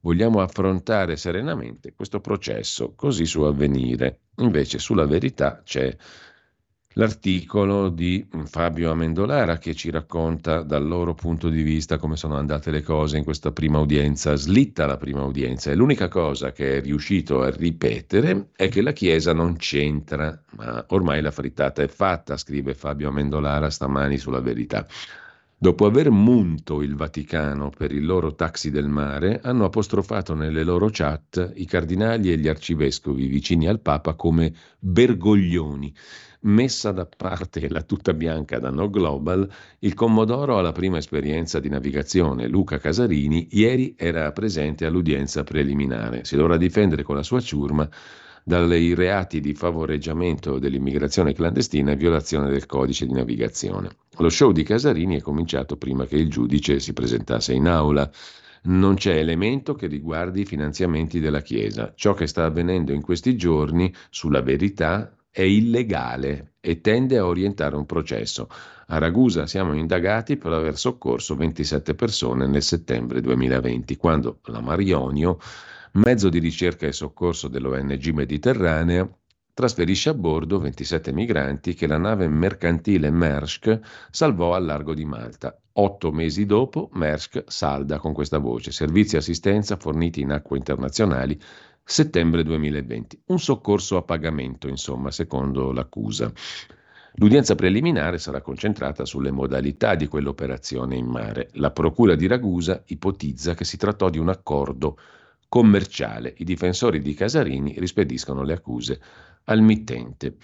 [0.00, 4.24] Vogliamo affrontare serenamente questo processo, così su avvenire.
[4.36, 5.96] Invece sulla verità c'è
[6.98, 12.72] l'articolo di Fabio Amendolara che ci racconta dal loro punto di vista come sono andate
[12.72, 16.80] le cose in questa prima udienza, slitta la prima udienza e l'unica cosa che è
[16.80, 22.36] riuscito a ripetere è che la Chiesa non c'entra, ma ormai la frittata è fatta,
[22.36, 24.84] scrive Fabio Amendolara stamani sulla verità.
[25.60, 30.88] Dopo aver munto il Vaticano per il loro taxi del mare, hanno apostrofato nelle loro
[30.90, 35.92] chat i cardinali e gli arcivescovi vicini al Papa come bergoglioni
[36.40, 39.50] Messa da parte la tuta bianca da No Global,
[39.80, 42.46] il Commodoro ha la prima esperienza di navigazione.
[42.46, 46.24] Luca Casarini ieri era presente all'udienza preliminare.
[46.24, 47.88] Si dovrà difendere con la sua ciurma
[48.44, 53.90] dai reati di favoreggiamento dell'immigrazione clandestina e violazione del codice di navigazione.
[54.18, 58.08] Lo show di Casarini è cominciato prima che il giudice si presentasse in aula.
[58.62, 61.92] Non c'è elemento che riguardi i finanziamenti della Chiesa.
[61.96, 67.76] Ciò che sta avvenendo in questi giorni, sulla verità, è illegale e tende a orientare
[67.76, 68.48] un processo.
[68.88, 75.38] A Ragusa siamo indagati per aver soccorso 27 persone nel settembre 2020, quando la Marionio,
[75.92, 79.08] mezzo di ricerca e soccorso dell'ONG Mediterranea,
[79.54, 83.78] trasferisce a bordo 27 migranti che la nave mercantile Maersk
[84.10, 85.56] salvò al largo di Malta.
[85.74, 91.40] Otto mesi dopo, Maersk salda con questa voce: servizi e assistenza forniti in acque internazionali
[91.90, 93.22] settembre 2020.
[93.28, 96.30] Un soccorso a pagamento, insomma, secondo l'accusa.
[97.14, 101.48] L'udienza preliminare sarà concentrata sulle modalità di quell'operazione in mare.
[101.54, 104.98] La Procura di Ragusa ipotizza che si trattò di un accordo
[105.48, 106.34] commerciale.
[106.36, 109.00] I difensori di Casarini rispediscono le accuse
[109.44, 110.36] al mittente.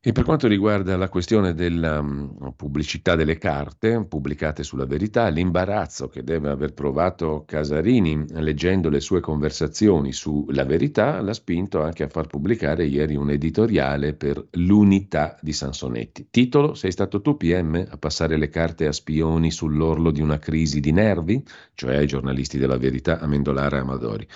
[0.00, 6.06] E per quanto riguarda la questione della um, pubblicità delle carte pubblicate sulla verità, l'imbarazzo
[6.06, 12.08] che deve aver provato Casarini leggendo le sue conversazioni sulla verità l'ha spinto anche a
[12.08, 16.28] far pubblicare ieri un editoriale per l'unità di Sansonetti.
[16.30, 20.78] Titolo: Sei stato tu PM a passare le carte a spioni sull'orlo di una crisi
[20.78, 21.44] di nervi,
[21.74, 24.28] cioè ai giornalisti della verità Amendolara e Amadori.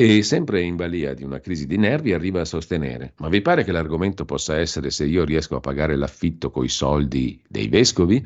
[0.00, 3.64] E sempre in balia di una crisi di nervi arriva a sostenere: Ma vi pare
[3.64, 8.24] che l'argomento possa essere se io riesco a pagare l'affitto coi soldi dei vescovi?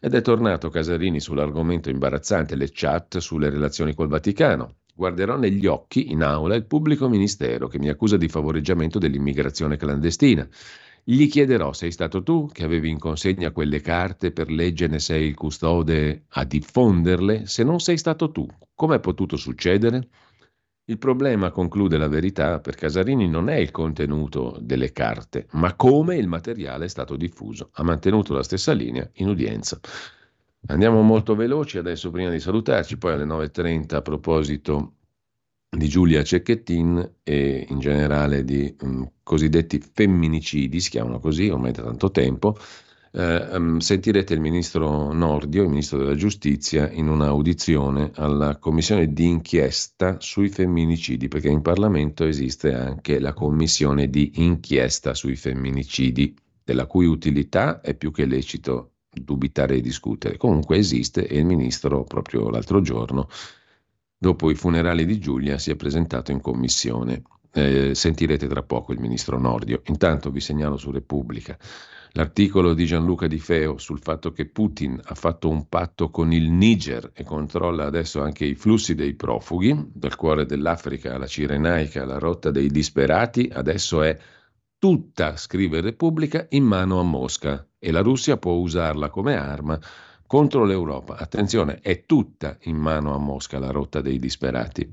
[0.00, 4.78] Ed è tornato Casarini sull'argomento imbarazzante, le chat sulle relazioni col Vaticano.
[4.96, 10.44] Guarderò negli occhi in aula il pubblico ministero che mi accusa di favoreggiamento dell'immigrazione clandestina.
[11.04, 15.28] Gli chiederò: Sei stato tu che avevi in consegna quelle carte per legge ne sei
[15.28, 17.46] il custode a diffonderle?
[17.46, 18.44] Se non sei stato tu,
[18.74, 20.08] com'è potuto succedere?
[20.92, 26.16] Il problema, conclude la verità, per Casarini non è il contenuto delle carte, ma come
[26.16, 27.70] il materiale è stato diffuso.
[27.72, 29.80] Ha mantenuto la stessa linea in udienza.
[30.66, 34.92] Andiamo molto veloci adesso prima di salutarci, poi alle 9.30 a proposito
[35.70, 41.84] di Giulia Cecchettin e in generale di um, cosiddetti femminicidi, si chiamano così ormai da
[41.84, 42.54] tanto tempo,
[43.12, 49.26] eh, um, sentirete il ministro Nordio, il ministro della giustizia, in un'audizione alla commissione di
[49.26, 56.34] inchiesta sui femminicidi, perché in Parlamento esiste anche la commissione di inchiesta sui femminicidi,
[56.64, 60.38] della cui utilità è più che lecito dubitare e discutere.
[60.38, 63.28] Comunque esiste e il ministro proprio l'altro giorno,
[64.16, 67.22] dopo i funerali di Giulia, si è presentato in commissione.
[67.54, 69.82] Eh, sentirete tra poco il ministro Nordio.
[69.88, 71.58] Intanto vi segnalo su Repubblica
[72.14, 76.50] L'articolo di Gianluca Di Feo sul fatto che Putin ha fatto un patto con il
[76.50, 82.18] Niger e controlla adesso anche i flussi dei profughi, dal cuore dell'Africa alla Cirenaica, alla
[82.18, 84.18] rotta dei disperati, adesso è
[84.78, 89.80] tutta, scrive Repubblica, in mano a Mosca e la Russia può usarla come arma
[90.26, 91.16] contro l'Europa.
[91.16, 94.90] Attenzione, è tutta in mano a Mosca la rotta dei disperati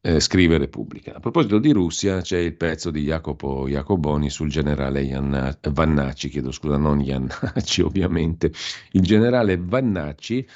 [0.00, 1.14] eh, scrive Repubblica.
[1.14, 6.52] A proposito di Russia, c'è il pezzo di Jacopo Jacoboni sul generale Ianna, Vannacci, chiedo
[6.52, 8.52] scusa, non Iannacci ovviamente,
[8.92, 10.46] il generale Vannacci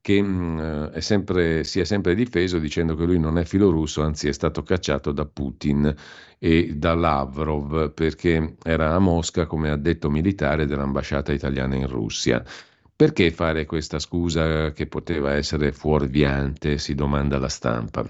[0.00, 4.02] che mh, mm, è sempre, si è sempre difeso dicendo che lui non è filorusso,
[4.02, 5.94] anzi è stato cacciato da Putin
[6.38, 12.44] e da Lavrov perché era a Mosca come addetto militare dell'ambasciata italiana in Russia.
[12.96, 18.08] Perché fare questa scusa che poteva essere fuorviante, si domanda la stampa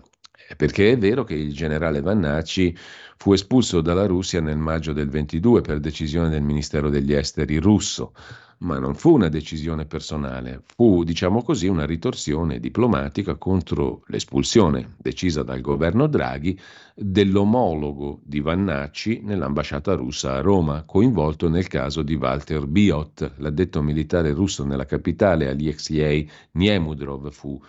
[0.57, 2.77] perché è vero che il generale Vannacci
[3.17, 8.13] fu espulso dalla Russia nel maggio del 22 per decisione del Ministero degli Esteri russo,
[8.59, 15.43] ma non fu una decisione personale, fu, diciamo così, una ritorsione diplomatica contro l'espulsione decisa
[15.43, 16.59] dal governo Draghi
[16.95, 24.33] dell'omologo di Vannacci nell'ambasciata russa a Roma, coinvolto nel caso di Walter Biot, l'addetto militare
[24.33, 27.61] russo nella capitale Alexei Niemudrov fu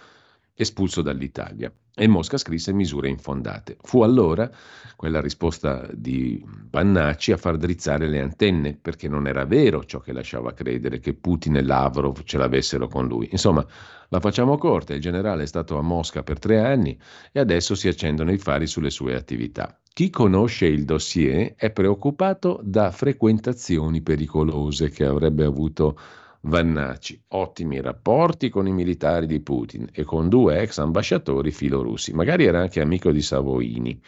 [0.54, 1.72] espulso dall'Italia.
[1.98, 3.78] E Mosca scrisse misure infondate.
[3.82, 4.52] Fu allora
[4.98, 10.12] quella risposta di Bannacci a far drizzare le antenne, perché non era vero ciò che
[10.12, 13.30] lasciava credere che Putin e Lavrov ce l'avessero con lui.
[13.32, 13.66] Insomma,
[14.10, 17.00] la facciamo corta, il generale è stato a Mosca per tre anni
[17.32, 19.80] e adesso si accendono i fari sulle sue attività.
[19.94, 25.98] Chi conosce il dossier è preoccupato da frequentazioni pericolose che avrebbe avuto
[26.48, 32.14] Vannacci, ottimi rapporti con i militari di Putin e con due ex ambasciatori filorussi.
[32.14, 34.00] Magari era anche amico di Savoini.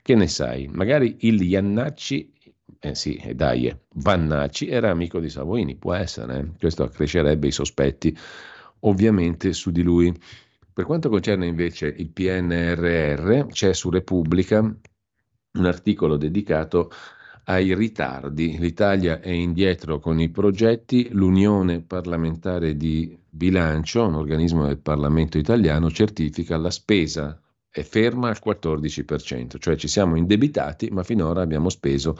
[0.00, 0.68] Che ne sai?
[0.68, 2.32] Magari il Iannacci,
[2.80, 6.38] eh sì, dai, eh, Vannacci era amico di Savoini, può essere.
[6.38, 6.58] Eh?
[6.58, 8.16] Questo accrescerebbe i sospetti
[8.80, 10.12] ovviamente su di lui.
[10.72, 16.90] Per quanto concerne invece il PNRR, c'è su Repubblica un articolo dedicato
[17.44, 18.58] ai ritardi.
[18.58, 25.90] L'Italia è indietro con i progetti, l'Unione parlamentare di bilancio, un organismo del Parlamento italiano,
[25.90, 27.38] certifica la spesa
[27.74, 32.18] è ferma al 14%, cioè ci siamo indebitati, ma finora abbiamo speso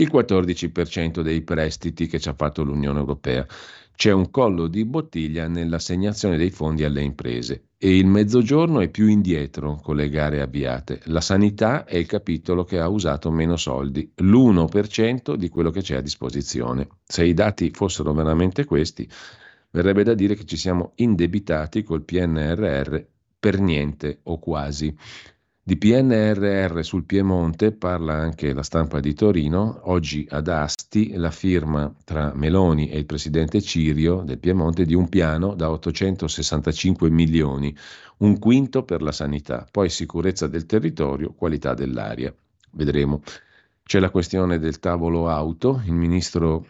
[0.00, 3.46] il 14% dei prestiti che ci ha fatto l'Unione Europea.
[3.94, 9.08] C'è un collo di bottiglia nell'assegnazione dei fondi alle imprese e il mezzogiorno è più
[9.08, 11.00] indietro con le gare avviate.
[11.06, 15.96] La sanità è il capitolo che ha usato meno soldi, l'1% di quello che c'è
[15.96, 16.86] a disposizione.
[17.04, 19.08] Se i dati fossero veramente questi,
[19.70, 22.98] verrebbe da dire che ci siamo indebitati col PNRR
[23.40, 24.96] per niente o quasi.
[25.68, 29.80] Di PNRR sul Piemonte parla anche la stampa di Torino.
[29.82, 35.10] Oggi ad Asti la firma tra Meloni e il presidente Cirio del Piemonte di un
[35.10, 37.76] piano da 865 milioni,
[38.20, 42.34] un quinto per la sanità, poi sicurezza del territorio, qualità dell'aria.
[42.70, 43.20] Vedremo.
[43.82, 45.82] C'è la questione del tavolo auto.
[45.84, 46.64] Il ministro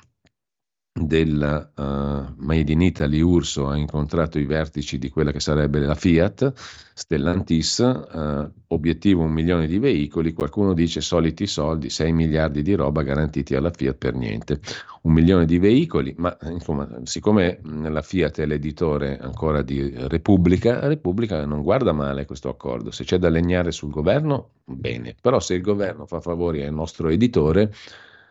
[1.07, 5.95] della uh, Made in Italy Urso ha incontrato i vertici di quella che sarebbe la
[5.95, 6.53] Fiat,
[6.95, 13.03] Stellantis, uh, obiettivo un milione di veicoli, qualcuno dice soliti soldi, 6 miliardi di roba
[13.03, 14.61] garantiti alla Fiat per niente,
[15.03, 21.45] un milione di veicoli, ma insomma siccome la Fiat è l'editore ancora di Repubblica, Repubblica
[21.45, 25.63] non guarda male questo accordo, se c'è da legnare sul governo, bene, però se il
[25.63, 27.73] governo fa favori al nostro editore,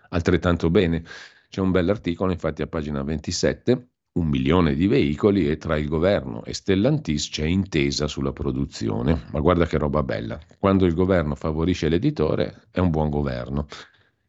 [0.10, 1.04] altrettanto bene.
[1.50, 6.44] C'è un bell'articolo, infatti, a pagina 27, un milione di veicoli e tra il governo
[6.44, 9.26] e Stellantis c'è intesa sulla produzione.
[9.32, 10.40] Ma guarda che roba bella.
[10.60, 13.68] Quando il governo favorisce l'editore è un buon governo.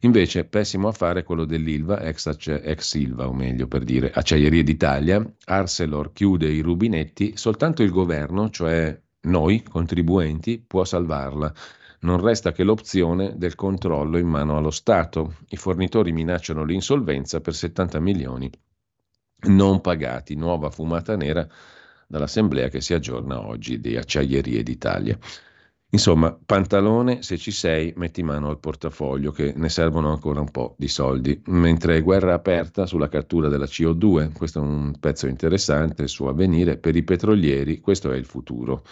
[0.03, 5.21] Invece pessimo affare quello dell'Ilva, ex, ex Ilva, o meglio per dire Acciaierie d'Italia.
[5.45, 11.53] Arcelor chiude i rubinetti, soltanto il governo, cioè noi contribuenti, può salvarla
[12.01, 15.35] non resta che l'opzione del controllo in mano allo Stato.
[15.49, 18.49] I fornitori minacciano l'insolvenza per 70 milioni
[19.41, 21.47] non pagati, nuova fumata nera
[22.07, 25.17] dall'assemblea che si aggiorna oggi di Acciaierie d'Italia.
[25.91, 30.75] Insomma, pantalone, se ci sei, metti mano al portafoglio che ne servono ancora un po'
[30.77, 31.41] di soldi.
[31.45, 36.95] Mentre guerra aperta sulla cattura della CO2, questo è un pezzo interessante su avvenire, per
[36.95, 38.83] i petrolieri questo è il futuro.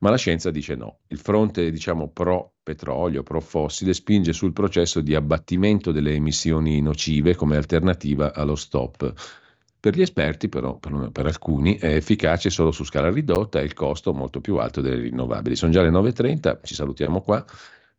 [0.00, 0.98] Ma la scienza dice no.
[1.08, 7.34] Il fronte, diciamo, pro petrolio, pro fossile, spinge sul processo di abbattimento delle emissioni nocive
[7.34, 9.40] come alternativa allo stop
[9.82, 13.74] per gli esperti, però, per, per, alcuni, è efficace solo su scala ridotta e il
[13.74, 15.56] costo molto più alto delle rinnovabili.
[15.56, 17.44] Sono già le 9.30, ci salutiamo qua.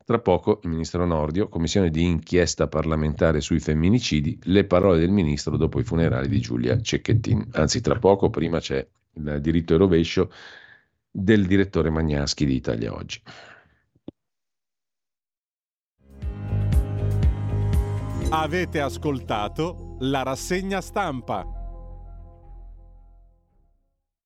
[0.05, 5.57] Tra poco il ministro Nordio, commissione di inchiesta parlamentare sui femminicidi, le parole del ministro
[5.57, 7.49] dopo i funerali di Giulia Cecchettin.
[7.51, 10.31] Anzi, tra poco, prima c'è il diritto e rovescio
[11.11, 13.21] del direttore Magnaschi di Italia Oggi.
[18.29, 21.57] Avete ascoltato la rassegna stampa.